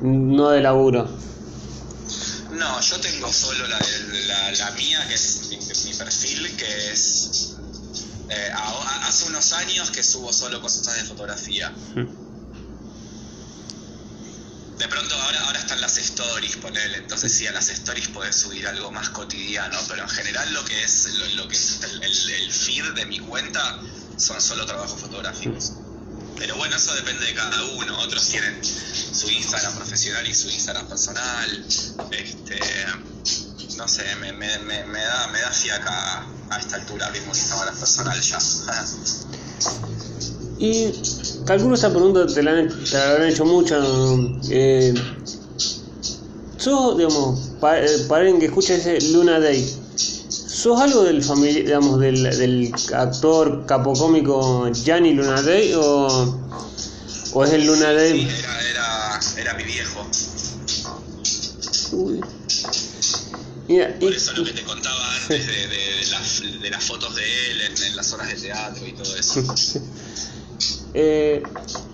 no 0.00 0.50
de 0.50 0.60
laburo? 0.60 1.08
No, 2.52 2.80
yo 2.80 3.00
tengo 3.00 3.32
solo 3.32 3.66
la, 3.68 3.78
la, 3.78 4.52
la 4.52 4.70
mía, 4.72 4.98
que 5.08 5.14
es 5.14 5.48
mi, 5.50 5.56
mi 5.56 5.96
perfil, 5.96 6.56
que 6.56 6.92
es... 6.92 7.54
eh, 8.28 8.50
a- 8.54 9.08
hace 9.08 9.28
unos 9.28 9.52
años 9.52 9.90
que 9.90 10.02
subo 10.02 10.32
solo 10.32 10.60
cosas 10.60 10.96
de 10.96 11.04
fotografía. 11.04 11.72
De 14.80 14.88
pronto 14.88 15.14
ahora, 15.14 15.44
ahora 15.44 15.58
están 15.58 15.78
las 15.82 15.98
stories, 15.98 16.56
ponele, 16.56 16.96
entonces 16.96 17.30
sí, 17.30 17.46
a 17.46 17.52
las 17.52 17.68
stories 17.68 18.08
podés 18.08 18.34
subir 18.34 18.66
algo 18.66 18.90
más 18.90 19.10
cotidiano, 19.10 19.78
pero 19.86 20.04
en 20.04 20.08
general 20.08 20.54
lo 20.54 20.64
que 20.64 20.82
es, 20.82 21.04
lo, 21.36 21.46
que 21.46 21.54
es 21.54 21.80
el, 22.00 22.50
feed 22.50 22.94
de 22.94 23.04
mi 23.04 23.18
cuenta 23.18 23.78
son 24.16 24.40
solo 24.40 24.64
trabajos 24.64 24.98
fotográficos. 24.98 25.72
Pero 26.38 26.56
bueno, 26.56 26.76
eso 26.76 26.94
depende 26.94 27.26
de 27.26 27.34
cada 27.34 27.62
uno. 27.62 27.98
Otros 27.98 28.26
tienen 28.28 28.58
su 28.64 29.28
Instagram 29.28 29.76
profesional 29.76 30.26
y 30.26 30.34
su 30.34 30.48
Instagram 30.48 30.88
personal. 30.88 31.66
Este, 32.12 32.58
no 33.76 33.86
sé, 33.86 34.16
me 34.16 34.32
da, 34.32 35.26
me 35.26 35.40
da 35.40 35.50
fiaca 35.50 36.24
a 36.48 36.58
esta 36.58 36.76
altura 36.76 37.06
abrir 37.06 37.22
un 37.24 37.36
Instagram 37.36 37.78
personal 37.78 38.18
ya. 38.18 38.38
Y 40.62 40.92
calculo 41.46 41.74
esta 41.74 41.88
pregunta 41.90 42.26
te 42.26 42.42
la, 42.42 42.50
han- 42.52 42.68
te 42.68 42.90
la 42.92 43.10
habrán 43.12 43.28
hecho 43.30 43.44
mucho. 43.46 43.76
Eh, 44.50 44.92
¿Sos, 46.58 46.98
digamos, 46.98 47.40
pa- 47.60 47.80
eh, 47.80 48.04
para 48.06 48.20
alguien 48.22 48.38
que 48.38 48.46
escucha 48.46 48.74
ese 48.74 49.00
Luna 49.12 49.40
Day, 49.40 49.66
¿sos 49.96 50.78
algo 50.78 51.02
del 51.04 51.24
famili- 51.24 51.64
digamos, 51.64 51.98
del, 51.98 52.22
del 52.24 52.74
actor 52.94 53.64
capocómico 53.64 54.70
Gianni 54.70 55.14
Luna 55.14 55.40
Day 55.40 55.72
o, 55.74 56.38
o 57.32 57.44
es 57.44 57.52
el 57.54 57.64
Luna 57.66 57.88
Sí, 57.88 57.94
Day? 57.94 58.28
era, 58.38 58.68
era, 58.68 59.20
era 59.38 59.54
mi 59.54 59.64
viejo. 59.64 60.06
Uy. 61.92 62.20
Mira, 63.68 63.96
y- 63.98 64.04
Por 64.04 64.12
eso 64.12 64.32
lo 64.34 64.44
que 64.44 64.52
te 64.52 64.62
contaba 64.64 65.14
antes 65.22 65.46
de, 65.46 65.52
de, 65.52 65.76
de 65.78 66.06
las, 66.10 66.42
de 66.60 66.70
las 66.70 66.84
fotos 66.84 67.14
de 67.16 67.22
él 67.52 67.60
en, 67.62 67.82
en 67.84 67.96
las 67.96 68.12
horas 68.12 68.28
de 68.28 68.34
teatro 68.36 68.86
y 68.86 68.92
todo 68.92 69.16
eso. 69.16 69.42
Eh, 70.94 71.42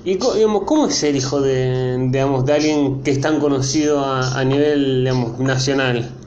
y 0.05 0.15
digamos, 0.15 0.63
¿cómo 0.67 0.87
es 0.89 0.95
ser 0.97 1.15
hijo 1.17 1.41
de, 1.41 1.97
digamos, 2.11 2.45
de 2.47 2.53
alguien 2.55 3.03
que 3.03 3.11
es 3.11 3.21
tan 3.21 3.41
conocido 3.41 4.05
a, 4.05 4.39
a 4.39 4.45
nivel 4.45 5.01
digamos, 5.05 5.39
nacional? 5.41 6.19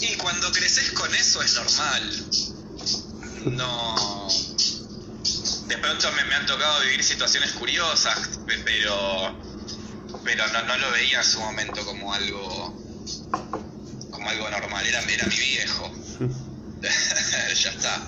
Y 0.00 0.14
cuando 0.16 0.50
creces 0.52 0.90
con 0.92 1.14
eso 1.14 1.42
es 1.42 1.54
normal. 1.54 2.26
No. 3.56 4.28
De 5.68 5.78
pronto 5.78 6.08
me, 6.12 6.24
me 6.24 6.34
han 6.34 6.46
tocado 6.46 6.80
vivir 6.82 7.02
situaciones 7.02 7.52
curiosas, 7.52 8.18
pe- 8.46 8.58
pero. 8.64 9.40
Pero 10.24 10.46
no, 10.52 10.62
no 10.66 10.76
lo 10.78 10.90
veía 10.92 11.18
en 11.18 11.24
su 11.24 11.40
momento 11.40 11.84
como 11.84 12.12
algo. 12.12 12.74
como 14.10 14.28
algo 14.28 14.50
normal. 14.50 14.86
Era, 14.86 15.00
era 15.02 15.26
mi 15.26 15.36
viejo. 15.36 15.90
ya 16.82 17.70
está. 17.70 18.06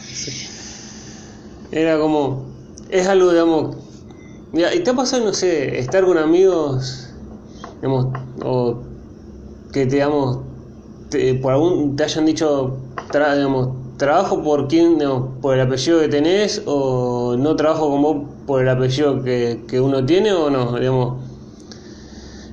Era 1.70 1.98
como. 1.98 2.54
Es 2.88 3.06
algo, 3.08 3.30
digamos. 3.30 3.76
Mira, 4.52 4.74
¿y 4.74 4.82
te 4.84 4.90
ha 4.90 4.94
pasado, 4.94 5.24
no 5.24 5.32
sé, 5.34 5.78
estar 5.80 6.04
con 6.04 6.18
amigos, 6.18 7.08
digamos, 7.82 8.08
o 8.42 8.84
que 9.72 9.86
digamos, 9.86 10.40
te, 11.10 11.34
por 11.36 11.52
algún, 11.54 11.96
te 11.96 12.04
hayan 12.04 12.26
dicho, 12.26 12.78
tra- 13.10 13.34
digamos, 13.36 13.96
trabajo 13.98 14.42
por 14.42 14.68
quién, 14.68 14.98
digamos, 14.98 15.40
por 15.42 15.54
el 15.54 15.62
apellido 15.62 16.00
que 16.00 16.08
tenés, 16.08 16.62
o 16.66 17.36
no 17.38 17.56
trabajo 17.56 17.90
con 17.90 18.02
vos 18.02 18.16
por 18.46 18.62
el 18.62 18.68
apellido 18.70 19.22
que, 19.22 19.64
que 19.68 19.80
uno 19.80 20.04
tiene, 20.06 20.32
o 20.32 20.50
no, 20.50 20.78
digamos, 20.78 21.24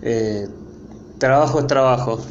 eh, 0.02 0.48
trabajo 1.20 1.60
es 1.60 1.68
trabajo. 1.68 2.22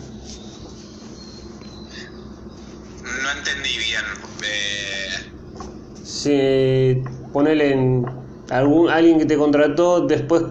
No 3.02 3.30
entendí 3.36 3.76
bien. 3.78 4.04
Eh, 4.42 5.08
si 6.22 7.02
ponele 7.32 7.72
en 7.72 8.06
algún 8.50 8.90
alguien 8.90 9.18
que 9.18 9.24
te 9.24 9.36
contrató 9.36 10.06
después 10.06 10.42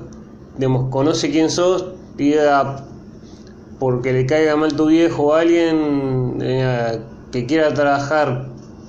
digamos 0.57 0.89
conoce 0.89 1.29
quién 1.29 1.49
sos 1.49 1.85
diga 2.15 2.85
porque 3.79 4.11
le 4.13 4.25
caiga 4.25 4.55
mal 4.55 4.75
tu 4.75 4.87
viejo 4.87 5.23
o 5.23 5.33
alguien 5.33 6.39
eh, 6.41 6.99
que 7.31 7.45
quiera 7.45 7.73
trabajar 7.73 8.47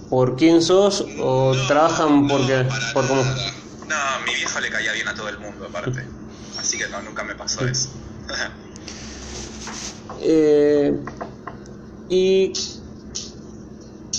por 0.08 0.36
quién 0.36 0.62
sos 0.62 1.06
o 1.20 1.54
no, 1.54 1.66
trabajan 1.68 2.22
no, 2.22 2.28
porque 2.28 2.66
por 2.92 3.06
cómo. 3.06 3.22
No, 3.22 3.96
mi 4.26 4.34
viejo 4.34 4.58
le 4.58 4.70
caía 4.70 4.92
bien 4.92 5.06
a 5.06 5.14
todo 5.14 5.28
el 5.28 5.38
mundo, 5.38 5.66
aparte. 5.66 6.04
Así 6.58 6.76
que 6.76 6.88
no, 6.88 7.00
nunca 7.02 7.22
me 7.22 7.34
pasó 7.34 7.66
eso. 7.66 7.90
Eh, 10.22 10.94
y 12.10 12.52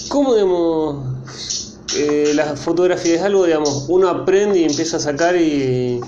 cómo 0.09 0.33
digamos 0.33 1.60
eh, 1.95 2.31
la 2.35 2.55
fotografía 2.55 3.15
es 3.15 3.21
algo 3.21 3.45
digamos 3.45 3.85
uno 3.87 4.07
aprende 4.09 4.59
y 4.59 4.63
empieza 4.65 4.97
a 4.97 4.99
sacar 4.99 5.35
y, 5.35 5.99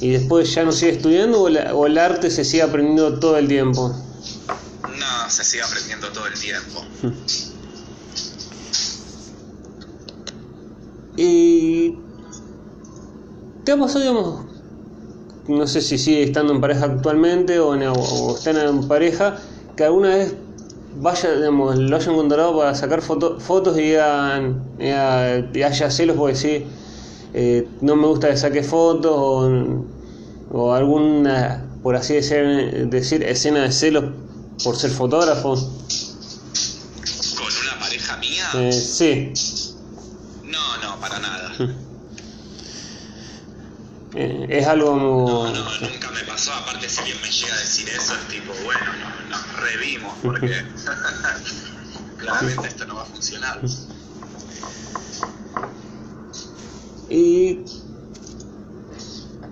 y 0.00 0.10
después 0.10 0.52
ya 0.54 0.64
no 0.64 0.72
sigue 0.72 0.92
estudiando 0.92 1.42
o, 1.42 1.48
la- 1.48 1.74
o 1.74 1.86
el 1.86 1.96
arte 1.98 2.30
se 2.30 2.44
sigue 2.44 2.62
aprendiendo 2.62 3.18
todo 3.18 3.36
el 3.38 3.48
tiempo 3.48 3.88
No, 4.98 5.30
se 5.30 5.44
sigue 5.44 5.62
aprendiendo 5.62 6.08
todo 6.08 6.26
el 6.26 6.34
tiempo. 6.38 6.84
y 11.16 11.96
te 13.64 13.72
ha 13.72 13.78
pasado 13.78 14.00
digamos 14.00 14.44
no 15.46 15.66
sé 15.66 15.80
si 15.82 15.98
sigue 15.98 16.22
estando 16.24 16.52
en 16.54 16.60
pareja 16.60 16.86
actualmente 16.86 17.58
o, 17.60 17.74
en- 17.74 17.82
o 17.88 18.34
están 18.36 18.56
en 18.56 18.88
pareja 18.88 19.36
que 19.76 19.84
alguna 19.84 20.16
vez 20.16 20.34
vaya, 20.96 21.32
digamos, 21.34 21.78
lo 21.78 21.96
hayan 21.96 22.14
contratado 22.16 22.56
para 22.58 22.74
sacar 22.74 23.02
foto- 23.02 23.38
fotos 23.40 23.76
y 23.78 23.82
digan, 23.82 24.76
diga- 24.78 25.50
y 25.54 25.62
haya 25.62 25.90
celos 25.90 26.16
porque 26.16 26.34
sí, 26.36 26.66
eh, 27.34 27.68
no 27.80 27.96
me 27.96 28.06
gusta 28.06 28.28
que 28.30 28.36
saque 28.36 28.62
fotos 28.62 29.12
o, 29.14 29.84
o 30.50 30.72
alguna, 30.72 31.66
por 31.82 31.96
así 31.96 32.14
decir, 32.14 32.88
decir, 32.88 33.22
escena 33.24 33.62
de 33.62 33.72
celos 33.72 34.04
por 34.62 34.76
ser 34.76 34.90
fotógrafo. 34.90 35.54
¿Con 35.54 37.46
una 37.62 37.78
pareja 37.80 38.16
mía? 38.18 38.44
Eh, 38.54 38.72
sí, 38.72 39.32
No, 40.44 40.58
no, 40.82 41.00
para 41.00 41.18
nada. 41.18 41.52
eh, 44.14 44.46
es 44.48 44.66
algo. 44.66 44.96
No, 44.96 45.44
no, 45.52 45.88
nunca 45.88 46.10
pasó. 46.44 46.52
Aparte, 46.62 46.88
si 46.88 47.00
alguien 47.00 47.20
me 47.22 47.28
llega 47.30 47.54
a 47.54 47.60
decir 47.60 47.88
eso, 47.88 48.14
es 48.14 48.28
tipo, 48.28 48.52
bueno, 48.64 48.80
no- 49.00 49.30
nos 49.30 49.60
revimos 49.62 50.12
porque 50.22 50.48
claramente 52.18 52.68
esto 52.68 52.86
no 52.86 52.96
va 52.96 53.02
a 53.02 53.06
funcionar. 53.06 53.60
Y 57.10 57.64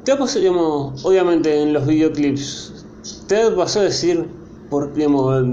te 0.04 0.12
ha 0.12 0.18
pasado, 0.18 0.40
digamos, 0.40 1.04
obviamente 1.04 1.62
en 1.62 1.72
los 1.72 1.86
videoclips, 1.86 2.84
te 3.26 3.42
ha 3.42 3.54
pasado 3.54 3.84
decir, 3.84 4.26
por, 4.68 4.92
digamos, 4.94 5.44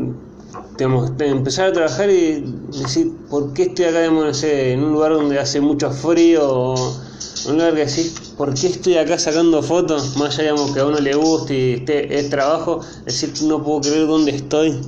digamos, 0.78 1.18
de 1.18 1.28
empezar 1.28 1.68
a 1.70 1.74
trabajar 1.74 2.10
y 2.10 2.42
decir, 2.70 3.12
¿por 3.30 3.54
qué 3.54 3.64
estoy 3.64 3.86
acá, 3.86 4.00
digamos, 4.00 4.26
no 4.26 4.34
sé, 4.34 4.74
en 4.74 4.84
un 4.84 4.94
lugar 4.94 5.14
donde 5.14 5.40
hace 5.40 5.60
mucho 5.62 5.92
frío? 5.92 6.42
O 6.50 7.09
un 7.46 7.58
lugar 7.58 7.74
que 7.74 7.86
decir, 7.86 8.14
¿por 8.38 8.54
qué 8.54 8.68
estoy 8.68 8.98
acá 8.98 9.18
sacando 9.18 9.62
fotos? 9.64 10.18
Más 10.18 10.38
allá, 10.40 10.52
digamos, 10.52 10.74
que 10.74 10.80
a 10.80 10.86
uno 10.86 11.00
le 11.00 11.16
guste 11.16 11.54
y 11.54 11.74
esté, 11.74 12.20
es 12.20 12.30
trabajo, 12.30 12.86
decir, 13.06 13.34
no 13.44 13.64
puedo 13.64 13.82
creer 13.82 14.08
dónde 14.08 14.36
estoy. 14.36 14.82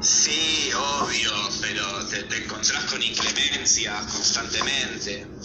Sí, 0.00 0.70
obvio, 0.74 1.30
pero 1.60 1.84
te, 2.06 2.22
te 2.24 2.44
encontrás 2.44 2.84
con 2.84 3.02
inclemencias 3.02 4.12
constantemente. 4.12 5.26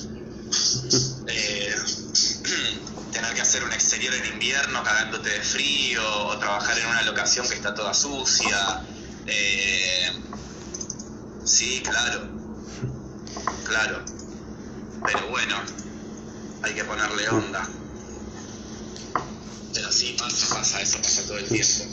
Eh, 1.27 1.73
tener 3.11 3.33
que 3.33 3.41
hacer 3.41 3.63
un 3.63 3.71
exterior 3.71 4.13
en 4.13 4.33
invierno 4.33 4.83
cagándote 4.83 5.29
de 5.29 5.41
frío, 5.41 6.01
o 6.27 6.37
trabajar 6.37 6.77
en 6.77 6.87
una 6.87 7.01
locación 7.03 7.47
que 7.47 7.55
está 7.55 7.73
toda 7.73 7.93
sucia. 7.93 8.83
Eh, 9.27 10.11
sí, 11.45 11.81
claro, 11.83 12.27
claro. 13.65 14.20
Pero 15.05 15.27
bueno, 15.29 15.55
hay 16.61 16.73
que 16.73 16.83
ponerle 16.83 17.29
onda. 17.29 17.69
Pero 19.73 19.91
sí, 19.91 20.15
pasa, 20.19 20.55
pasa, 20.55 20.81
eso 20.81 20.97
pasa 21.01 21.23
todo 21.27 21.37
el 21.37 21.47
tiempo. 21.47 21.85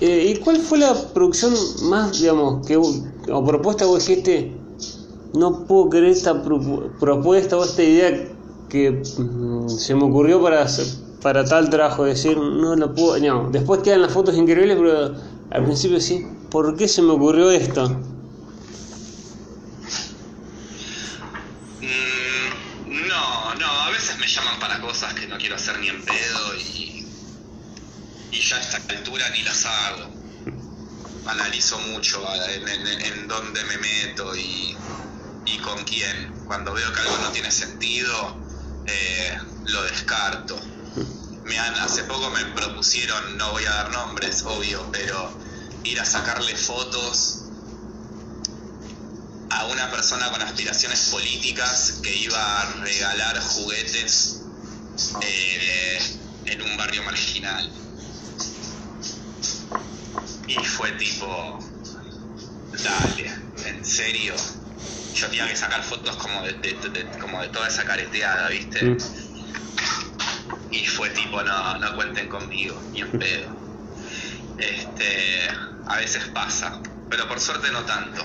Eh, 0.00 0.32
¿Y 0.32 0.36
cuál 0.38 0.60
fue 0.60 0.78
la 0.78 0.94
producción 1.12 1.54
más, 1.90 2.20
digamos, 2.20 2.64
que 2.66 2.76
o 2.76 3.44
propuesta 3.44 3.84
vos 3.84 4.06
dijiste, 4.06 4.56
no 5.32 5.66
puedo 5.66 5.90
creer 5.90 6.06
esta 6.06 6.42
pro- 6.42 6.92
propuesta 7.00 7.56
o 7.56 7.64
esta 7.64 7.82
idea 7.82 8.28
que 8.68 8.90
mm, 9.18 9.68
se 9.68 9.94
me 9.94 10.04
ocurrió 10.04 10.40
para 10.42 10.66
para 11.20 11.44
tal 11.44 11.68
trabajo, 11.68 12.04
decir, 12.04 12.36
no 12.38 12.76
lo 12.76 12.94
puedo, 12.94 13.18
no, 13.18 13.50
después 13.50 13.82
quedan 13.82 14.02
las 14.02 14.12
fotos 14.12 14.36
increíbles, 14.36 14.76
pero 14.78 15.16
al 15.50 15.64
principio 15.64 16.00
sí, 16.00 16.24
¿por 16.48 16.76
qué 16.76 16.86
se 16.86 17.02
me 17.02 17.10
ocurrió 17.10 17.50
esto? 17.50 17.88
Mm, 21.80 23.06
no, 23.08 23.54
no, 23.56 23.66
a 23.66 23.90
veces 23.90 24.16
me 24.18 24.26
llaman 24.28 24.58
para 24.60 24.80
cosas 24.80 25.12
que 25.14 25.26
quiero 25.38 25.56
hacer 25.56 25.78
ni 25.78 25.88
en 25.88 26.04
pedo 26.04 26.54
y, 26.56 27.06
ya 28.30 28.56
a 28.56 28.60
esta 28.60 28.76
altura 28.94 29.28
ni 29.30 29.42
las 29.42 29.64
hago. 29.66 30.10
Analizo 31.26 31.78
mucho 31.80 32.24
en, 32.48 32.68
en, 32.68 33.28
dónde 33.28 33.62
me 33.64 33.78
meto 33.78 34.34
y, 34.36 34.76
y 35.44 35.58
con 35.58 35.82
quién. 35.84 36.32
Cuando 36.46 36.72
veo 36.72 36.92
que 36.92 37.00
algo 37.00 37.18
no 37.18 37.30
tiene 37.30 37.50
sentido, 37.50 38.38
eh, 38.86 39.38
lo 39.66 39.82
descarto. 39.82 40.58
Me 41.44 41.58
han, 41.58 41.74
hace 41.74 42.04
poco 42.04 42.30
me 42.30 42.44
propusieron, 42.46 43.36
no 43.36 43.52
voy 43.52 43.64
a 43.64 43.70
dar 43.70 43.90
nombres, 43.90 44.42
obvio, 44.44 44.90
pero 44.92 45.36
ir 45.84 46.00
a 46.00 46.04
sacarle 46.04 46.54
fotos 46.56 47.44
a 49.50 49.66
una 49.66 49.90
persona 49.90 50.30
con 50.30 50.40
aspiraciones 50.42 51.08
políticas 51.10 52.00
que 52.02 52.14
iba 52.14 52.62
a 52.62 52.72
regalar 52.82 53.40
juguetes 53.40 54.38
eh, 55.22 55.98
en 56.46 56.62
un 56.62 56.76
barrio 56.76 57.02
marginal. 57.04 57.70
Y 60.46 60.54
fue 60.64 60.90
tipo, 60.92 61.58
dale, 62.82 63.30
en 63.66 63.84
serio. 63.84 64.34
Yo 65.14 65.26
tenía 65.28 65.48
que 65.48 65.56
sacar 65.56 65.82
fotos 65.82 66.16
como 66.16 66.42
de, 66.42 66.52
de- 66.54 66.88
de- 66.90 67.18
como 67.18 67.40
de 67.42 67.48
toda 67.48 67.68
esa 67.68 67.84
careteada, 67.84 68.48
¿viste? 68.48 68.84
Mm. 68.84 68.96
Y 70.70 70.84
fue 70.86 71.10
tipo, 71.10 71.42
no, 71.42 71.78
no 71.78 71.94
cuenten 71.96 72.28
conmigo, 72.28 72.80
ni 72.92 73.00
en 73.00 73.10
pedo. 73.10 73.48
Este, 74.58 75.48
a 75.86 75.96
veces 75.96 76.24
pasa, 76.32 76.80
pero 77.08 77.26
por 77.28 77.40
suerte 77.40 77.70
no 77.72 77.80
tanto. 77.84 78.22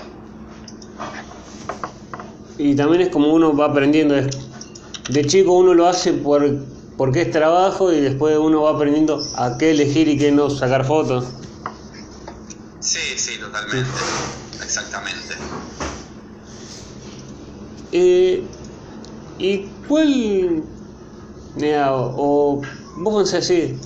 Y 2.58 2.74
también 2.76 3.02
es 3.02 3.08
como 3.10 3.28
uno 3.32 3.54
va 3.56 3.66
aprendiendo. 3.66 4.16
es- 4.16 4.28
De 5.08 5.26
chico 5.26 5.52
uno 5.52 5.74
lo 5.74 5.86
hace 5.86 6.12
por, 6.12 6.64
porque 6.96 7.22
es 7.22 7.30
trabajo 7.30 7.92
y 7.92 8.00
después 8.00 8.38
uno 8.38 8.62
va 8.62 8.70
aprendiendo 8.70 9.22
a 9.36 9.58
qué 9.58 9.70
elegir 9.72 10.08
y 10.08 10.16
qué 10.16 10.32
no 10.32 10.50
sacar 10.50 10.86
fotos. 10.86 11.26
Sí, 12.80 13.00
sí, 13.16 13.38
totalmente. 13.38 13.90
Exactamente. 14.62 15.34
Eh, 17.92 18.44
¿Y 19.38 19.58
cuál, 19.88 20.62
mira, 21.56 21.94
o, 21.94 22.56
o 22.56 22.62
vos 22.96 23.16
pensás 23.16 23.44
así, 23.44 23.78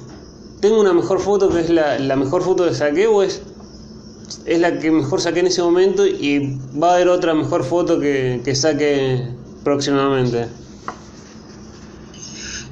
tengo 0.61 0.81
una 0.81 0.93
mejor 0.93 1.21
foto 1.21 1.49
que 1.49 1.61
es 1.61 1.71
la, 1.71 1.99
la 1.99 2.17
mejor 2.17 2.43
foto 2.43 2.65
que 2.65 2.75
saqué 2.75 3.07
o 3.07 3.23
es, 3.23 3.43
es 4.45 4.61
la 4.61 4.79
que 4.79 4.91
mejor 4.91 5.21
saqué 5.21 5.41
en 5.41 5.47
ese 5.47 5.63
momento 5.63 6.07
y 6.07 6.59
va 6.81 6.93
a 6.93 6.95
haber 6.95 7.09
otra 7.09 7.35
mejor 7.35 7.65
foto 7.65 7.99
que, 8.01 8.41
que 8.45 8.55
saque 8.55 9.29
próximamente? 9.65 10.49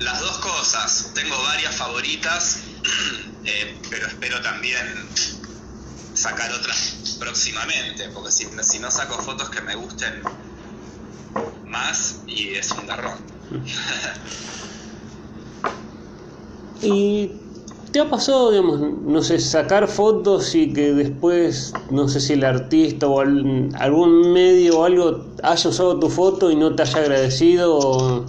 Las 0.01 0.21
dos 0.21 0.39
cosas. 0.39 1.06
Tengo 1.17 1.37
varias 1.43 1.75
favoritas, 1.75 2.59
eh, 3.45 3.81
pero 3.91 4.07
espero 4.07 4.41
también 4.43 4.87
sacar 6.15 6.53
otras 6.53 7.17
próximamente, 7.19 8.05
porque 8.15 8.31
si, 8.31 8.47
si 8.63 8.79
no 8.79 8.91
saco 8.91 9.21
fotos 9.23 9.49
que 9.51 9.61
me 9.63 9.75
gusten 9.77 10.13
más, 11.65 12.21
y 12.27 12.55
es 12.55 12.71
un 12.73 12.87
garrón. 12.87 13.19
¿Y 16.83 17.31
te 17.93 18.01
ha 18.01 18.11
pasado, 18.11 18.51
digamos, 18.51 18.81
no 18.81 19.23
sé, 19.23 19.39
sacar 19.39 19.89
fotos 19.89 20.55
y 20.55 20.73
que 20.73 20.93
después, 20.93 21.73
no 21.91 22.09
sé 22.09 22.21
si 22.21 22.35
el 22.35 22.45
artista 22.45 23.07
o 23.09 23.21
al- 23.21 23.71
algún 23.79 24.33
medio 24.33 24.81
o 24.81 24.85
algo 24.85 25.25
haya 25.43 25.71
usado 25.71 25.99
tu 25.99 26.11
foto 26.11 26.51
y 26.51 26.57
no 26.57 26.75
te 26.77 26.83
haya 26.83 27.01
agradecido 27.01 27.77
o, 27.79 28.27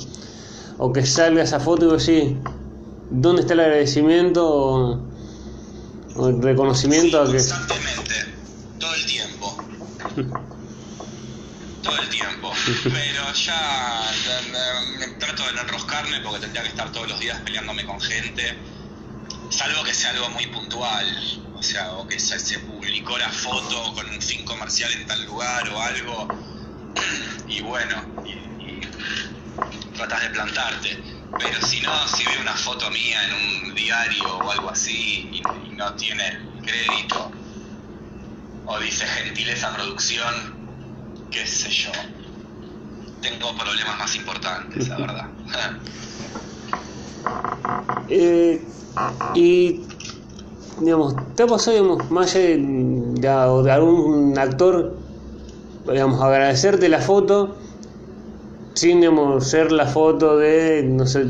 o 0.77 0.93
que 0.93 1.05
salga 1.05 1.43
esa 1.43 1.59
foto 1.59 1.85
y 1.85 1.89
vos 1.89 2.05
decís, 2.05 2.38
¿dónde 3.10 3.41
está 3.41 3.53
el 3.53 3.60
agradecimiento 3.62 4.47
o, 6.16 6.30
el 6.30 6.41
reconocimiento 6.41 7.26
Sí, 7.26 7.30
a 7.30 7.32
que... 7.32 7.38
Constantemente, 7.38 8.26
todo 8.80 8.93
el 8.95 9.05
tiempo. 9.05 9.58
Todo 11.84 11.97
el 12.01 12.10
tiempo. 12.10 12.51
Pero 12.84 13.34
ya 13.34 14.03
trato 15.20 15.45
de 15.45 15.53
no 15.53 15.62
enroscarme 15.62 16.20
porque 16.22 16.39
tendría 16.39 16.64
que 16.64 16.70
estar 16.70 16.91
todos 16.91 17.08
los 17.08 17.20
días 17.20 17.39
peleándome 17.41 17.86
con 17.86 17.99
gente. 18.01 18.58
Salvo 19.49 19.84
que 19.84 19.93
sea 19.93 20.12
algo 20.12 20.30
muy 20.30 20.47
puntual. 20.47 21.45
O 21.55 21.64
sea, 21.64 21.93
o 21.93 22.08
que 22.08 22.20
se, 22.20 22.39
se 22.39 22.60
publicó 22.60 23.18
la 23.18 23.30
foto 23.30 23.93
con 23.93 24.08
un 24.10 24.22
fin 24.22 24.45
comercial 24.45 24.91
en 24.91 25.08
tal 25.08 25.26
lugar 25.26 25.70
o 25.70 25.82
algo. 25.82 26.28
Y 27.47 27.62
bueno, 27.62 27.95
y, 28.26 28.32
y 28.64 28.82
tratas 29.95 30.22
de 30.24 30.30
plantarte. 30.30 31.16
Pero 31.32 31.61
si 31.65 31.82
no, 31.82 31.91
si 32.07 32.23
veo 32.25 32.41
una 32.41 32.53
foto 32.53 32.89
mía 32.91 33.17
en 33.28 33.67
un 33.69 33.75
diario 33.75 34.38
o 34.38 34.51
algo 34.51 34.69
así 34.69 35.30
y, 35.34 35.41
no 35.75 35.93
tiene 35.95 36.23
crédito, 36.63 37.32
o 38.65 38.80
dice 38.80 39.05
gentileza 39.05 39.73
producción, 39.75 40.34
qué 41.30 41.45
sé 41.45 41.69
yo. 41.69 41.91
Tengo 43.21 43.55
problemas 43.57 43.99
más 43.99 44.15
importantes, 44.15 44.88
la 44.89 44.97
verdad. 44.97 45.30
Eh, 48.09 48.65
y, 49.36 49.86
digamos, 50.80 51.13
¿te 51.36 51.43
ha 51.43 51.47
pasado, 51.47 51.75
digamos, 51.78 52.09
más 52.09 52.34
de, 52.34 52.57
de- 52.57 53.63
de 53.63 53.71
algún 53.71 54.38
actor, 54.38 54.97
digamos, 55.86 56.21
agradecerte 56.21 56.88
la 56.88 56.99
foto 57.01 57.57
sin, 58.78 59.41
ser 59.41 59.71
la 59.71 59.88
foto 59.88 60.38
de, 60.38 60.84
no 60.84 61.05
sé, 61.05 61.25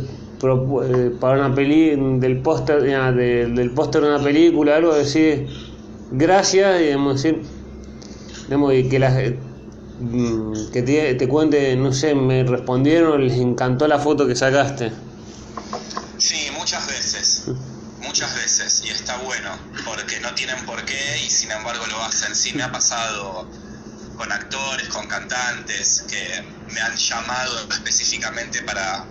eh, 0.84 1.12
para 1.20 1.46
una 1.46 1.56
peli, 1.56 1.96
del 2.20 2.42
póster, 2.42 2.82
de- 2.82 3.48
del 3.48 3.72
póster 3.72 4.02
de 4.02 4.08
una 4.10 4.24
película, 4.24 4.76
algo, 4.76 4.94
decir 4.94 5.48
gracias, 6.12 6.80
y, 6.82 6.86
digamos, 6.86 7.22
decir, 7.22 7.42
y 8.74 8.88
que 8.90 9.00
las... 9.00 9.14
mm, 10.00 10.72
que 10.72 10.82
te, 10.84 11.16
te 11.16 11.28
cuente, 11.28 11.76
no 11.76 11.92
sé, 11.94 12.16
me 12.16 12.44
respondieron, 12.44 13.28
les 13.28 13.38
encantó 13.38 13.88
la 13.88 14.00
foto 14.00 14.28
que 14.28 14.36
sacaste. 14.36 14.92
Sí, 16.18 16.50
muchas 16.58 16.86
veces. 16.88 17.44
Muchas 18.02 18.36
veces. 18.36 18.84
Y 18.86 18.90
está 18.90 19.18
bueno, 19.18 19.50
porque 19.86 20.20
no 20.22 20.34
tienen 20.36 20.66
por 20.66 20.84
qué 20.86 21.24
y 21.26 21.30
sin 21.30 21.52
embargo 21.52 21.86
lo 21.88 22.04
hacen. 22.04 22.36
Sí, 22.36 22.52
me 22.56 22.64
ha 22.64 22.72
pasado 22.72 23.48
con 24.18 24.32
actores, 24.32 24.88
con 24.90 25.08
cantantes, 25.08 26.04
que 26.10 26.57
me 26.72 26.82
han 26.82 26.96
llamado 26.96 27.68
específicamente 27.72 28.62
para, 28.64 29.06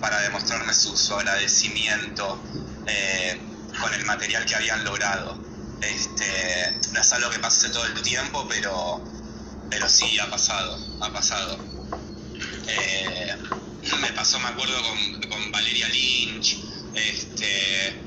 para 0.00 0.20
demostrarme 0.20 0.74
su, 0.74 1.14
agradecimiento 1.14 2.42
eh, 2.86 3.38
con 3.80 3.92
el 3.94 4.04
material 4.04 4.44
que 4.44 4.54
habían 4.54 4.84
logrado. 4.84 5.38
Este, 5.80 6.78
no 6.92 7.00
es 7.00 7.12
algo 7.12 7.30
que 7.30 7.38
pase 7.38 7.68
todo 7.70 7.84
el 7.86 8.00
tiempo, 8.02 8.46
pero, 8.48 9.04
pero 9.70 9.88
sí, 9.88 10.18
ha 10.18 10.30
pasado, 10.30 10.78
ha 11.00 11.12
pasado. 11.12 11.58
Eh, 12.66 13.36
me 14.00 14.12
pasó, 14.12 14.38
me 14.40 14.48
acuerdo, 14.48 14.74
con, 14.82 15.30
con 15.30 15.52
Valeria 15.52 15.88
Lynch, 15.88 16.58
este, 16.94 18.00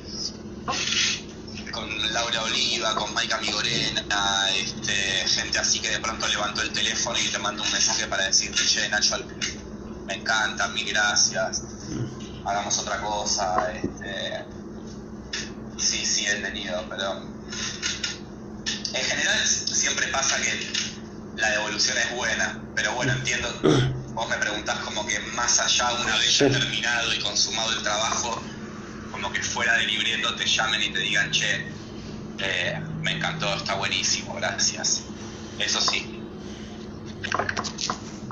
con 1.78 2.14
Laura 2.14 2.42
Oliva, 2.44 2.96
con 2.96 3.14
Maika 3.14 3.38
Migorena, 3.38 4.50
este, 4.56 4.94
gente 5.28 5.60
así 5.60 5.80
que 5.80 5.90
de 5.90 6.00
pronto 6.00 6.28
levantó 6.28 6.64
el 6.64 6.72
teléfono 6.72 7.18
y 7.20 7.28
te 7.28 7.38
mandó 7.38 7.62
un 7.62 7.72
mensaje 7.72 8.08
para 8.08 8.26
decirte, 8.26 8.66
che, 8.66 8.90
Nacho, 8.90 9.18
me 10.08 10.16
encanta, 10.16 10.68
mil 10.70 10.88
gracias, 10.88 11.62
hagamos 12.46 12.80
otra 12.80 13.00
cosa, 13.02 13.72
este, 13.74 14.46
sí, 15.78 16.04
sí 16.04 16.26
he 16.26 16.36
tenido, 16.42 16.84
pero 16.90 17.22
en 18.94 19.04
general 19.04 19.48
siempre 19.48 20.08
pasa 20.08 20.38
que 20.42 20.74
la 21.36 21.50
devolución 21.52 21.96
es 21.98 22.16
buena, 22.16 22.60
pero 22.76 22.94
bueno, 22.94 23.14
entiendo, 23.14 23.54
vos 24.14 24.28
me 24.30 24.38
preguntás 24.38 24.80
como 24.80 25.06
que 25.06 25.20
más 25.36 25.60
allá, 25.60 25.94
una 25.94 26.16
vez 26.18 26.40
ya 26.40 26.50
terminado 26.50 27.14
y 27.14 27.20
consumado 27.20 27.72
el 27.72 27.84
trabajo, 27.84 28.42
como 29.22 29.34
que 29.34 29.42
fuera 29.42 29.76
de 29.78 29.86
libreto 29.88 30.36
te 30.36 30.46
llamen 30.46 30.82
y 30.84 30.90
te 30.90 31.00
digan, 31.00 31.32
che, 31.32 31.46
eh, 32.40 32.80
me 33.02 33.14
encantó, 33.14 33.52
está 33.56 33.76
buenísimo, 33.76 34.36
gracias. 34.36 35.04
Eso 35.60 35.82
sí. 35.82 36.22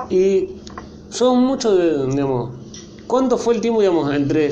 Y 0.09 0.49
son 1.09 1.43
muchos, 1.43 2.11
digamos, 2.11 2.51
¿cuánto 3.07 3.38
fue 3.38 3.55
el 3.55 3.61
tiempo, 3.61 3.81
digamos, 3.81 4.13
entre 4.13 4.51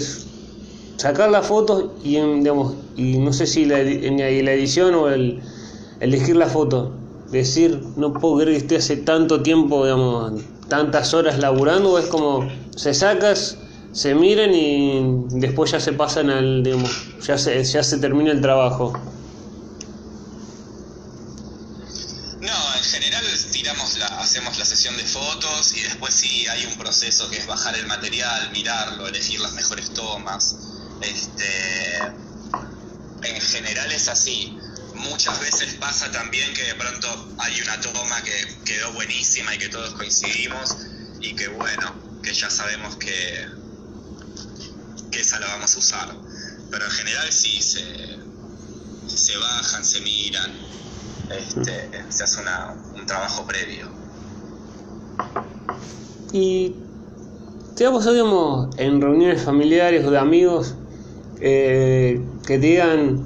sacar 0.98 1.30
las 1.30 1.46
fotos 1.46 1.92
y, 2.04 2.16
digamos, 2.16 2.76
y 2.98 3.18
no 3.18 3.32
sé 3.32 3.46
si 3.46 3.66
la, 3.66 3.80
en 3.80 4.18
la 4.18 4.52
edición 4.54 4.96
o 4.96 5.10
el 5.10 5.42
elegir 6.00 6.36
la 6.36 6.48
foto? 6.48 6.94
Decir, 7.30 7.80
no 7.96 8.14
puedo 8.14 8.38
creer 8.38 8.52
que 8.52 8.58
esté 8.58 8.76
hace 8.78 8.98
tanto 8.98 9.44
tiempo, 9.44 9.84
digamos, 9.84 10.42
tantas 10.68 11.14
horas 11.14 11.38
laburando, 11.38 11.92
o 11.92 12.00
es 12.00 12.08
como, 12.08 12.48
se 12.76 12.94
sacas, 12.96 13.58
se 13.94 14.16
miran 14.16 14.54
y 14.54 15.26
después 15.30 15.72
ya 15.72 15.80
se 15.80 15.94
pasan 15.94 16.32
al, 16.32 16.64
digamos, 16.64 16.92
ya 17.22 17.38
se, 17.38 17.64
ya 17.64 17.84
se 17.84 17.98
termina 18.00 18.32
el 18.32 18.42
trabajo. 18.42 18.94
No, 22.42 22.76
en 22.76 22.84
general 22.84 23.24
tiramos 23.52 23.98
la, 24.00 24.08
hacemos 24.20 24.58
la 24.58 24.66
sesión 24.66 24.98
de 24.98 25.04
fotos 25.04 25.76
y 25.78 25.82
después 25.82 26.14
sí 26.14 26.48
hay 26.48 26.66
un 26.66 26.74
proceso 26.74 27.30
que 27.30 27.38
es 27.38 27.46
bajar 27.46 27.76
el 27.78 27.86
material, 27.86 28.52
mirarlo, 28.52 29.08
elegir 29.08 29.40
las 29.40 29.54
mejores 29.54 29.94
tomas. 29.94 30.58
Este, 31.02 31.98
en 33.22 33.42
general 33.42 33.92
es 33.92 34.08
así. 34.08 34.58
Muchas 34.96 35.40
veces 35.40 35.76
pasa 35.76 36.12
también 36.12 36.52
que 36.54 36.64
de 36.64 36.76
pronto 36.76 37.36
hay 37.38 37.62
una 37.62 37.80
toma 37.80 38.24
que 38.24 38.56
quedó 38.66 38.92
buenísima 38.94 39.54
y 39.54 39.60
que 39.60 39.70
todos 39.70 39.94
coincidimos 39.94 40.78
y 41.20 41.36
que 41.36 41.48
bueno, 41.50 41.94
que 42.24 42.34
ya 42.34 42.50
sabemos 42.50 42.96
que, 42.96 43.63
que 45.14 45.22
esa 45.22 45.40
la 45.40 45.48
vamos 45.48 45.76
a 45.76 45.80
usar. 45.80 46.10
Pero 46.72 46.86
en 46.86 46.92
general 46.92 47.32
sí, 47.32 47.62
se, 47.62 47.82
se 49.08 49.38
bajan, 49.38 49.86
se 49.86 50.02
miran, 50.02 50.52
este, 51.30 51.90
se 52.10 52.24
hace 52.24 52.42
una, 52.42 52.74
un 53.00 53.06
trabajo 53.06 53.46
previo. 53.46 53.88
Y 56.32 56.76
te 57.76 57.86
ha 57.86 57.92
pasado, 57.92 58.14
digamos, 58.14 58.76
en 58.78 59.00
reuniones 59.02 59.42
familiares 59.44 60.04
o 60.06 60.12
de 60.12 60.18
amigos 60.18 60.74
eh, 61.40 62.20
que 62.48 62.58
te 62.58 62.66
digan, 62.68 63.24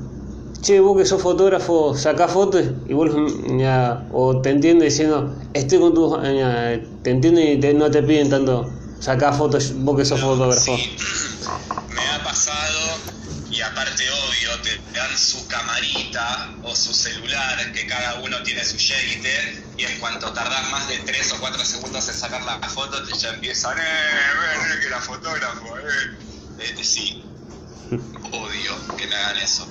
che, 0.61 0.81
vos 0.81 0.97
que 0.97 1.05
sos 1.05 1.21
fotógrafo, 1.21 1.95
sacá 1.95 2.27
fotos 2.27 2.65
y 2.87 2.93
vos, 2.93 3.09
ya, 3.57 4.09
o 4.11 4.41
te 4.41 4.49
entiende 4.49 4.85
diciendo, 4.85 5.33
estoy 5.53 5.79
con 5.79 5.93
tu, 5.93 6.21
ya, 6.21 6.81
te 7.03 7.11
entienden 7.11 7.57
y 7.57 7.59
te- 7.61 7.73
no 7.73 7.89
te 7.89 8.03
piden 8.03 8.29
tanto, 8.29 8.69
sacá 8.99 9.31
fotos, 9.31 9.73
vos 9.77 9.95
que 9.97 10.03
sos 10.03 10.19
fotógrafo. 10.19 10.75
Sí, 10.75 10.89
me 11.89 12.07
ha 12.09 12.23
pasado 12.23 12.97
y 13.49 13.61
aparte 13.61 14.03
obvio 14.09 14.61
te 14.61 14.77
dan 14.93 15.17
su 15.17 15.47
camarita 15.47 16.53
o 16.63 16.75
su 16.75 16.93
celular 16.93 17.71
que 17.71 17.87
cada 17.87 18.15
uno 18.21 18.41
tiene 18.43 18.63
su 18.63 18.77
shaker 18.77 19.63
y 19.77 19.85
en 19.85 19.99
cuanto 19.99 20.31
tardás 20.33 20.69
más 20.69 20.87
de 20.87 20.99
3 20.99 21.33
o 21.33 21.39
4 21.39 21.65
segundos 21.65 22.07
en 22.07 22.13
sacar 22.13 22.43
la 22.43 22.59
foto 22.69 23.03
te 23.03 23.17
ya 23.17 23.29
empiezan 23.29 23.77
eh, 23.77 23.81
ven, 23.81 24.71
eh, 24.71 24.79
que 24.81 24.89
la 24.89 25.01
fotógrafo 25.01 25.77
eh. 25.77 26.17
Este, 26.59 26.83
sí 26.83 27.23
odio 28.31 28.97
que 28.97 29.07
me 29.07 29.15
hagan 29.15 29.37
eso 29.37 29.65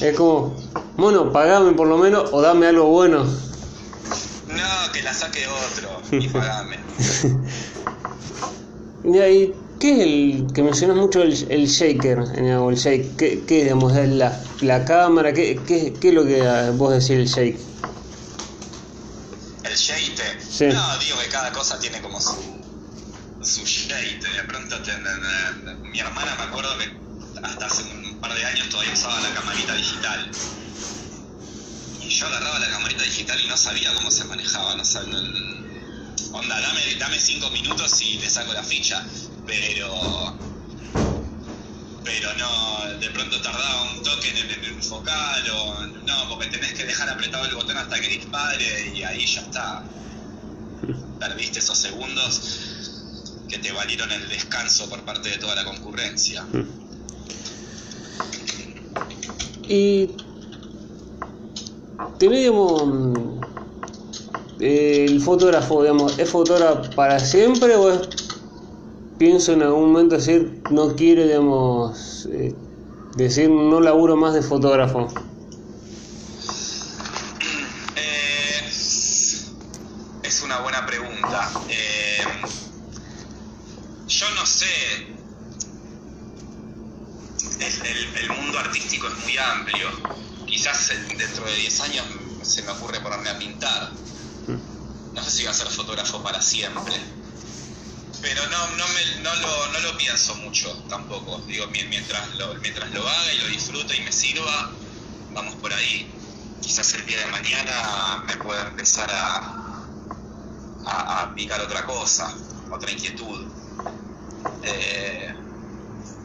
Es 0.00 0.16
como, 0.16 0.54
bueno, 0.96 1.32
pagame 1.32 1.72
por 1.72 1.88
lo 1.88 1.96
menos 1.96 2.28
o 2.32 2.42
dame 2.42 2.66
algo 2.66 2.86
bueno. 2.86 3.24
no 3.24 4.92
que 4.92 5.02
la 5.02 5.14
saque 5.14 5.46
otro 5.46 6.02
y 6.12 6.28
pagame 6.32 6.78
Ya, 9.06 9.28
¿Y 9.28 9.54
qué 9.80 9.92
es 9.92 10.00
el 10.00 10.52
que 10.52 10.62
mencionas 10.62 10.96
mucho 10.96 11.22
el, 11.22 11.32
el 11.50 11.66
shaker? 11.66 12.18
O 12.18 12.70
el 12.70 12.76
shake, 12.76 13.16
¿qué, 13.16 13.44
qué 13.46 13.62
digamos, 13.64 13.96
es 13.96 14.08
la, 14.08 14.42
la 14.62 14.84
cámara? 14.84 15.32
¿Qué, 15.32 15.60
qué, 15.66 15.94
¿Qué 16.00 16.08
es 16.08 16.14
lo 16.14 16.24
que 16.26 16.42
ah, 16.46 16.72
vos 16.74 16.92
decís 16.92 17.10
el 17.10 17.26
shake? 17.26 17.58
El. 19.64 19.76
Sí. 19.76 20.66
No, 20.66 20.98
digo 20.98 21.18
que 21.20 21.28
cada 21.28 21.52
cosa 21.52 21.78
tiene 21.78 22.00
como 22.00 22.18
su, 22.20 22.34
su 23.42 23.64
sheite. 23.64 24.26
De 24.32 24.42
pronto, 24.48 24.76
te- 24.82 24.92
na- 25.02 25.18
na- 25.18 25.76
mi 25.92 25.98
hermana 26.00 26.34
me 26.36 26.42
acuerdo 26.44 26.70
que 26.78 26.86
hasta 27.42 27.66
hace 27.66 27.82
un 27.82 28.20
par 28.20 28.34
de 28.34 28.44
años 28.44 28.68
todavía 28.70 28.92
usaba 28.94 29.20
la 29.20 29.34
camarita 29.34 29.74
digital. 29.74 30.20
Y 32.00 32.08
yo 32.08 32.26
agarraba 32.26 32.58
la 32.58 32.70
camarita 32.70 33.02
digital 33.04 33.38
y 33.44 33.48
no 33.48 33.56
sabía 33.56 33.92
cómo 33.94 34.10
se 34.10 34.24
manejaba. 34.24 34.74
No 34.76 34.84
sabía, 34.84 35.12
no- 35.14 35.85
onda, 36.32 36.60
dame, 36.60 36.94
dame 36.98 37.18
cinco 37.18 37.50
minutos 37.50 38.00
y 38.02 38.18
te 38.18 38.28
saco 38.28 38.52
la 38.52 38.62
ficha. 38.62 39.04
Pero 39.46 40.36
pero 42.04 42.32
no, 42.34 42.98
de 42.98 43.10
pronto 43.10 43.40
tardaba 43.42 43.92
un 43.92 44.02
toque 44.02 44.30
en, 44.30 44.50
en 44.50 44.64
enfocar 44.76 45.42
o 45.50 45.86
no, 45.86 46.28
porque 46.28 46.46
tenés 46.46 46.72
que 46.74 46.84
dejar 46.84 47.08
apretado 47.10 47.44
el 47.46 47.54
botón 47.54 47.76
hasta 47.76 48.00
que 48.00 48.08
dispare 48.08 48.92
y 48.94 49.02
ahí 49.02 49.26
ya 49.26 49.40
está. 49.40 49.84
Perdiste 51.18 51.58
esos 51.58 51.76
segundos 51.76 52.40
que 53.48 53.58
te 53.58 53.72
valieron 53.72 54.10
el 54.12 54.28
descanso 54.28 54.88
por 54.88 55.02
parte 55.02 55.30
de 55.30 55.38
toda 55.38 55.54
la 55.56 55.64
concurrencia. 55.64 56.44
Y 59.68 60.04
eh, 60.04 60.16
el 64.60 65.20
fotógrafo, 65.20 65.82
digamos, 65.82 66.18
¿es 66.18 66.28
fotógrafo 66.30 66.90
para 66.94 67.18
siempre 67.20 67.76
o 67.76 68.00
pienso 69.18 69.52
en 69.52 69.62
algún 69.62 69.92
momento 69.92 70.16
decir, 70.16 70.62
no 70.70 70.94
quiere, 70.96 71.24
digamos, 71.26 72.26
eh, 72.32 72.54
decir, 73.16 73.50
no 73.50 73.80
laburo 73.80 74.16
más 74.16 74.34
de 74.34 74.42
fotógrafo? 74.42 75.08
Eh, 77.96 78.68
es 80.22 80.42
una 80.42 80.58
buena 80.60 80.86
pregunta. 80.86 81.50
Eh, 81.68 82.18
yo 84.08 84.26
no 84.34 84.46
sé. 84.46 84.66
El, 87.58 88.28
mundo 88.30 88.58
artístico 88.58 89.06
es 89.08 89.24
muy 89.24 89.36
amplio. 89.38 89.88
Quizás 90.46 90.90
en- 90.90 91.16
dentro 91.18 91.44
de 91.46 91.56
10 91.56 91.80
años 91.80 92.04
se 92.42 92.62
me 92.62 92.70
ocurre 92.72 93.00
ponerme 93.00 93.30
a 93.30 93.38
pintar. 93.38 93.92
No 95.16 95.24
sé 95.24 95.30
si 95.30 95.42
voy 95.44 95.50
a 95.50 95.54
ser 95.54 95.68
fotógrafo 95.68 96.22
para 96.22 96.40
siempre. 96.42 96.94
Pero 98.22 98.42
no, 98.48 98.76
no, 98.76 98.84
me, 98.88 99.22
no, 99.22 99.34
lo, 99.36 99.72
no 99.72 99.78
lo 99.80 99.96
pienso 99.98 100.34
mucho 100.36 100.70
tampoco. 100.88 101.38
Digo, 101.48 101.66
mi- 101.68 101.84
mientras 101.84 102.36
lo, 102.36 102.54
mientras 102.56 102.90
lo 102.92 103.06
haga 103.08 103.32
y 103.34 103.38
lo 103.38 103.48
disfrute 103.48 103.96
y 103.96 104.00
me 104.02 104.12
sirva, 104.12 104.74
vamos 105.32 105.54
por 105.56 105.72
ahí. 105.72 106.12
Quizás 106.60 106.94
el 106.94 107.06
día 107.06 107.18
de 107.18 107.26
mañana 107.26 108.24
me 108.26 108.36
pueda 108.36 108.68
empezar 108.68 109.10
a, 109.10 109.88
a, 110.86 111.22
a 111.22 111.34
picar 111.34 111.60
otra 111.60 111.84
cosa, 111.86 112.32
otra 112.70 112.90
inquietud. 112.90 113.46
Eh, 114.64 115.34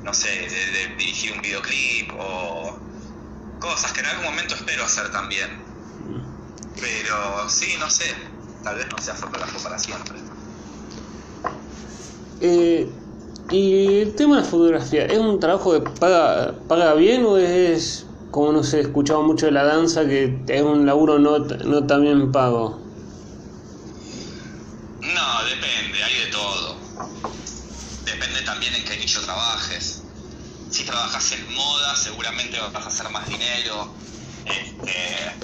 no 0.04 0.14
sé, 0.14 0.30
de, 0.30 0.66
de 0.72 0.88
dirigir 0.98 1.32
un 1.34 1.42
videoclip 1.42 2.12
o 2.18 2.80
cosas 3.60 3.92
que 3.94 4.00
en 4.00 4.08
algún 4.08 4.26
momento 4.26 4.56
espero 4.56 4.84
hacer 4.84 5.12
también. 5.12 5.50
Pero 6.80 7.50
sí, 7.50 7.76
no 7.80 7.90
sé, 7.90 8.16
tal 8.64 8.76
vez 8.76 8.88
no 8.90 8.98
sea 9.02 9.16
fotógrafo 9.16 9.62
para 9.64 9.78
siempre. 9.80 10.18
Eh, 12.42 12.90
y 13.52 14.00
el 14.02 14.16
tema 14.16 14.38
de 14.38 14.44
la 14.44 14.48
fotografía, 14.48 15.06
¿es 15.06 15.20
un 15.20 15.40
trabajo 15.40 15.74
que 15.74 15.90
paga, 16.00 16.56
paga 16.68 16.94
bien 16.94 17.26
o 17.26 17.38
es, 17.38 18.06
como 18.32 18.52
no 18.52 18.64
sé, 18.64 18.78
he 18.78 18.82
escuchado 18.82 19.24
mucho 19.24 19.46
de 19.46 19.52
la 19.52 19.64
danza, 19.64 20.06
que 20.06 20.42
es 20.48 20.62
un 20.62 20.86
laburo 20.86 21.20
no, 21.20 21.38
no 21.40 21.86
tan 21.86 22.02
bien 22.04 22.32
pago? 22.32 22.80
No, 25.02 25.44
depende, 25.44 26.04
hay 26.04 26.26
de 26.26 26.32
todo. 26.32 26.78
Depende 28.06 28.42
también 28.44 28.74
en 28.76 28.86
qué 28.86 28.98
nicho 28.98 29.22
trabajes. 29.22 30.02
Si 30.70 30.86
trabajas 30.86 31.32
en 31.34 31.54
moda, 31.54 31.96
seguramente 31.96 32.58
vas 32.60 32.86
a 32.86 32.88
hacer 32.88 33.10
más 33.10 33.28
dinero 33.28 33.90
este, 34.46 35.36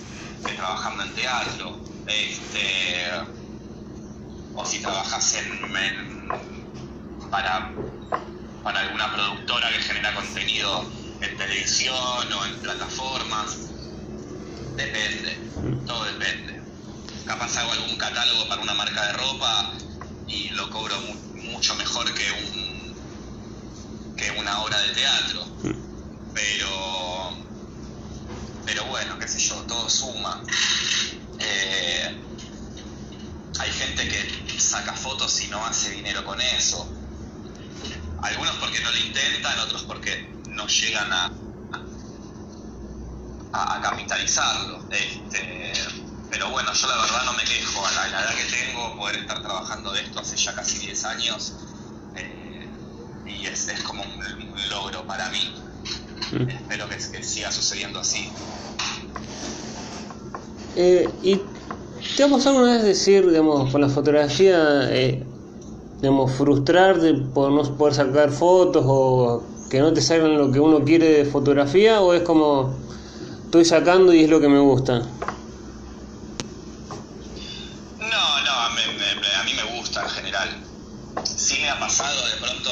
que 0.45 0.53
trabajando 0.53 1.03
en 1.03 1.13
teatro. 1.13 1.86
Este, 2.07 3.11
o 4.53 4.65
si 4.65 4.79
trabajas 4.79 5.33
en, 5.35 5.61
para, 7.29 7.73
para 8.63 8.79
alguna 8.79 9.11
productora 9.13 9.69
que 9.69 9.79
genera 9.79 10.13
contenido 10.15 10.89
en 11.21 11.37
televisión 11.37 12.33
o 12.33 12.45
en 12.45 12.61
plataformas. 12.61 13.57
Depende, 14.75 15.37
todo 15.85 16.03
depende. 16.05 16.53
Capaz 17.25 17.57
hago 17.57 17.71
algún 17.73 17.97
catálogo 17.97 18.47
para 18.47 18.61
una 18.61 18.73
marca 18.73 19.05
de 19.07 19.13
ropa 19.13 19.73
y 20.27 20.49
lo 20.49 20.69
cobro 20.69 20.99
mu- 21.01 21.51
mucho 21.51 21.75
mejor 21.75 22.13
que 22.13 22.31
un 22.31 22.87
que 24.15 24.31
una 24.31 24.61
obra 24.61 24.79
de 24.81 24.93
teatro. 24.93 25.47
Pero 26.33 27.37
pero 28.65 28.85
bueno, 28.85 29.17
qué 29.19 29.27
sé 29.27 29.39
yo, 29.39 29.55
todo 29.63 29.89
suma. 29.89 30.43
Eh, 31.39 32.15
hay 33.59 33.71
gente 33.71 34.07
que 34.07 34.59
saca 34.59 34.93
fotos 34.93 35.41
y 35.41 35.47
no 35.47 35.65
hace 35.65 35.91
dinero 35.91 36.23
con 36.25 36.39
eso. 36.41 36.87
Algunos 38.21 38.55
porque 38.55 38.79
no 38.81 38.91
lo 38.91 38.97
intentan, 38.97 39.59
otros 39.59 39.83
porque 39.83 40.33
no 40.49 40.67
llegan 40.67 41.13
a, 41.13 41.31
a, 43.53 43.75
a 43.75 43.81
capitalizarlo. 43.81 44.83
Este, 44.91 45.73
pero 46.29 46.49
bueno, 46.49 46.73
yo 46.73 46.87
la 46.87 46.97
verdad 46.97 47.23
no 47.25 47.33
me 47.33 47.43
quejo. 47.43 47.85
A 47.85 47.91
la, 47.91 48.07
edad 48.07 48.35
que 48.35 48.43
tengo, 48.45 48.95
poder 48.97 49.17
estar 49.17 49.41
trabajando 49.41 49.91
de 49.91 50.01
esto 50.01 50.19
hace 50.19 50.35
ya 50.35 50.53
casi 50.53 50.79
10 50.79 51.05
años, 51.05 51.53
eh, 52.15 52.67
y 53.25 53.45
es, 53.45 53.67
es 53.67 53.81
como 53.81 54.03
un, 54.03 54.23
un 54.23 54.69
logro 54.69 55.05
para 55.05 55.29
mí. 55.29 55.55
Mm. 56.31 56.49
Espero 56.49 56.89
que, 56.89 56.97
que 56.97 57.23
siga 57.23 57.51
sucediendo 57.51 57.99
así. 57.99 58.31
Eh, 60.79 61.09
¿Y 61.23 61.41
te 62.15 62.23
ha 62.23 62.29
pasado 62.29 62.57
alguna 62.57 62.75
vez 62.75 62.83
decir, 62.83 63.27
digamos, 63.27 63.71
con 63.71 63.81
la 63.81 63.89
fotografía, 63.89 64.87
eh, 64.91 65.25
digamos, 65.99 66.33
frustrarte 66.33 67.15
por 67.15 67.51
no 67.51 67.63
poder 67.75 67.95
sacar 67.95 68.29
fotos 68.29 68.85
o 68.87 69.41
que 69.71 69.79
no 69.79 69.91
te 69.91 70.01
salgan 70.01 70.37
lo 70.37 70.51
que 70.51 70.59
uno 70.59 70.85
quiere 70.85 71.09
de 71.09 71.25
fotografía 71.25 72.01
o 72.01 72.13
es 72.13 72.21
como 72.21 72.75
estoy 73.45 73.65
sacando 73.65 74.13
y 74.13 74.25
es 74.25 74.29
lo 74.29 74.39
que 74.39 74.49
me 74.49 74.59
gusta? 74.59 74.99
No, 74.99 75.07
no, 78.45 78.51
a 78.51 78.69
mí, 78.75 78.81
a 79.35 79.43
mí 79.45 79.53
me 79.55 79.63
gusta 79.79 80.03
en 80.03 80.09
general. 80.09 80.49
Sí 81.23 81.57
me 81.59 81.71
ha 81.71 81.79
pasado 81.79 82.23
de 82.27 82.35
pronto 82.39 82.69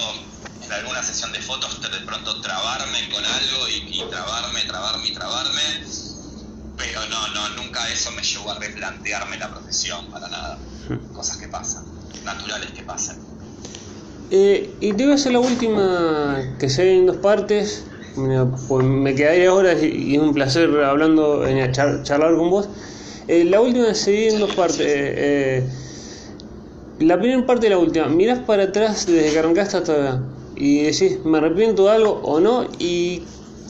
en 0.63 0.71
alguna 0.71 1.01
sesión 1.01 1.33
de 1.33 1.39
fotos 1.39 1.81
de 1.81 1.89
pronto 2.05 2.39
trabarme 2.39 3.09
con 3.11 3.25
algo 3.25 3.67
y, 3.67 3.77
y 3.99 4.03
trabarme, 4.11 4.61
trabarme 4.67 5.07
y 5.07 5.13
trabarme, 5.13 5.61
pero 6.77 6.99
no, 7.09 7.27
no, 7.33 7.63
nunca 7.63 7.79
eso 7.91 8.11
me 8.11 8.21
llevó 8.23 8.51
a 8.51 8.59
replantearme 8.59 9.37
la 9.37 9.49
profesión, 9.51 9.99
para 10.11 10.27
nada. 10.29 10.59
Cosas 11.13 11.37
que 11.37 11.47
pasan, 11.47 11.83
naturales 12.25 12.71
que 12.71 12.83
pasan. 12.83 13.17
Eh, 14.31 14.75
y 14.81 14.93
te 14.93 15.03
voy 15.03 15.11
a 15.13 15.15
hacer 15.15 15.31
la 15.31 15.39
última 15.39 16.55
que 16.59 16.69
se 16.69 16.83
ve 16.83 16.97
en 16.97 17.05
dos 17.05 17.17
partes. 17.17 17.83
Mira, 18.15 18.45
pues 18.67 18.85
me 18.85 19.13
quedaría 19.13 19.49
ahora 19.49 19.73
y 19.73 20.15
es 20.15 20.21
un 20.21 20.33
placer 20.33 20.69
hablando, 20.83 21.45
en 21.45 21.71
char- 21.71 22.03
charlar 22.03 22.35
con 22.35 22.49
vos. 22.49 22.69
Eh, 23.27 23.43
la 23.45 23.59
última 23.61 23.93
se 23.93 24.29
en 24.29 24.39
dos 24.39 24.53
partes. 24.55 24.79
Eh, 24.81 25.13
eh, 25.67 25.69
la 26.99 27.19
primera 27.19 27.45
parte 27.45 27.67
y 27.67 27.69
la 27.69 27.77
última. 27.77 28.07
Mirás 28.07 28.39
para 28.39 28.63
atrás 28.63 29.05
desde 29.05 29.31
que 29.31 29.39
arrancaste 29.39 29.77
hasta 29.77 29.93
ahora 29.93 30.21
y 30.55 30.83
decís, 30.83 31.19
¿me 31.25 31.37
arrepiento 31.39 31.85
de 31.85 31.91
algo 31.91 32.21
o 32.23 32.39
no? 32.39 32.65
Y 32.79 33.23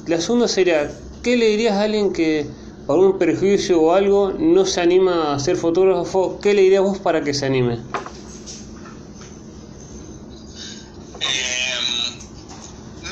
la 0.05 0.21
segunda 0.21 0.47
sería, 0.47 0.91
¿qué 1.23 1.35
le 1.37 1.47
dirías 1.47 1.73
a 1.73 1.83
alguien 1.83 2.13
que 2.13 2.47
por 2.85 2.99
un 2.99 3.17
prejuicio 3.17 3.81
o 3.81 3.93
algo 3.93 4.31
no 4.37 4.65
se 4.65 4.81
anima 4.81 5.33
a 5.33 5.39
ser 5.39 5.57
fotógrafo? 5.57 6.39
¿Qué 6.39 6.53
le 6.53 6.61
dirías 6.61 6.83
vos 6.83 6.99
para 6.99 7.23
que 7.23 7.33
se 7.33 7.45
anime? 7.45 7.79
Eh, 11.19 12.19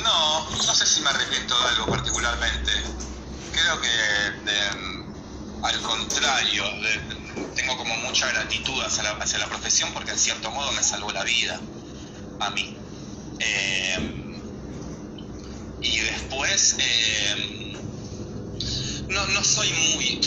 no, 0.03 0.49
no 0.49 0.73
sé 0.75 0.85
si 0.85 1.01
me 1.01 1.09
arrepiento 1.09 1.55
de 1.57 1.65
algo 1.69 1.87
particularmente. 1.87 2.71
Creo 3.51 3.81
que 3.81 3.87
de- 4.51 5.03
al 5.63 5.81
contrario, 5.81 6.63
de- 6.81 7.53
tengo 7.55 7.77
como 7.77 7.95
mucha 7.97 8.27
gratitud 8.31 8.81
hacia 8.83 9.03
la, 9.03 9.11
hacia 9.11 9.39
la 9.39 9.47
profesión 9.47 9.89
porque 9.93 10.11
en 10.11 10.17
cierto 10.17 10.51
modo 10.51 10.71
me 10.73 10.83
salvó 10.83 11.11
la 11.11 11.23
vida 11.23 11.59
a 12.39 12.49
mí. 12.51 12.77
Soy 19.53 19.71
muy 19.71 20.19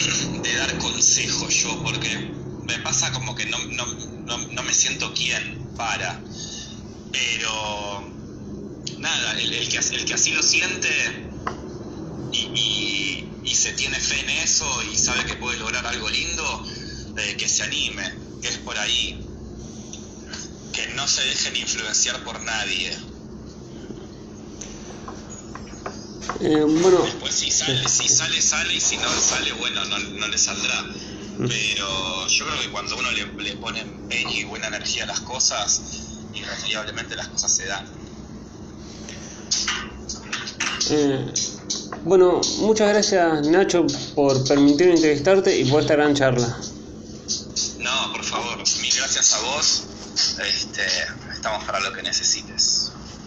de 0.42 0.54
dar 0.54 0.78
consejos 0.78 1.52
yo 1.62 1.82
porque 1.82 2.08
me 2.66 2.78
pasa 2.78 3.12
como 3.12 3.34
que 3.34 3.46
no, 3.46 3.58
no, 3.58 4.38
no, 4.52 4.62
me 4.62 4.72
siento 4.74 5.12
quien 5.14 5.74
para. 5.76 6.22
Pero 7.12 8.04
nada, 8.98 9.40
el, 9.40 9.52
el 9.52 9.68
que, 9.68 9.78
el 9.78 10.04
que 10.04 10.14
así 10.14 10.30
lo 10.30 10.42
siente 10.42 10.88
y, 12.32 12.38
y- 12.54 13.32
y 13.44 13.54
se 13.54 13.72
tiene 13.72 13.98
fe 13.98 14.20
en 14.20 14.30
eso 14.30 14.66
y 14.92 14.96
sabe 14.96 15.24
que 15.24 15.34
puede 15.36 15.58
lograr 15.58 15.86
algo 15.86 16.08
lindo, 16.10 16.64
eh, 17.16 17.36
que 17.38 17.48
se 17.48 17.62
anime, 17.62 18.04
que 18.42 18.48
es 18.48 18.58
por 18.58 18.76
ahí. 18.78 19.18
Que 20.72 20.88
no 20.94 21.06
se 21.08 21.22
dejen 21.24 21.56
influenciar 21.56 22.22
por 22.24 22.40
nadie. 22.42 22.90
Eh, 26.40 26.64
bueno, 26.66 27.02
Después 27.02 27.34
si 27.34 27.50
sale, 27.50 27.88
si 27.88 28.08
sale, 28.08 28.40
sale 28.42 28.74
y 28.74 28.80
si 28.80 28.96
no 28.96 29.08
sale, 29.20 29.52
bueno, 29.52 29.84
no, 29.86 29.98
no 29.98 30.28
le 30.28 30.38
saldrá. 30.38 30.84
Pero 31.38 32.26
yo 32.28 32.46
creo 32.46 32.60
que 32.60 32.70
cuando 32.70 32.96
uno 32.96 33.10
le, 33.12 33.26
le 33.42 33.56
pone 33.56 33.80
empeño 33.80 34.30
y 34.30 34.44
buena 34.44 34.68
energía 34.68 35.04
a 35.04 35.06
las 35.06 35.20
cosas, 35.20 35.80
irremediablemente 36.34 37.14
las 37.14 37.28
cosas 37.28 37.54
se 37.54 37.66
dan. 37.66 37.86
Eh, 40.90 41.32
bueno, 42.04 42.40
muchas 42.58 42.88
gracias 42.88 43.46
Nacho 43.48 43.86
por 44.14 44.46
permitirme 44.46 44.94
entrevistarte 44.94 45.58
y 45.58 45.70
por 45.70 45.82
esta 45.82 45.94
gran 45.94 46.14
charla. 46.14 46.56
No, 47.78 48.12
por 48.12 48.24
favor, 48.24 48.58
mil 48.80 48.94
gracias 48.96 49.32
a 49.34 49.40
vos. 49.40 49.82
Este, 50.38 50.82
estamos 51.32 51.64
para 51.64 51.80
lo 51.80 51.92
que 51.92 52.02
necesites. 52.02 52.92